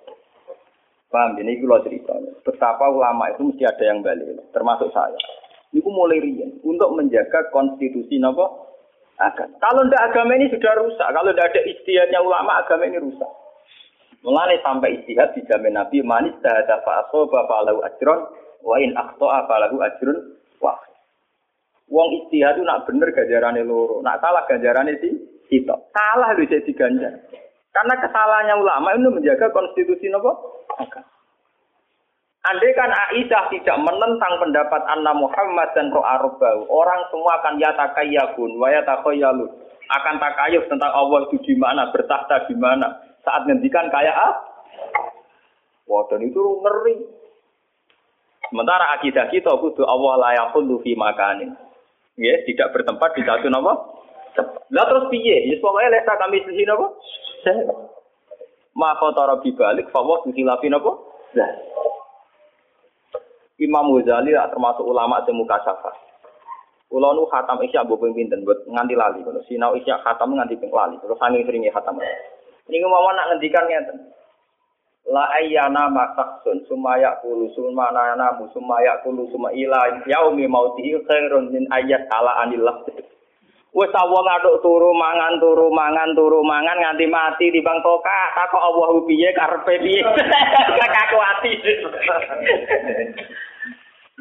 Paham? 1.13 1.37
Ini 1.37 1.61
kalau 1.61 1.85
cerita. 1.85 2.17
Betapa 2.41 2.89
ulama 2.89 3.29
itu 3.29 3.45
mesti 3.45 3.69
ada 3.69 3.83
yang 3.85 4.01
balik, 4.01 4.33
termasuk 4.49 4.89
saya. 4.89 5.13
Ini 5.69 5.85
mulai 5.85 6.17
rian 6.17 6.57
untuk 6.65 6.89
menjaga 6.97 7.53
konstitusi 7.53 8.17
nopo 8.17 8.73
agama. 9.21 9.53
Kalau 9.61 9.85
ndak 9.85 10.09
agama 10.09 10.33
ini 10.41 10.49
sudah 10.49 10.73
rusak, 10.81 11.05
kalau 11.05 11.29
ndak 11.29 11.53
ada 11.53 11.61
istihadnya 11.69 12.17
ulama 12.17 12.65
agama 12.65 12.89
ini 12.89 12.97
rusak. 12.97 13.29
Mengenai 14.25 14.57
sampai 14.65 14.97
istihad 15.01 15.37
dijamin 15.37 15.77
Nabi 15.77 16.01
manis 16.01 16.33
tahada 16.41 16.81
fa'asoba 16.81 17.45
fa'alahu 17.45 17.85
ajron 17.85 18.19
wa 18.65 18.75
in 18.81 18.97
akhto'a 18.97 19.45
fa'alahu 19.45 19.85
ajrun 19.85 20.17
wah. 20.65 20.81
Wong 21.93 22.09
istihad 22.25 22.57
itu 22.57 22.65
nak 22.65 22.89
bener 22.89 23.13
gajarane 23.13 23.61
loro, 23.61 24.01
nak 24.01 24.17
salah 24.17 24.49
gajarane 24.49 24.97
si 24.97 25.13
kita. 25.45 25.77
Salah 25.93 26.33
itu 26.33 26.49
jadi 26.57 26.71
ganjar. 26.73 27.13
Karena 27.73 27.97
kesalahannya 27.97 28.55
ulama 28.61 28.93
itu 28.93 29.09
menjaga 29.09 29.49
konstitusi 29.49 30.09
nopo 30.09 30.62
Andai 32.43 32.75
kan 32.75 32.91
Aisyah 32.91 33.47
tidak 33.55 33.77
menentang 33.79 34.35
pendapat 34.35 34.81
Anna 34.91 35.15
Muhammad 35.15 35.71
dan 35.71 35.95
Roh 35.95 36.03
Arbau, 36.03 36.67
orang 36.67 37.07
semua 37.07 37.39
akan 37.39 37.55
yatakayabun, 37.55 38.59
wa 38.59 38.67
yatakayalun. 38.67 39.47
Akan 39.87 40.19
takayuf 40.19 40.67
tentang 40.67 40.91
Allah 40.91 41.23
itu 41.31 41.39
di 41.39 41.55
mana, 41.55 41.87
bertahta 41.95 42.43
di 42.51 42.55
mana. 42.59 42.99
Saat 43.23 43.47
ngendikan 43.47 43.87
kayak 43.87 44.11
ah? 44.11 44.33
Wadon 45.87 46.27
itu 46.27 46.39
ngeri. 46.39 46.95
Sementara 48.51 48.91
akidah 48.99 49.31
kita 49.31 49.55
kudu 49.59 49.87
Allah 49.87 50.13
layak 50.27 50.51
pun 50.51 50.67
fi 50.83 50.95
makanin. 50.99 51.55
Ya, 52.19 52.43
tidak 52.43 52.75
bertempat 52.75 53.15
di 53.15 53.23
satu 53.23 53.47
nama. 53.47 53.73
Lah 54.73 54.85
terus 54.89 55.09
piye? 55.09 55.47
Ya 55.47 55.55
pokoknya 55.63 55.95
lesa 55.95 56.13
kami 56.17 56.43
sisi 56.43 56.67
napa? 56.67 56.87
Maka 58.73 59.07
tara 59.13 59.37
bibalik 59.37 59.89
fawah 59.93 60.25
dihilafi 60.25 60.67
napa? 60.69 60.91
Lah. 61.37 61.51
Imam 63.61 63.93
Ghazali 63.93 64.33
termasuk 64.33 64.81
ulama 64.81 65.21
sing 65.23 65.37
mukasafah. 65.37 65.93
Kula 66.89 67.09
nu 67.17 67.25
khatam 67.25 67.57
isya 67.65 67.81
mbok 67.85 68.05
ping 68.05 68.29
buat 68.45 68.69
nganti 68.69 68.93
lali 68.93 69.25
kalau 69.25 69.41
sinau 69.49 69.73
isya 69.73 69.97
khatam 70.05 70.37
nganti 70.37 70.57
ping 70.61 70.69
lali. 70.69 70.97
Terus 71.01 71.17
sange 71.17 71.41
seringe 71.45 71.73
khatam. 71.73 71.97
Ini 72.69 72.85
mau 72.85 73.09
nak 73.13 73.33
ngendikan 73.33 73.65
ngeten. 73.65 73.97
La 75.09 75.25
ayyana 75.35 75.91
masaksun 75.91 76.63
sumaya 76.69 77.19
kulu 77.19 77.51
sumana 77.57 78.15
namu 78.15 78.47
sumaya 78.55 79.03
kulu 79.03 79.27
suma 79.35 79.51
ila 79.51 79.99
yaumi 80.07 80.47
mautihi 80.47 80.95
khairun 81.03 81.51
min 81.51 81.67
ayat 81.73 82.07
ala 82.07 82.45
anillah. 82.45 82.85
Wes 83.73 83.89
wong 83.89 84.21
ngaduk 84.21 84.61
turu 84.61 84.93
mangan 84.93 85.41
turu 85.41 85.73
mangan 85.73 86.13
turu 86.13 86.45
mangan 86.45 86.77
nganti 86.77 87.09
mati 87.09 87.49
di 87.49 87.57
bang 87.57 87.81
toka 87.81 88.21
takok 88.37 88.61
Allah 88.61 89.01
piye 89.09 89.33
karepe 89.33 89.81
piye 89.81 90.05
kakaku 90.77 91.17
ati. 91.17 91.51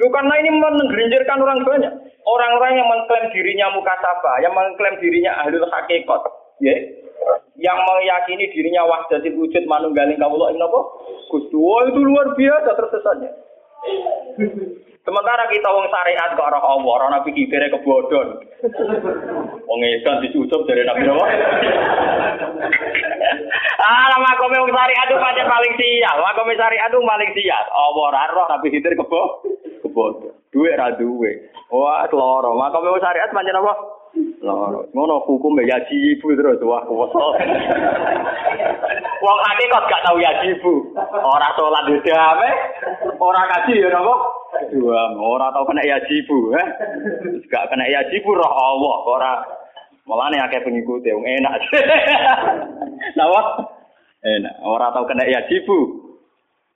Lu 0.01 0.09
karena 0.09 0.35
ini 0.41 0.51
menggerinjirkan 0.57 1.37
orang 1.37 1.69
banyak. 1.69 1.93
Orang-orang 2.25 2.81
yang 2.81 2.89
mengklaim 2.89 3.29
dirinya 3.35 3.67
mukasabah, 3.77 4.41
yang 4.41 4.55
mengklaim 4.57 4.97
dirinya 5.03 5.37
ahlul 5.43 5.69
hakikat, 5.69 6.23
ya. 6.65 6.75
Yang 7.61 7.79
meyakini 7.83 8.47
dirinya 8.57 8.89
wahdatil 8.89 9.37
wujud 9.37 9.69
manunggaling 9.69 10.17
kawula 10.17 10.55
ing 10.55 10.59
napa? 10.59 10.81
Gusti. 11.29 11.59
itu 11.59 12.01
luar 12.01 12.33
biasa 12.33 12.71
tersesatnya. 12.73 13.31
Sementara 15.03 15.51
kita 15.51 15.67
wong 15.67 15.91
syariat 15.91 16.31
kok 16.39 16.47
ora 16.47 16.63
Allah, 16.63 16.93
ora 16.95 17.07
nabi 17.11 17.35
kibere 17.35 17.67
kebodon. 17.75 18.39
Wong 19.67 19.81
edan 19.83 20.23
dicucup 20.23 20.63
dari 20.63 20.87
nabi 20.87 21.11
apa? 21.11 21.27
ah, 23.83 24.15
makome 24.23 24.63
wong 24.63 24.71
syariat 24.71 25.07
itu 25.11 25.19
pancen 25.19 25.51
paling 25.51 25.75
sial. 25.75 26.17
Makome 26.23 26.55
syariat 26.55 26.87
itu 26.87 27.03
paling 27.03 27.31
sial. 27.35 27.65
Allah 27.75 28.05
ora 28.15 28.31
roh 28.31 28.47
nabi 28.47 28.71
kibere 28.71 28.95
kebo 28.95 29.43
kebodon. 29.83 30.39
Duwe 30.55 30.71
ra 30.79 30.95
duwe. 30.95 31.51
Wah, 31.75 32.07
loro. 32.15 32.55
Makome 32.55 32.95
wong 32.95 33.03
syariat 33.03 33.27
pancen 33.35 33.59
apa? 33.59 34.02
Loro. 34.43 34.91
Ngono 34.93 35.23
hukum 35.25 35.57
ya 35.63 35.79
ibu 35.89 36.27
terus 36.35 36.61
wah 36.67 36.83
kuwasa. 36.85 37.19
Wong 39.23 39.39
kok 39.71 39.87
gak 39.87 40.03
tau 40.03 40.19
ya 40.19 40.35
ibu. 40.43 40.91
Ora 40.99 41.49
salat 41.55 41.87
dhewe 41.87 42.51
ora 43.23 43.43
kaji 43.49 43.79
ya 43.79 43.89
napa? 43.89 44.15
Dua, 44.75 45.15
ora 45.17 45.49
tau 45.55 45.65
kena 45.65 45.87
yajibu, 45.87 46.53
eh? 46.59 46.67
Gak 47.49 47.73
kena 47.73 47.89
yajibu 47.89 48.37
roh 48.37 48.53
Allah, 48.53 48.97
ora 49.09 49.33
malah 50.05 50.29
nih 50.29 50.43
akeh 50.45 50.61
pengikut 50.61 51.07
yang 51.07 51.23
enak. 51.23 51.55
Napa? 53.19 53.41
Enak, 54.23 54.55
ora 54.67 54.93
tau 54.93 55.09
kena 55.09 55.25
yajibu. 55.25 56.03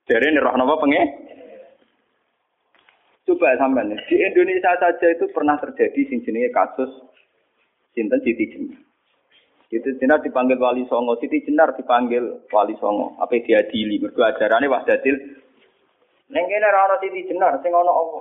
Jadi 0.07 0.31
ini 0.31 0.39
roh 0.39 0.55
napa 0.55 0.79
pengen? 0.79 1.07
Coba 3.27 3.59
sampean 3.59 3.91
di 3.91 4.17
Indonesia 4.23 4.71
saja 4.79 5.07
itu 5.11 5.27
pernah 5.35 5.59
terjadi 5.59 5.99
sing 6.07 6.23
jenenge 6.23 6.55
kasus 6.55 6.87
sinten 7.97 8.21
Siti 8.21 8.45
Jenar. 8.53 8.77
Siti 9.73 9.97
Jenar 9.97 10.21
dipanggil 10.21 10.61
Wali 10.61 10.85
Songo, 10.93 11.17
Siti 11.17 11.41
Jenar 11.49 11.73
dipanggil 11.73 12.45
Wali 12.53 12.77
Songo. 12.77 13.17
Apa 13.17 13.41
diadili? 13.41 13.97
Mergo 13.97 14.21
ajarane 14.21 14.69
Wahdatil 14.69 15.17
Neng 16.27 16.43
kene 16.51 16.67
ora 16.67 16.91
ana 16.91 16.99
siti 16.99 17.23
jenar 17.31 17.55
sing 17.63 17.71
ana 17.71 17.87
apa. 17.87 18.19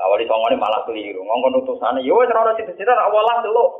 Lah 0.00 0.06
wali 0.08 0.24
songone 0.24 0.56
malah 0.56 0.80
keliru. 0.88 1.20
Ngongkon 1.20 1.60
utusane 1.60 2.00
yo 2.00 2.16
wis 2.16 2.32
ora 2.32 2.56
siti 2.56 2.72
jenar 2.80 2.96
awalah 2.96 3.44
delok. 3.44 3.70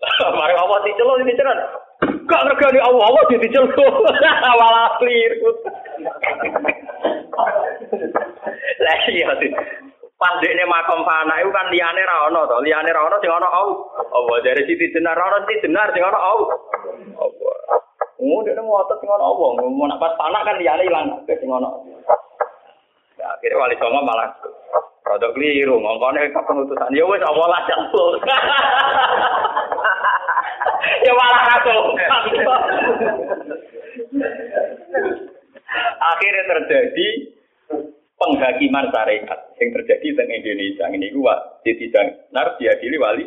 Mari 0.40 0.56
Allah 0.56 0.80
diceluk 0.80 1.20
siti 1.20 1.36
jenar. 1.36 1.60
Gak 2.00 2.44
ngergani 2.48 2.80
Allah, 2.80 3.04
Allah 3.12 3.22
diceluk. 3.28 3.76
Malah 3.76 4.88
keliru. 5.04 5.50
Lah 8.80 8.96
iya 9.12 9.28
sih. 9.36 9.52
Pandekne 10.20 10.68
makom 10.68 11.00
fana 11.08 11.40
itu 11.40 11.48
kan 11.48 11.72
liyane 11.72 12.04
ra 12.04 12.28
ono 12.28 12.44
to, 12.44 12.60
liyane 12.60 12.92
ra 12.92 13.08
ono 13.08 13.16
sing 13.24 13.32
ono 13.32 13.48
Allah. 13.48 14.04
Allah 14.12 14.36
dari 14.44 14.68
siti 14.68 14.92
jenar 14.92 15.16
ora 15.16 15.40
siti 15.48 15.64
jenar 15.64 15.96
sing 15.96 16.04
ono 16.04 16.18
Allah. 16.20 16.60
Allah. 17.16 17.80
Oh, 18.20 18.44
dia 18.44 18.52
mau 18.60 18.84
otot 18.84 19.00
sing 19.00 19.08
ono 19.08 19.24
Allah. 19.32 19.48
Mau 19.64 19.88
nak 19.88 19.96
pas 19.96 20.12
panak 20.20 20.44
kan 20.44 20.60
liyane 20.60 20.84
ilang 20.84 21.24
sing 21.24 21.48
ono. 21.48 21.88
Ya, 23.16 23.32
akhirnya 23.32 23.64
wali 23.64 23.80
songo 23.80 24.04
malah 24.04 24.28
produk 25.00 25.32
keliru, 25.32 25.80
ngomongnya 25.80 26.28
ke 26.28 26.40
penutusan. 26.44 26.92
Ya 26.92 27.08
wes 27.08 27.24
awalah 27.24 27.64
campur. 27.64 28.20
ya 31.08 31.12
malah 31.16 31.42
kacau. 31.48 31.96
akhirnya 36.12 36.44
terjadi 36.44 37.08
penghakiman 38.20 38.92
syariat 38.92 39.40
yang 39.56 39.70
terjadi 39.72 40.08
di 40.12 40.22
Indonesia 40.28 40.84
ini 40.92 41.08
gua 41.16 41.40
Siti 41.64 41.88
Janar 41.88 42.60
diadili 42.60 43.00
wali 43.00 43.24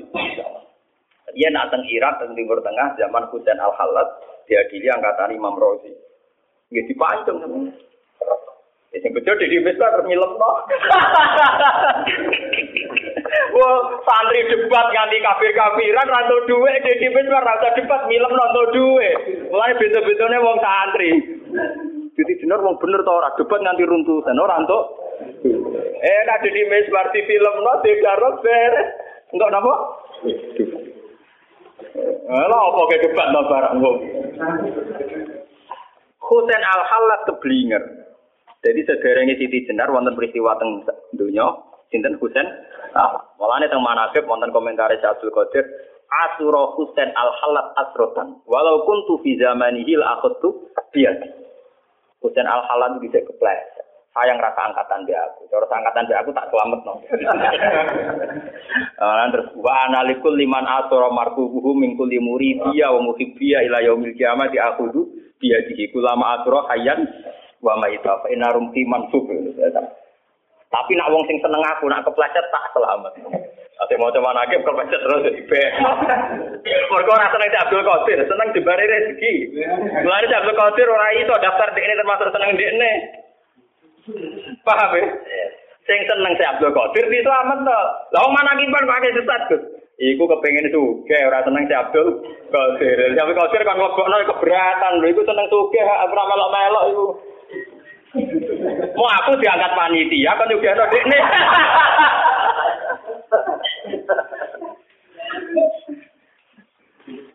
dia 1.34 1.50
nateng 1.50 1.82
Irak 1.90 2.22
dan 2.22 2.38
Timur 2.38 2.62
Tengah 2.62 2.94
zaman 3.02 3.26
Husain 3.34 3.58
Al 3.58 3.74
Halat 3.74 4.10
diadili 4.46 4.86
angkatan 4.94 5.34
Imam 5.34 5.58
Rozi. 5.58 5.90
Gitu 6.70 6.94
dipancung 6.94 7.42
Ya 8.94 9.02
sing 9.02 9.10
bejo 9.10 9.34
di 9.42 9.58
misbar 9.58 9.90
terus 9.98 10.06
nyilepno. 10.06 10.50
Wah, 13.58 13.78
santri 14.06 14.46
debat 14.54 14.86
nganti 14.94 15.18
kafir-kafiran 15.18 16.14
rantu 16.14 16.46
duwe 16.46 16.78
di 16.78 17.10
misbar 17.10 17.42
rasa 17.42 17.74
debat 17.74 18.06
nyilepno 18.06 18.38
rantu 18.38 18.64
duwe. 18.70 19.10
Mulai 19.50 19.74
beda-bedane 19.82 20.38
wong 20.38 20.58
santri. 20.62 21.10
Jadi 22.14 22.46
bener 22.46 22.62
wong 22.62 22.78
bener 22.78 23.02
to 23.02 23.10
ora 23.10 23.34
debat 23.34 23.60
nganti 23.66 23.90
runtutan 23.90 24.38
ora 24.38 24.62
entuk. 24.62 24.84
Eh 25.98 26.20
nek 26.30 26.46
di 26.46 26.62
misbar 26.70 27.10
di 27.10 27.26
film 27.26 27.56
no 27.66 27.74
digarok 27.82 28.46
beres. 28.46 28.90
Enggak 29.34 29.50
napa? 29.50 29.74
Lah 32.30 32.62
apa 32.70 32.82
ke 32.94 32.98
debat 33.02 33.28
no 33.34 33.42
barang 33.50 33.76
wong. 33.82 33.98
Husain 36.24 36.64
Al-Halat 36.64 37.22
keblinger. 37.28 37.84
Jadi 38.64 38.80
sederenge 38.88 39.36
Siti 39.42 39.66
Jenar 39.68 39.92
wonten 39.92 40.16
peristiwa 40.16 40.56
teng 40.62 40.86
dunya 41.18 41.50
sinten 41.90 42.16
Husain. 42.22 42.46
Nah, 42.94 43.26
mulane 43.42 43.68
teng 43.68 43.82
manakib 43.82 44.30
wonten 44.30 44.54
komentar 44.54 44.94
Abdul 44.94 45.34
Qadir 45.34 45.66
Asura 46.14 46.78
Husain 46.78 47.10
al-Halat 47.10 47.74
asrotan. 47.74 48.38
Walau 48.46 48.86
kuntu 48.86 49.18
fi 49.26 49.34
zamanihi 49.34 49.98
la 49.98 50.22
akhadtu 50.22 50.70
biyadi. 52.24 52.24
Husain 52.24 52.48
al-Halat 52.48 53.04
bisa 53.04 53.20
kepleset. 53.20 53.84
Sayang 54.14 54.38
rasa 54.38 54.70
angkatan 54.70 55.10
dia 55.10 55.18
aku. 55.26 55.50
Cara 55.50 55.66
angkatan 55.74 56.06
dia 56.06 56.22
aku 56.22 56.30
tak 56.38 56.46
selamat 56.54 56.80
no. 56.86 57.02
nah, 59.02 59.26
terus 59.34 59.50
wa 59.58 59.74
analikul 59.90 60.38
liman 60.38 60.70
asura 60.70 61.10
marfubuhu 61.10 61.74
min 61.74 61.98
kulli 61.98 62.22
muridiya 62.22 62.94
wa 62.94 63.10
muhibbiya 63.10 63.66
ila 63.66 63.82
yaumil 63.82 64.14
kiamati 64.14 64.62
akhudu 64.62 65.10
biyadihi 65.42 65.90
kulama 65.90 66.38
asura 66.38 66.70
hayyan 66.70 67.10
wa 67.66 67.74
maita 67.82 68.22
fa 68.22 68.30
inna 68.30 68.54
rumti 68.54 68.86
mansub 68.86 69.26
tapi 70.74 70.98
nak 70.98 71.14
wong 71.14 71.22
sing 71.30 71.38
seneng 71.38 71.62
aku 71.62 71.86
nak 71.86 72.02
kepleset 72.02 72.46
tak 72.50 72.66
selamat 72.74 73.14
Ate 73.82 73.98
mau 73.98 74.14
coba 74.14 74.38
nake 74.38 74.62
kepleset 74.62 75.02
terus 75.02 75.26
di 75.34 75.44
be. 75.50 75.62
Mergo 76.94 77.10
ora 77.10 77.28
seneng 77.34 77.50
Abdul 77.58 77.82
Qadir, 77.82 78.20
seneng 78.30 78.54
dibari 78.54 78.86
rezeki. 78.86 79.34
Mulane 80.06 80.30
Abdul 80.30 80.56
Qadir 80.56 80.88
ora 80.88 81.10
iso 81.18 81.34
daftar 81.42 81.74
di 81.74 81.82
ini 81.82 81.98
termasuk 81.98 82.30
seneng 82.30 82.54
ndekne. 82.54 82.92
Paham 84.62 84.94
ya? 84.94 85.06
Sing 85.84 86.00
seneng 86.06 86.34
si 86.38 86.44
Abdul 86.46 86.72
Qadir 86.72 87.06
itu 87.12 87.28
amat 87.28 87.60
to. 87.66 87.82
Lah 88.14 88.22
wong 88.24 88.38
kiban 88.38 88.88
pakai 88.88 89.16
sesat, 89.18 89.42
Gus. 89.52 89.64
Iku 90.00 90.26
kepengen 90.26 90.70
suge, 90.70 91.18
ora 91.26 91.44
seneng 91.44 91.66
si 91.66 91.74
Abdul 91.74 92.08
Qadir. 92.54 92.98
Si 93.10 93.20
Abdul 93.20 93.40
Qadir 93.42 93.62
kan 93.66 93.76
ngelokno 93.76 94.16
keberatan 94.32 95.02
lho, 95.02 95.08
iku 95.12 95.22
seneng 95.26 95.50
suge, 95.50 95.82
ora 95.82 96.24
melok-melok 96.30 96.84
iku. 96.94 97.06
Mau 98.94 99.10
aku 99.10 99.32
diangkat 99.40 99.72
panitia 99.78 100.38
kan 100.38 100.52
juga 100.52 100.74
ada 100.74 100.86
ini. 100.92 101.20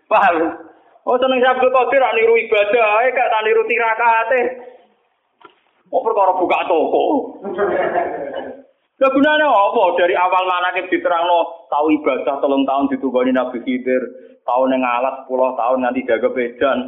Paham? 0.09 0.37
Oh 1.09 1.17
seneng 1.21 1.41
Abdul 1.41 1.73
Qadir 1.73 2.01
rak 2.01 2.15
niru 2.17 2.37
ibadah 2.37 2.85
ae 3.01 3.13
gak 3.13 3.31
tak 3.33 3.43
niru 3.45 3.63
tirakate. 3.69 4.41
Oh 5.89 6.05
perkara 6.05 6.33
buka 6.37 6.59
toko. 6.69 7.05
Lah 8.99 9.11
gunane 9.15 9.47
apa? 9.47 9.83
Dari 9.95 10.15
awal 10.19 10.45
manakib 10.45 10.91
diterangno 10.91 11.71
tahu 11.71 11.87
ibadah 12.03 12.43
telung 12.43 12.67
tahun 12.67 12.91
ditugani 12.91 13.31
Nabi 13.31 13.63
Khidir, 13.63 14.03
tahun 14.43 14.75
yang 14.75 14.83
alat 14.83 15.23
10 15.31 15.55
tahun 15.55 15.79
nanti 15.87 16.03
jaga 16.03 16.29
bedan. 16.35 16.79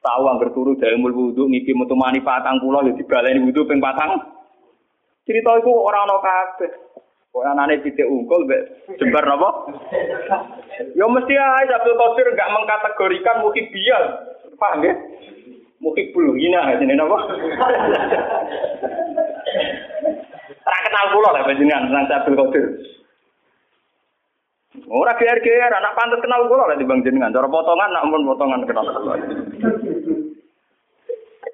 Tahu 0.00 0.22
anggar 0.32 0.48
turu 0.56 0.80
dari 0.80 0.96
mul 0.96 1.12
wudhu, 1.12 1.44
ngipi 1.44 1.76
mutu 1.76 1.92
mani 1.92 2.24
patang 2.24 2.56
pulau, 2.56 2.80
ya 2.88 2.96
dibaleni 2.96 3.44
wudhu 3.44 3.68
ping 3.68 3.84
patang. 3.84 4.16
Cerita 5.28 5.60
itu 5.60 5.68
orang 5.68 6.08
no 6.08 6.18
kabeh. 6.24 6.72
Kok 7.30 7.46
anane 7.46 7.78
titik 7.86 8.10
unggul 8.10 8.42
mbek 8.42 8.90
jembar 8.98 9.22
napa? 9.22 9.70
Ya 10.98 11.06
mesti 11.06 11.34
ae 11.38 11.70
Abdul 11.70 11.94
Qadir 11.94 12.34
mengkategorikan 12.34 13.46
muhibbiyah. 13.46 14.02
Paham 14.58 14.82
ya? 14.82 14.98
Muhibbul 15.78 16.34
hina 16.34 16.74
jenenge 16.82 16.98
napa? 16.98 17.16
Ora 20.66 20.78
kenal 20.82 21.06
kula 21.14 21.30
lah 21.30 21.42
panjenengan 21.46 21.86
nang 21.86 22.10
Abdul 22.10 22.34
Qadir. 22.34 22.66
Ora 24.90 25.14
geer-geer, 25.14 25.70
anak 25.70 25.94
pantes 25.94 26.18
kenal 26.18 26.50
kula 26.50 26.66
lah 26.66 26.76
dibang 26.82 27.06
jenengan. 27.06 27.30
Cara 27.30 27.46
potongan 27.46 27.94
nak 27.94 28.10
mun 28.10 28.26
potongan 28.26 28.66
kenal 28.66 28.90
kula. 28.90 29.14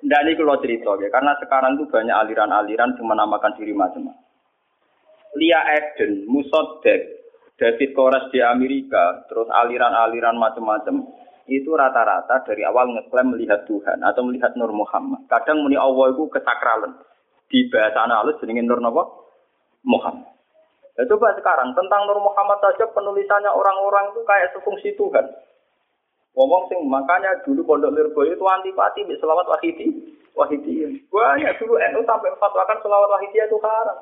Ndak 0.07 0.23
ini 0.23 0.39
kalau 0.39 0.63
cerita 0.63 0.95
ya, 1.03 1.11
karena 1.11 1.35
sekarang 1.43 1.83
itu 1.83 1.91
banyak 1.91 2.15
aliran-aliran 2.15 2.95
yang 2.95 3.07
menamakan 3.11 3.59
diri 3.59 3.75
macam-macam. 3.75 4.23
Lia 5.35 5.61
Eden, 5.75 6.31
Musodek, 6.31 7.27
David 7.59 7.91
Kores 7.91 8.31
di 8.31 8.39
Amerika, 8.39 9.27
terus 9.27 9.51
aliran-aliran 9.51 10.39
macam-macam, 10.39 11.11
itu 11.51 11.71
rata-rata 11.75 12.43
dari 12.47 12.63
awal 12.63 12.91
ngeklaim 12.95 13.35
melihat 13.35 13.67
Tuhan 13.67 14.03
atau 14.03 14.23
melihat 14.27 14.55
Nur 14.55 14.71
Muhammad. 14.71 15.27
Kadang 15.31 15.63
muni 15.63 15.79
Allah 15.79 16.15
itu 16.15 16.27
kesakralan. 16.31 16.99
Di 17.47 17.71
bahasa 17.71 18.07
halus 18.07 18.39
jenenge 18.43 18.67
Nur? 18.67 18.83
Muhammad. 19.87 20.27
Ya, 20.99 21.07
coba 21.07 21.35
sekarang 21.39 21.75
tentang 21.75 22.11
Nur 22.11 22.19
Muhammad 22.19 22.59
saja 22.59 22.91
penulisannya 22.91 23.51
orang-orang 23.51 24.11
itu 24.11 24.21
kayak 24.27 24.51
sefungsi 24.55 24.91
Tuhan. 24.99 25.27
Ngomong 26.37 26.69
sing 26.69 26.85
makanya 26.85 27.33
dulu 27.49 27.65
Pondok 27.65 27.97
Lirboyo 27.97 28.37
itu 28.37 28.45
antipati 28.45 29.09
di 29.09 29.17
selawat 29.17 29.49
wahidi. 29.49 29.89
Wahidi. 30.37 30.85
Banyak 31.09 31.57
dulu 31.57 31.81
NU 31.81 32.01
sampai 32.05 32.29
fatwakan 32.37 32.77
selawat 32.85 33.09
wahidi 33.09 33.41
itu 33.41 33.57
haram. 33.65 33.97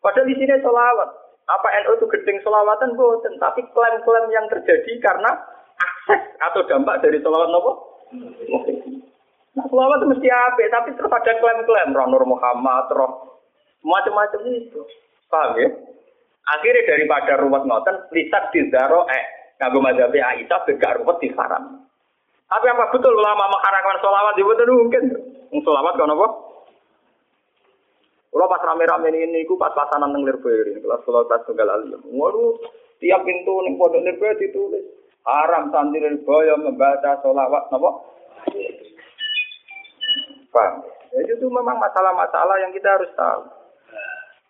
Padahal 0.00 0.24
di 0.24 0.34
sini 0.40 0.56
selawat. 0.64 1.08
Apa 1.46 1.68
NU 1.84 2.00
itu 2.00 2.06
gedeng 2.10 2.42
selawatan 2.42 2.98
boten, 2.98 3.38
tapi 3.38 3.62
klaim-klaim 3.70 4.26
yang 4.34 4.50
terjadi 4.50 4.98
karena 4.98 5.30
akses 5.78 6.20
atau 6.42 6.64
dampak 6.66 7.04
dari 7.04 7.20
selawat 7.20 7.52
nopo. 7.52 8.02
Nah, 9.54 9.64
selawat 9.68 10.00
itu 10.00 10.10
mesti 10.16 10.28
apa? 10.32 10.62
Tapi 10.72 10.88
terus 10.96 11.12
ada 11.12 11.32
klaim-klaim 11.38 11.94
roh 11.94 12.06
Nur 12.08 12.24
Muhammad, 12.24 12.88
roh 12.90 13.12
macam-macam 13.84 14.42
itu. 14.48 14.80
Paham 15.30 15.60
ya? 15.60 15.68
Akhirnya 16.46 16.88
daripada 16.88 17.32
ruwet 17.42 17.62
ngoten, 17.62 17.96
lihat 18.10 18.50
di 18.50 18.70
zaro 18.70 19.06
eh 19.10 19.35
Kanggo 19.56 19.80
mazhab 19.80 20.12
Aisyah 20.12 20.60
begak 20.68 21.00
ruwet 21.00 21.16
di 21.24 21.32
haram. 21.32 21.88
Tapi 22.46 22.66
apa 22.70 22.92
betul 22.92 23.16
ulama 23.16 23.48
mengharamkan 23.48 23.98
sholawat? 24.04 24.36
Ya 24.36 24.44
betul 24.44 24.68
mungkin. 24.76 25.04
Sholawat 25.64 25.96
kan 25.96 26.12
apa? 26.12 26.28
Kalau 28.36 28.52
pas 28.52 28.60
rame-rame 28.60 29.16
ini, 29.16 29.48
aku 29.48 29.56
pas 29.56 29.72
pasanan 29.72 30.12
neng 30.12 30.28
Lirboyo 30.28 30.76
kelas 30.84 31.00
kalau 31.08 31.24
kelas 31.24 31.48
tunggal 31.48 31.72
alim. 31.72 32.04
Waduh, 32.04 32.60
tiap 33.00 33.24
pintu 33.24 33.64
neng 33.64 33.80
pondok 33.80 34.04
Lirboyo 34.04 34.36
ditulis 34.36 34.84
haram 35.24 35.72
santri 35.72 36.04
Lirboyo 36.04 36.60
membaca 36.60 37.16
sholawat, 37.24 37.72
napa? 37.72 37.90
Paham? 40.52 40.84
Ya, 41.16 41.20
itu 41.32 41.48
memang 41.48 41.80
masalah-masalah 41.80 42.60
yang 42.60 42.76
kita 42.76 42.92
harus 42.92 43.08
tahu. 43.16 43.48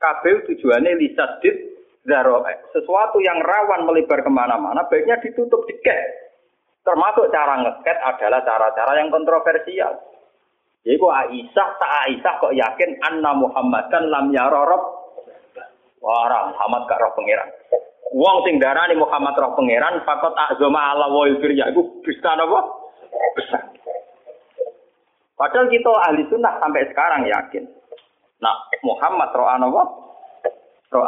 Kabel 0.02 0.42
tujuannya 0.50 0.98
lisadid 0.98 1.75
zaroe. 2.07 2.54
Sesuatu 2.72 3.18
yang 3.20 3.42
rawan 3.42 3.84
melebar 3.84 4.22
ke 4.22 4.30
mana-mana, 4.30 4.86
baiknya 4.86 5.18
ditutup 5.20 5.66
diket. 5.66 6.26
Termasuk 6.86 7.34
cara 7.34 7.66
ngeket 7.66 7.98
adalah 7.98 8.40
cara-cara 8.46 8.92
yang 9.02 9.11
kontroversial. 9.11 9.92
Jadi 10.86 11.02
kok 11.02 11.18
Aisyah, 11.18 11.68
tak 11.82 11.92
Aisyah 12.07 12.34
kok 12.38 12.54
yakin 12.54 12.90
anna 13.02 13.34
Muhammad 13.34 13.90
kan 13.90 14.07
lam 14.07 14.30
yarorob. 14.30 14.82
Wah, 15.98 16.54
Muhammad 16.54 16.86
gak 16.86 17.02
roh 17.02 17.11
pangeran. 17.18 17.50
Wong 18.14 18.46
sing 18.46 18.62
darani 18.62 18.94
Muhammad 18.94 19.34
roh 19.34 19.59
pangeran, 19.59 19.98
fakot 20.07 20.30
azama 20.38 20.94
Allah 20.94 21.11
wa 21.11 21.26
ya 21.26 21.66
iku 21.74 21.82
bisa 22.07 22.38
apa? 22.38 22.61
Besar. 23.34 23.62
Padahal 25.34 25.66
kita 25.66 25.90
ahli 25.90 26.22
sunnah 26.30 26.54
sampai 26.62 26.86
sekarang 26.86 27.26
yakin. 27.26 27.66
Nah, 28.38 28.54
Muhammad 28.86 29.34
roh 29.34 29.50
apa? 29.50 29.82
Roh 30.94 31.07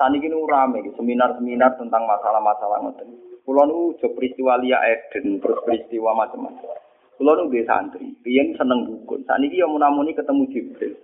Tani 0.00 0.16
ini 0.16 0.32
rame, 0.32 0.80
seminar-seminar 0.96 1.76
tentang 1.76 2.08
masalah-masalah 2.08 2.88
ngoten. 2.88 3.20
Kulo 3.44 3.68
nu 3.68 3.92
jo 4.00 4.08
peristiwa 4.16 4.56
Lia 4.56 4.80
Eden, 4.80 5.44
terus 5.44 5.60
peristiwa 5.60 6.16
macam-macam. 6.16 6.72
Kulo 7.20 7.36
nu 7.36 7.52
di 7.52 7.60
santri, 7.68 8.08
riyen 8.24 8.56
seneng 8.56 8.88
dukun. 8.88 9.28
Saat 9.28 9.44
ini 9.44 9.60
yang 9.60 9.68
munamuni 9.68 10.16
ketemu 10.16 10.48
Jibril. 10.48 10.96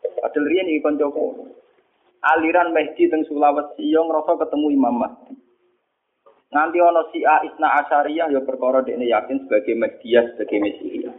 Padahal 0.00 0.48
riyen 0.48 0.72
iki 0.72 0.80
kanca 0.80 1.12
Aliran 2.22 2.72
Mehdi 2.72 3.10
teng 3.10 3.26
Sulawesi 3.26 3.82
yang 3.90 4.06
ngerasa 4.06 4.38
ketemu 4.46 4.66
Imam 4.70 4.94
Mahdi. 4.94 5.34
Nganti 6.54 6.78
ono 6.78 7.02
si 7.10 7.26
A 7.26 7.42
Isna 7.42 7.82
Asyariyah 7.82 8.30
ya 8.30 8.40
perkara 8.46 8.80
dekne 8.86 9.10
yakin 9.10 9.44
sebagai 9.44 9.74
Mahdiya 9.74 10.20
sebagai 10.32 10.62
Mesihiyah. 10.62 11.14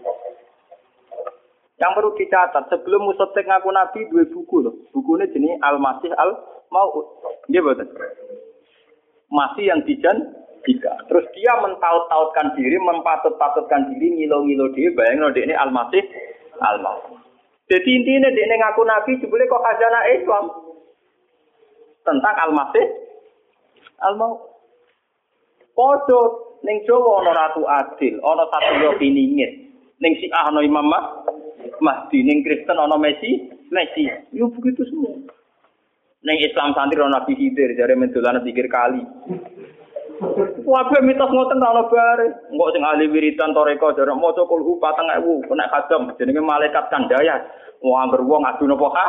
Yang 1.82 1.92
perlu 1.98 2.12
dicatat, 2.14 2.64
sebelum 2.70 3.10
Musotek 3.10 3.50
ngaku 3.50 3.70
Nabi 3.74 4.00
dua 4.12 4.24
buku 4.30 4.62
loh. 4.62 4.74
Bukunya 4.94 5.26
jenis 5.34 5.58
Al-Masih 5.58 6.14
Al 6.16 6.54
mau 6.74 6.90
dia 7.46 7.62
betul 7.62 7.86
masih 9.30 9.64
yang 9.70 9.82
dijan 9.86 10.18
jika 10.66 10.90
terus 11.06 11.30
dia 11.38 11.54
mentaut-tautkan 11.62 12.58
diri 12.58 12.82
mempatut-patutkan 12.82 13.94
diri 13.94 14.10
ngilo-ngilo 14.18 14.74
dia 14.74 14.90
bayang 14.98 15.22
no 15.22 15.30
ini 15.30 15.54
al-masih 15.54 16.02
al-masih 16.58 17.14
jadi 17.70 17.90
intinya 17.94 18.30
dia 18.34 18.58
ngaku 18.58 18.82
nabi 18.86 19.12
jebule 19.22 19.46
kok 19.48 19.64
khazanah 19.64 20.04
Islam? 20.12 20.46
Tentang 22.04 22.36
al-masih 22.50 22.86
al-mau 24.04 24.52
Podo 25.74 26.54
ning 26.62 26.86
Jawa 26.86 27.26
ana 27.26 27.34
ratu 27.34 27.66
adil, 27.66 28.22
ana 28.22 28.46
satu 28.46 28.78
yo 28.78 28.92
piningit. 29.02 29.74
Ning 29.98 30.14
Syiah 30.22 30.54
ana 30.54 30.62
Imam 30.62 30.86
Mahdi, 31.84 32.24
ning 32.24 32.48
Kristen 32.48 32.80
ana 32.80 32.96
Messi, 32.96 33.52
Messi. 33.68 34.08
Yo 34.32 34.48
begitu 34.56 34.88
semua. 34.88 35.20
Neng 36.24 36.40
Islam 36.40 36.72
santri 36.72 37.04
ana 37.04 37.20
Nabi 37.20 37.36
Khidir 37.36 37.76
jare 37.76 38.00
mendolan 38.00 38.40
pikir 38.40 38.72
kali. 38.72 39.04
Wabe 40.64 40.98
mitos 41.04 41.28
ngoten 41.28 41.60
ta 41.60 41.68
ana 41.76 41.84
bare. 41.92 42.28
Engko 42.48 42.72
sing 42.72 42.88
ahli 42.88 43.12
wiridan 43.12 43.52
toreko 43.52 43.92
jare 43.92 44.16
maca 44.16 44.48
kulhu 44.48 44.80
4000 44.80 45.44
kena 45.52 45.68
kadam 45.68 46.02
jenenge 46.16 46.40
malaikat 46.40 46.88
kandaya. 46.88 47.44
Wong 47.84 48.00
anggar 48.00 48.24
wong 48.24 48.48
adu 48.48 48.64
napa 48.64 48.88
ha? 48.96 49.08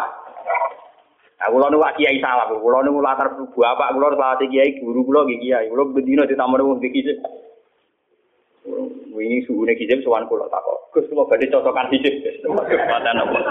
Nah, 1.39 1.49
kula 1.53 1.71
nu 1.71 1.79
kiai 1.95 2.19
salah, 2.19 2.51
kula 2.51 2.83
nu 2.83 2.99
latar 2.99 3.39
bapak 3.39 3.89
kula 3.95 4.19
salah 4.19 4.43
kiai 4.43 4.83
guru 4.83 5.07
kula 5.07 5.31
nggih 5.31 5.39
kiai. 5.39 5.71
Kula 5.71 5.95
bendina 5.95 6.27
ditamoni 6.27 6.67
wong 6.67 6.83
iki 6.83 7.15
Wingi 9.15 9.47
suhune 9.47 9.79
kijib 9.79 10.03
sowan 10.03 10.27
kula 10.27 10.51
tak 10.51 10.59
kok. 10.67 10.91
Gus 10.91 11.07
kula 11.07 11.23
badhe 11.31 11.47
cocokan 11.47 11.87
kijib. 11.95 12.19
Matan 12.51 13.23
apa? 13.23 13.39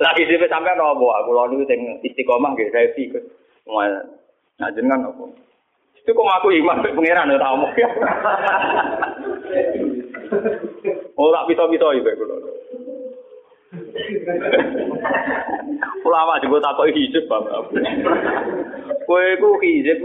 Lah 0.00 0.12
kijib 0.16 0.48
sampean 0.48 0.80
apa? 0.80 1.28
Kula 1.28 1.52
niku 1.52 1.68
sing 1.68 2.00
istiqomah 2.08 2.56
nggih 2.56 2.72
saya 2.72 2.88
sih 2.96 3.12
Gus. 3.12 3.28
Nah 3.68 4.72
jenengan 4.72 5.12
apa? 5.12 5.28
Itu 6.00 6.16
kok 6.16 6.36
aku 6.40 6.56
iman 6.56 6.80
mek 6.80 6.96
pangeran 6.96 7.36
ora 7.36 7.52
omong. 7.52 7.72
Oh 11.18 11.34
tak 11.34 11.50
bisa-bisa 11.50 11.98
iki 11.98 12.14
kula. 12.14 12.36
Ulama 16.04 16.40
juga 16.40 16.64
takut 16.64 16.88
hijab, 16.94 17.24
Bapak. 17.28 17.68
Kue 19.04 19.24
ku 19.40 19.50
hijab 19.60 20.00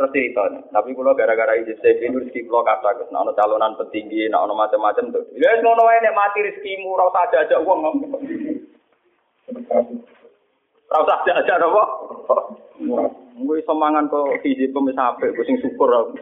terus 0.00 0.16
cerita. 0.16 0.48
Tapi 0.72 0.96
kalau 0.96 1.12
gara-gara 1.12 1.60
izin 1.60 1.76
saya 1.84 2.00
ini 2.00 2.16
rezeki 2.24 2.48
kalau 2.48 2.64
kata 2.64 2.88
ke 2.96 3.04
nah, 3.12 3.28
calonan 3.36 3.76
petinggi, 3.76 4.32
nah 4.32 4.48
ono 4.48 4.56
macam-macam 4.56 5.12
tuh. 5.12 5.28
Ya 5.36 5.60
ngono 5.60 5.84
wae 5.84 6.00
nek 6.00 6.16
mati 6.16 6.40
rezekimu 6.40 6.96
ora 6.96 7.12
usah 7.12 7.28
aja 7.36 7.60
uang. 7.60 7.80
Ora 10.88 10.98
usah 11.04 11.20
aja 11.20 11.54
apa? 11.60 11.84
Gue 13.44 13.60
iso 13.60 13.76
mangan 13.76 14.08
kok 14.08 14.40
hiji 14.40 14.72
pemis 14.72 14.96
apik, 14.96 15.36
gue 15.36 15.44
sing 15.44 15.60
syukur 15.60 15.92
aku. 15.92 16.16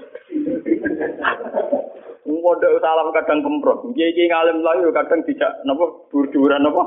Ngondok 2.26 2.82
salam 2.82 3.14
kadang 3.14 3.46
kemprot. 3.46 3.94
Kiai-kiai 3.94 4.26
ngalim 4.26 4.66
layu 4.66 4.90
kadang 4.90 5.22
tidak 5.22 5.54
napa 5.62 5.86
dur-duran 6.10 6.66
napa. 6.66 6.82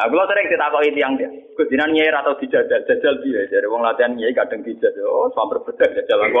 Nah, 0.00 0.08
kalau 0.08 0.24
sering 0.32 0.48
ditakoki 0.48 0.96
tiang 0.96 1.12
dia, 1.20 1.28
Gus 1.60 1.68
jinan 1.68 1.92
nyai 1.92 2.08
atau 2.08 2.32
dijajal, 2.40 2.88
jajal 2.88 3.20
dia. 3.20 3.44
Jadi 3.52 3.68
wong 3.68 3.84
latihan 3.84 4.16
nyai 4.16 4.32
kadang 4.32 4.64
dijajal. 4.64 5.04
Oh, 5.04 5.28
sampai 5.36 5.60
berbeda 5.60 5.92
jajal 5.92 6.24
aku. 6.24 6.40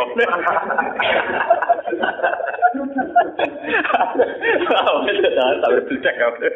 Sampai 5.60 5.84
bedak 5.92 6.16
aku. 6.24 6.48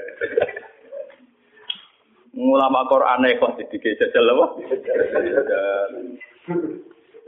Ulama 2.40 2.88
Quran 2.88 3.28
kok 3.36 3.52
didike 3.60 4.00
jajal 4.00 4.24
apa? 4.24 4.46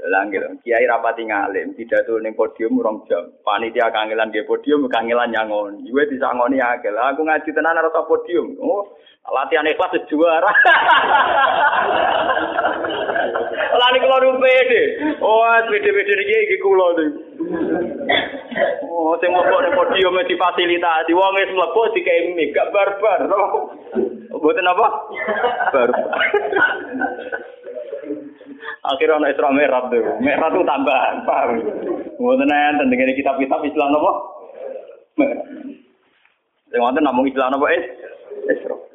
Lah 0.08 0.24
gitu. 0.32 0.48
Kiai 0.64 0.88
rapati 0.88 1.28
ngalim, 1.28 1.76
pidato 1.76 2.16
ning 2.16 2.32
podium 2.32 2.80
rong 2.80 3.04
jam. 3.12 3.28
Panitia 3.44 3.92
kangelan 3.92 4.32
di 4.32 4.40
podium 4.48 4.88
kangelan 4.88 5.36
nyangon. 5.36 5.84
Iwe 5.84 6.08
disangoni. 6.08 6.64
Lah 6.64 7.12
aku 7.12 7.28
ngaji 7.28 7.50
tenan 7.52 7.76
ora 7.76 8.08
podium. 8.08 8.56
Oh, 8.56 8.96
latihan 9.30 9.66
ikhlas 9.66 9.94
juara. 10.06 10.50
Lah 13.76 13.88
niku 13.92 14.06
lho 14.08 14.38
pede. 14.40 14.82
Oh, 15.20 15.44
pede-pede 15.68 16.14
iki 16.16 16.36
iki 16.46 16.56
kula 16.62 16.86
niku. 16.96 17.20
Oh, 18.88 19.12
sing 19.20 19.30
mlebu 19.34 19.56
ning 19.60 19.72
podium 19.76 20.16
difasilitasi. 20.24 21.12
Wong 21.12 21.32
wis 21.36 21.52
mlebu 21.52 21.80
dikei 21.92 22.32
mic, 22.32 22.54
gak 22.54 22.70
barbar. 22.72 23.20
Mboten 24.36 24.70
apa? 24.70 24.86
Barbar. 25.74 26.10
Akhirnya 28.86 29.18
ana 29.18 29.34
Isra 29.34 29.50
Mi'raj 29.50 29.90
tuh. 29.90 30.14
Mi'raj 30.22 30.54
itu 30.54 30.62
tambahan, 30.62 31.26
paham? 31.26 31.58
Mboten 32.22 32.46
enten 32.46 32.86
dengan 32.86 33.10
kitab-kitab 33.18 33.60
Islam 33.66 33.98
apa? 33.98 34.12
Sing 36.70 36.78
wonten 36.78 37.02
namung 37.02 37.26
Islam 37.26 37.58
apa? 37.58 37.66
Isra. 37.74 38.05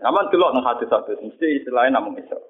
Aman 0.01 0.33
delok 0.33 0.57
nang 0.57 0.65
hadis-hadis 0.65 1.21
mesti 1.21 1.61
istilahnya 1.61 2.01
namung 2.01 2.17
Isra. 2.17 2.41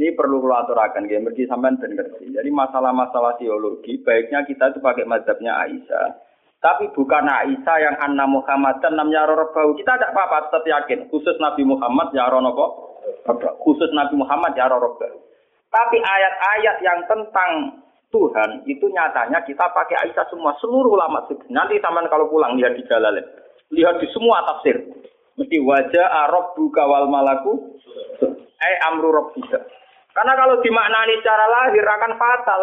Ini 0.00 0.16
perlu 0.16 0.40
kalau 0.40 0.56
aturakan, 0.56 1.04
ya, 1.04 1.20
mergi 1.20 1.44
sampean 1.44 1.76
ben. 1.76 1.92
Jadi 2.16 2.48
masalah-masalah 2.48 3.36
teologi, 3.36 4.00
baiknya 4.00 4.40
kita 4.48 4.72
itu 4.72 4.80
pakai 4.80 5.04
mazhabnya 5.04 5.52
Aisyah. 5.68 6.16
Tapi 6.64 6.88
bukan 6.96 7.28
Aisyah 7.28 7.76
yang 7.76 7.96
anna 8.00 8.24
Muhammad 8.24 8.80
dan 8.80 8.96
namanya 8.96 9.28
Rorbau. 9.28 9.76
Kita 9.76 10.00
tidak 10.00 10.16
apa-apa, 10.16 10.48
tetap 10.48 10.64
yakin. 10.64 11.12
Khusus 11.12 11.36
Nabi 11.42 11.68
Muhammad 11.68 12.08
ya 12.16 12.30
Ronopo. 12.32 12.96
Khusus 13.60 13.92
Nabi 13.92 14.16
Muhammad 14.16 14.56
ya 14.56 14.70
Rorbau. 14.72 15.12
Tapi 15.68 15.98
ayat-ayat 16.00 16.76
yang 16.80 17.00
tentang 17.04 17.50
Tuhan 18.12 18.64
itu 18.64 18.86
nyatanya 18.92 19.44
kita 19.44 19.72
pakai 19.76 20.08
Aisyah 20.08 20.28
semua 20.28 20.52
seluruh 20.60 20.96
ulama 20.96 21.24
Nanti 21.50 21.80
taman 21.80 22.08
kalau 22.08 22.28
pulang 22.28 22.56
lihat 22.56 22.76
di 22.76 22.84
jalan, 22.88 23.20
lihat 23.74 24.00
di 24.00 24.08
semua 24.14 24.40
tafsir. 24.46 25.01
Mesti 25.32 25.56
wajah 25.64 26.06
Arab 26.28 26.52
buka 26.52 26.84
wal 26.84 27.08
malaku, 27.08 27.80
eh 28.60 28.76
amru 28.92 29.08
robbika. 29.08 29.64
Karena 30.12 30.32
kalau 30.36 30.60
dimaknani 30.60 31.16
secara 31.24 31.46
lahir 31.48 31.84
akan 31.88 32.12
fatal. 32.20 32.60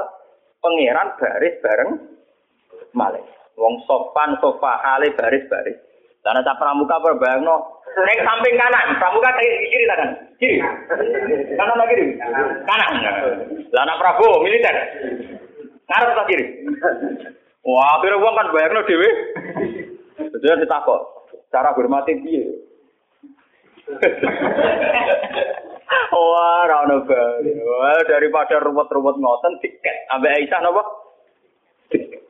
Pangeran 0.59 1.15
baris 1.17 1.55
bareng 1.63 1.91
malaikat. 2.93 3.38
Wong 3.55 3.80
sopan 3.88 4.38
sofa 4.43 4.78
hale 4.86 5.09
baris 5.15 5.47
baris. 5.49 5.78
Karena 6.20 6.43
tak 6.43 6.59
pramuka 6.59 6.99
no. 7.39 7.80
Nek 7.89 8.22
samping 8.22 8.53
kanan, 8.59 9.01
pramuka 9.01 9.34
kiri 9.39 9.65
kiri 9.72 9.86
kan? 9.89 10.09
Kiri. 10.38 10.57
Kanan 11.57 11.80
lagi 11.80 11.93
kiri. 11.95 12.05
Kanan. 12.70 12.91
Lah 13.74 13.82
anak 13.88 13.97
Prabowo 13.97 14.45
militer. 14.45 14.76
Ngarep 15.89 16.13
tak 16.13 16.28
kiri. 16.30 16.45
Wah, 17.65 17.97
akhirnya 17.97 18.22
wong 18.22 18.34
kan 18.38 18.51
bayangno 18.53 18.82
dhewe. 18.86 19.09
Jadi 20.39 20.63
ditakok, 20.63 21.01
cara 21.50 21.74
hormati 21.74 22.14
piye? 22.22 22.45
Wah, 26.14 26.62
ra 26.70 26.86
ono 26.86 27.02
Wah, 27.10 28.02
daripada 28.06 28.62
ruwet-ruwet 28.62 29.18
ngoten 29.18 29.58
tiket 29.62 29.97
ambek 30.14 30.34
Aisyah 30.38 30.60
napa? 30.62 30.84
Tiket. 31.89 32.22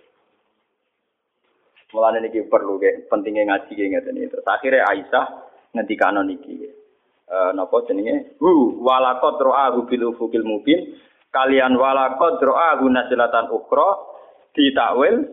Mulane 1.91 2.24
niki 2.24 2.47
perlu 2.47 2.80
ke 2.80 3.09
pentingnya 3.11 3.49
ngaji 3.49 3.72
ke 3.76 3.84
ngeten 3.91 4.15
iki. 4.15 4.32
Terus 4.32 4.47
akhirnya 4.47 4.88
Aisyah 4.88 5.26
ngendikano 5.76 6.24
niki. 6.24 6.72
Eh 7.28 7.51
napa 7.51 7.84
jenenge? 7.91 8.39
Hu 8.39 8.80
walaqad 8.80 9.41
ra'ahu 9.43 9.89
bil 9.91 10.15
ufukil 10.15 10.47
mubin. 10.47 10.95
Kalian 11.36 11.76
walaqad 11.76 12.39
ra'ahu 12.39 12.88
nasilatan 12.88 13.51
ukhra 13.51 13.89
ditakwil 14.55 15.28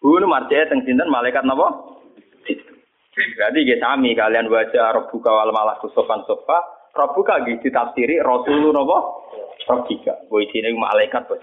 hu 0.00 0.08
marjaya 0.24 0.72
teng 0.72 0.80
sinten 0.88 1.12
malaikat 1.12 1.44
napa? 1.44 1.95
Berarti 3.16 3.58
nggih 3.64 3.80
sami 3.80 4.12
kalian 4.12 4.52
baca 4.52 4.92
rabbuka 4.92 5.30
wal 5.32 5.48
malaku 5.48 5.88
sofan 5.96 6.20
sofa. 6.28 6.90
Rabbuka 6.92 7.40
nggih 7.40 7.64
ditafsiri 7.64 8.20
rasulun 8.20 8.76
napa? 8.76 8.98
Rabbika. 9.64 10.28
Wa 10.28 10.38
isine 10.44 10.76
malaikat 10.76 11.24
bos. 11.24 11.40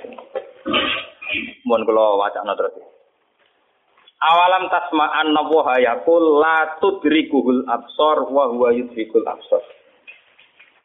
Mohon 1.66 1.82
kula 1.90 2.06
wacana 2.22 2.54
terus. 2.54 2.78
Awalam 4.24 4.70
tasma 4.72 5.18
anna 5.18 5.44
wa 5.44 5.76
yaqul 5.82 6.40
la 6.40 6.78
tudrikuhul 6.78 7.66
absor 7.68 8.30
wa 8.30 8.54
huwa 8.54 8.70
yudrikul 8.72 9.26
absor. 9.26 9.66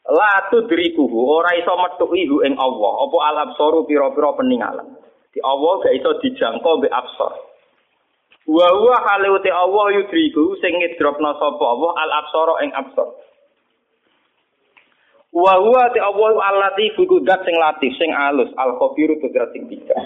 La 0.09 0.49
tudrikuhu 0.49 1.21
ora 1.29 1.53
iso 1.55 1.77
metuki 1.77 2.25
ing 2.25 2.57
Allah, 2.57 2.93
apa 3.05 3.17
al 3.29 3.37
absoru 3.53 3.85
pira-pira 3.85 4.33
peninggalan. 4.41 4.89
Di 5.37 5.39
Allah 5.45 5.73
gak 5.85 5.95
iso 6.01 6.11
dijangkau 6.25 6.81
mbek 6.81 6.97
absor. 6.97 7.48
Wa 8.49 8.67
huwa 8.73 8.97
hale 9.05 9.29
uti 9.29 9.53
Allah 9.53 9.87
yudriku 9.93 10.57
sing 10.65 10.73
ngidropna 10.81 11.37
sapa 11.37 11.65
Allah 11.69 11.93
al 12.01 12.11
absara 12.25 12.55
ing 12.65 12.73
absor. 12.73 13.09
Wa 15.37 15.61
huwa 15.61 15.93
ti 15.93 16.01
Allah 16.01 16.33
allati 16.49 16.97
fukudat 16.97 17.45
sing 17.45 17.53
latif 17.61 17.93
sing 18.01 18.09
alus 18.09 18.49
al 18.57 18.81
khabiru 18.81 19.21
tudrat 19.21 19.53
sing 19.53 19.69
bijak. 19.69 20.01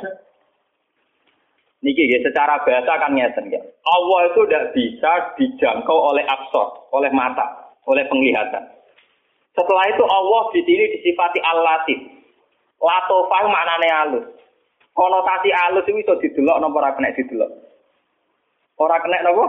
Niki 1.83 2.07
ya, 2.07 2.19
secara 2.23 2.63
bahasa 2.63 2.95
kan 2.99 3.15
ngeten 3.15 3.51
ya. 3.51 3.63
Allah 3.87 4.19
itu 4.31 4.41
tidak 4.47 4.71
bisa 4.71 5.13
dijangkau 5.35 6.15
oleh 6.15 6.23
absor, 6.27 6.91
oleh 6.95 7.11
mata, 7.11 7.75
oleh 7.91 8.07
penglihatan. 8.07 8.71
Setelah 9.55 9.91
itu 9.91 10.03
Allah 10.07 10.43
di 10.55 10.63
sini 10.63 10.85
disifati 10.99 11.43
al-latif. 11.43 11.99
Latofah 12.79 13.43
maknane 13.51 13.89
halus. 13.91 14.27
Konotasi 14.95 15.51
halus 15.51 15.87
itu 15.87 16.03
bisa 16.07 16.15
didelok 16.23 16.59
napa 16.63 16.77
ora 16.79 16.95
kena 16.95 17.15
didelok. 17.19 17.51
Ora 18.81 18.97
kena 19.03 19.21
napa? 19.25 19.45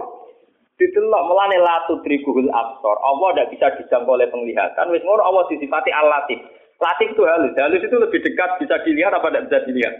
Didelok 0.74 1.24
melane 1.30 1.57
latu 1.61 2.01
trikuhul 2.01 2.49
absor. 2.49 2.97
Allah 3.05 3.30
tidak 3.38 3.49
bisa 3.53 3.67
dijangkau 3.78 4.17
oleh 4.17 4.28
penglihatan. 4.28 4.89
Wis 4.89 5.05
ngono 5.05 5.21
Allah 5.21 5.45
disifati 5.47 5.93
al-latif. 5.93 6.41
Latif 6.82 7.13
itu 7.13 7.24
halus. 7.24 7.53
Halus 7.53 7.86
itu 7.86 7.95
lebih 7.95 8.19
dekat 8.26 8.57
bisa 8.57 8.82
dilihat 8.82 9.13
apa 9.13 9.30
tidak 9.30 9.45
bisa 9.47 9.59
dilihat? 9.69 9.95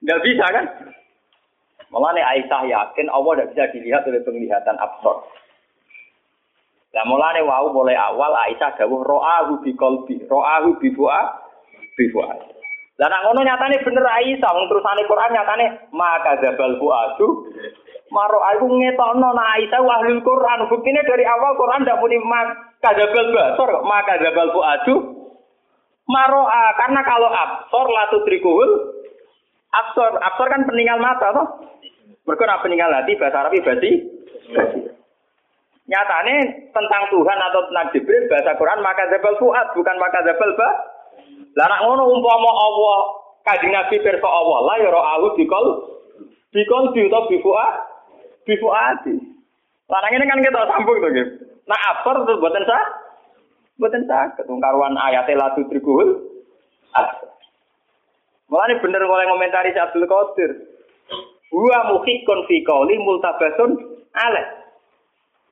Tidak 0.00 0.20
bisa 0.24 0.46
kan? 0.48 0.64
Mulane 1.92 2.24
Aisyah 2.24 2.62
yakin 2.66 3.06
Allah 3.12 3.32
tidak 3.36 3.50
bisa 3.54 3.64
dilihat 3.76 4.02
oleh 4.08 4.20
penglihatan 4.24 4.76
absor. 4.80 5.22
Nah 6.96 7.04
mulane 7.04 7.44
wau 7.44 7.70
mulai 7.70 7.94
awal 7.94 8.32
Aisyah 8.48 8.80
dawuh 8.80 9.04
ro'ahu 9.04 9.60
bi 9.60 9.76
qalbi, 9.76 10.24
ro'ahu 10.24 10.80
bi 10.80 10.88
fu'a 10.96 11.22
bi 11.94 12.08
fu'a. 12.08 12.34
Lah 12.96 13.08
nak 13.12 13.22
ngono 13.28 13.44
nyatane 13.44 13.84
bener 13.84 14.08
Aisyah 14.08 14.50
wong 14.56 14.66
terusane 14.72 15.04
Quran 15.04 15.30
nyatane 15.36 15.66
maka 15.92 16.40
zabal 16.40 16.80
fu'atu 16.80 17.26
Maro 18.06 18.38
aku 18.38 18.70
ngetokno 18.70 19.28
nak 19.34 19.50
Aisyah 19.58 19.82
wahlul 19.82 20.22
Quran. 20.22 20.70
Buktine 20.70 21.02
dari 21.02 21.26
awal 21.26 21.58
Quran 21.58 21.82
ndak 21.82 21.98
muni 21.98 22.22
maka 22.22 22.94
zabal 22.94 23.34
basor 23.34 23.70
maka 23.82 24.14
zabal 24.22 24.48
fu'atu 24.54 24.94
Maro'a 26.06 26.64
karena 26.78 27.02
kalau 27.02 27.26
absor 27.26 27.86
latu 27.90 28.22
trikuhul 28.22 28.70
absor 29.74 30.22
absor 30.22 30.46
kan 30.46 30.62
peninggal 30.62 31.02
mata 31.02 31.34
toh 31.34 31.46
mereka 32.22 32.62
peninggal 32.62 32.94
hati 32.94 33.18
bahasa 33.18 33.42
Arab 33.42 33.58
berarti 33.58 33.90
nyatane 35.86 36.36
tentang 36.70 37.02
Tuhan 37.10 37.38
atau 37.50 37.60
tentang 37.70 37.90
Jibril 37.90 38.30
bahasa 38.30 38.54
Quran 38.54 38.86
maka 38.86 39.10
zabal 39.10 39.34
fuad 39.38 39.66
bukan 39.74 39.96
maka 39.98 40.18
zabal 40.22 40.50
ba. 40.54 40.70
Lah 41.58 41.66
nak 41.72 41.82
ngono 41.82 42.04
umpama 42.12 42.50
Allah 42.54 42.98
kanjeng 43.42 43.74
Nabi 43.74 43.96
pirsa 43.98 44.28
Allah 44.28 44.58
la 44.62 44.74
ya 44.78 44.90
ra'ahu 44.94 45.34
bikol 45.34 45.66
bikol 46.54 46.84
bi 46.94 47.06
utawa 47.06 47.26
bi 47.26 47.42
fuad 47.42 47.74
bi 48.46 48.54
fuadi. 48.62 49.14
Lah 49.90 50.02
ini 50.10 50.24
kan 50.24 50.40
kita 50.40 50.70
sambung 50.70 51.02
to 51.02 51.08
nggih. 51.10 51.26
Nah 51.66 51.78
absor 51.94 52.22
terus 52.22 52.40
boten 52.40 52.64
sah. 52.64 52.84
Boten 53.76 54.06
sah 54.06 54.30
ketungkaruan 54.38 54.94
ayat 54.94 55.26
la 55.34 55.52
tudrikul. 55.58 56.22
Malah 58.46 58.66
ini 58.70 58.78
bener 58.78 59.02
oleh 59.02 59.26
komentari 59.26 59.74
Abdul 59.74 60.06
Qadir. 60.06 60.50
Wa 61.50 61.90
muhikun 61.90 62.38
fi 62.46 62.62
qauli 62.62 62.94
multabasun 63.02 63.70
alaih. 64.14 64.46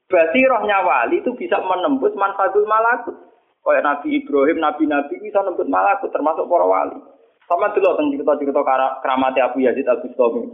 Basirohnya 0.07 0.84
wali 0.86 1.18
itu 1.18 1.34
bisa 1.34 1.59
menembus 1.59 2.14
manfatul 2.14 2.68
malakut. 2.70 3.18
Kayak 3.64 3.82
Nabi 3.88 4.20
Ibrahim, 4.20 4.61
Nabi-Nabi 4.61 5.14
bisa 5.24 5.40
menembus 5.40 5.66
malakut, 5.66 6.12
termasuk 6.12 6.45
para 6.45 6.66
wali. 6.68 7.01
Sama 7.49 7.72
dulu 7.72 7.97
tentang 7.97 8.12
cerita-cerita 8.12 8.61
keramat 9.01 9.36
Abu 9.40 9.64
Yazid 9.64 9.88
Al 9.88 10.01
Bustami. 10.05 10.49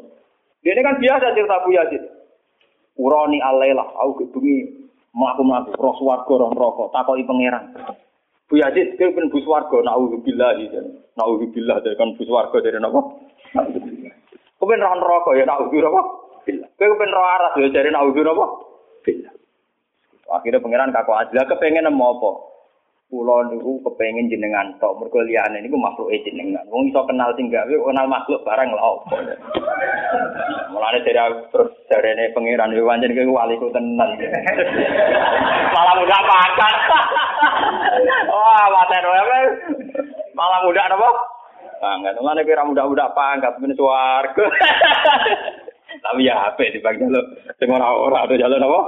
Dia 0.63 0.75
ini 0.75 0.83
kan 0.83 0.97
biasa 0.99 1.35
cerita 1.35 1.55
Abu 1.59 1.71
Yazid. 1.75 2.03
Urani 3.01 3.41
alailah, 3.41 3.97
aku 3.97 4.29
kebengi 4.29 4.69
melaku-melaku, 5.17 5.73
roh 5.81 5.97
suarga, 5.97 6.33
roh 6.37 6.53
rokok, 6.53 6.93
takoi 6.93 7.25
pangeran. 7.25 7.73
Bu 8.45 8.61
Yazid, 8.61 9.01
kau 9.01 9.15
pun 9.17 9.33
bus 9.33 9.47
warga, 9.49 9.81
na'udzubillah, 9.81 10.61
na'udzubillah, 11.17 11.77
dari 11.81 11.97
kan 11.97 12.13
bus 12.19 12.29
warga 12.29 12.61
dari 12.61 12.77
apa? 12.77 13.01
Kau 14.61 14.69
pengen 14.69 14.85
roh 14.85 15.01
rokok 15.01 15.33
ya 15.33 15.49
naudzu 15.49 15.81
apa? 15.81 16.03
Billah. 16.45 16.69
Kau 16.77 16.93
pengen 17.01 17.17
roh 17.17 17.25
aras 17.25 17.57
ya 17.57 17.69
dari 17.73 17.89
naudzu 17.89 18.21
apa? 18.21 18.47
Billah. 19.01 19.33
Akhirnya 20.31 20.63
pangeran 20.63 20.95
kaku 20.95 21.13
aja 21.17 21.41
kepengen 21.49 21.89
mau 21.91 22.15
apa? 22.15 22.31
Kulo 23.11 23.43
niku 23.51 23.83
kepengin 23.83 24.31
jenengan 24.31 24.79
tok, 24.79 24.95
mergo 25.03 25.19
liyane 25.27 25.59
niku 25.59 25.75
makhluke 25.75 26.23
jenengan. 26.23 26.63
Wong 26.71 26.87
iso 26.87 27.03
kenal 27.11 27.35
sing 27.35 27.51
gawe 27.51 27.67
kenal 27.67 28.07
makhluk 28.07 28.47
barang 28.47 28.71
lha 28.71 28.83
opo. 28.87 29.19
Mulane 30.71 31.03
dari 31.03 31.21
terus 31.51 31.71
jarene 31.91 32.35
pangeran 32.35 32.75
yo 32.75 32.87
pancen 32.87 33.15
kowe 33.15 33.37
waliku 33.39 33.71
tenan. 33.75 34.11
Malah 35.75 35.95
mudah 35.99 36.21
pakat. 36.27 36.77
Wah, 38.31 38.67
waten 38.71 39.05
wae. 39.07 39.43
Malah 40.35 40.61
mudah 40.67 40.85
napa? 40.91 41.11
Pangkat. 41.81 42.15
Mulane 42.19 42.43
kira 42.47 42.63
mudah-mudah 42.67 43.09
pangkat 43.15 43.55
men 43.59 43.75
swarga. 43.75 44.45
Tapi 46.05 46.27
ya 46.27 46.35
HP 46.49 46.79
di 46.79 46.81
bagian 46.81 47.11
lo. 47.11 47.23
Sing 47.59 47.69
ora 47.71 47.91
ora 47.91 48.25
ada 48.25 48.35
jalan 48.39 48.63
apa? 48.63 48.81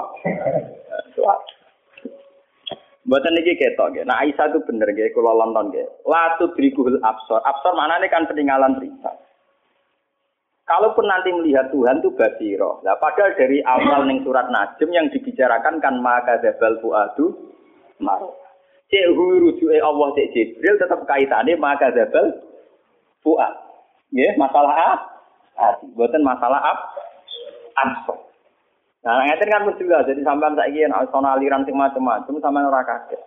Buatan 3.02 3.34
ini 3.34 3.58
ketok, 3.58 3.98
ya. 3.98 4.06
nah 4.06 4.22
Aisyah 4.22 4.46
itu 4.54 4.62
bener, 4.62 4.86
ya. 4.94 5.10
kalau 5.10 5.34
nonton, 5.34 5.74
ya. 5.74 5.82
Latu 6.06 6.54
berikuhul 6.54 7.02
absor. 7.02 7.42
Absor 7.42 7.74
mana 7.74 7.98
ini 7.98 8.06
kan 8.06 8.30
peninggalan 8.30 8.78
cerita. 8.78 9.10
Kalaupun 10.72 11.04
nanti 11.04 11.28
melihat 11.36 11.68
Tuhan 11.68 12.00
itu 12.00 12.16
basiro. 12.16 12.80
Nah, 12.80 12.96
padahal 12.96 13.36
dari 13.36 13.60
awal 13.60 14.04
ning 14.08 14.24
surat 14.24 14.48
Najm 14.48 14.88
yang 14.88 15.12
dibicarakan 15.12 15.84
kan 15.84 16.00
maka 16.00 16.40
zabal 16.40 16.80
fuadu 16.80 17.36
maro. 18.00 18.32
Cek 18.88 19.12
rujuke 19.12 19.76
Allah 19.76 20.08
cek 20.16 20.32
Jibril 20.32 20.80
tetap 20.80 21.04
kaitannya 21.04 21.60
maka 21.60 21.92
zabal 21.92 22.24
fuad. 23.20 23.52
Ya, 24.16 24.32
masalah 24.40 24.72
hati. 25.60 25.92
Buatan 25.92 26.24
masalah 26.24 26.64
ab 26.64 26.78
absor. 27.76 28.32
Nah, 29.04 29.28
ngeten 29.28 29.52
kan 29.52 29.68
mesti. 29.68 29.84
Jadi 29.84 30.24
sampean 30.24 30.56
saiki 30.56 30.88
nek 30.88 31.12
ana 31.12 31.36
aliran 31.36 31.68
sing 31.68 31.76
macam-macam 31.76 32.32
sampean 32.40 32.68
ora 32.72 32.80
kaget. 32.80 33.20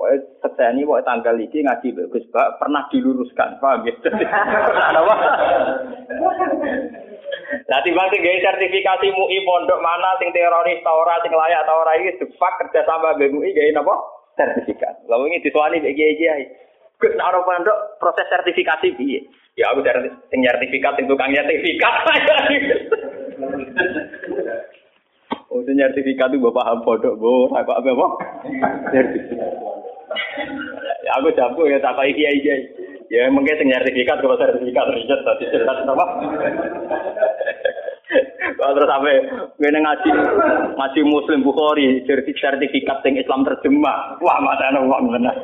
Pokoke 0.00 0.40
seteni 0.40 0.88
pokoke 0.88 1.04
tanggal 1.04 1.36
iki 1.36 1.60
ngaji 1.60 1.92
Gus 2.08 2.24
Bak 2.32 2.56
pernah 2.56 2.88
diluruskan, 2.88 3.60
paham 3.60 3.84
ya? 3.84 3.92
Apa? 4.96 5.14
Timbang 7.84 8.08
sing 8.08 8.24
gawe 8.24 8.38
sertifikasi 8.40 9.06
MUI 9.12 9.44
pondok 9.44 9.84
mana 9.84 10.16
sing 10.16 10.32
teroris 10.32 10.80
ta 10.80 10.96
ora 10.96 11.20
sing 11.20 11.36
layak 11.36 11.68
ta 11.68 11.76
ora 11.76 12.00
iki 12.00 12.16
depak 12.16 12.52
kerja 12.64 12.80
sama 12.88 13.12
mbek 13.12 13.28
MUI 13.28 13.52
gawe 13.52 13.76
napa? 13.76 13.94
Sertifikat. 14.40 15.04
Lah 15.04 15.20
wingi 15.20 15.44
dituani 15.44 15.84
mbek 15.84 15.92
kiai-kiai. 15.92 16.48
Gus 16.96 17.12
nek 17.20 17.36
ora 17.36 17.44
pondok 17.44 18.00
proses 18.00 18.24
sertifikasi 18.32 18.96
piye? 18.96 19.20
Ya 19.60 19.68
aku 19.68 19.84
dari 19.84 20.08
sing 20.32 20.40
sertifikat 20.40 20.96
sing 20.96 21.12
tukang 21.12 21.36
sertifikat. 21.36 21.94
Oh, 25.50 25.66
sertifikat 25.66 26.30
itu 26.30 26.46
bapak 26.46 26.62
paham 26.62 26.78
bodoh, 26.86 27.18
bu, 27.18 27.50
apa 27.50 27.82
apa? 27.82 28.06
Sertifikat. 28.94 29.49
Aku 31.20 31.28
jago 31.34 31.62
ya 31.66 31.78
tak 31.82 31.94
kayak 31.98 32.14
kiai 32.14 32.38
kiai. 32.42 32.62
Ya 33.10 33.26
mungkin 33.26 33.58
sing 33.58 33.70
sertifikat 33.74 34.22
kalau 34.22 34.38
sertifikat 34.38 34.86
riset 34.94 35.20
tadi 35.26 35.44
cerita 35.50 35.74
apa? 35.82 36.06
Kalau 38.58 38.74
terus 38.74 38.90
sampai 38.90 39.16
gue 39.58 39.70
ngaji 39.70 40.10
ngaji 40.78 41.00
Muslim 41.06 41.40
Bukhari 41.42 42.02
sertifikat 42.06 43.02
sing 43.02 43.18
Islam 43.18 43.46
terjemah, 43.46 44.18
wah 44.22 44.38
mata 44.42 44.70
uang 44.78 45.10
benar. 45.10 45.34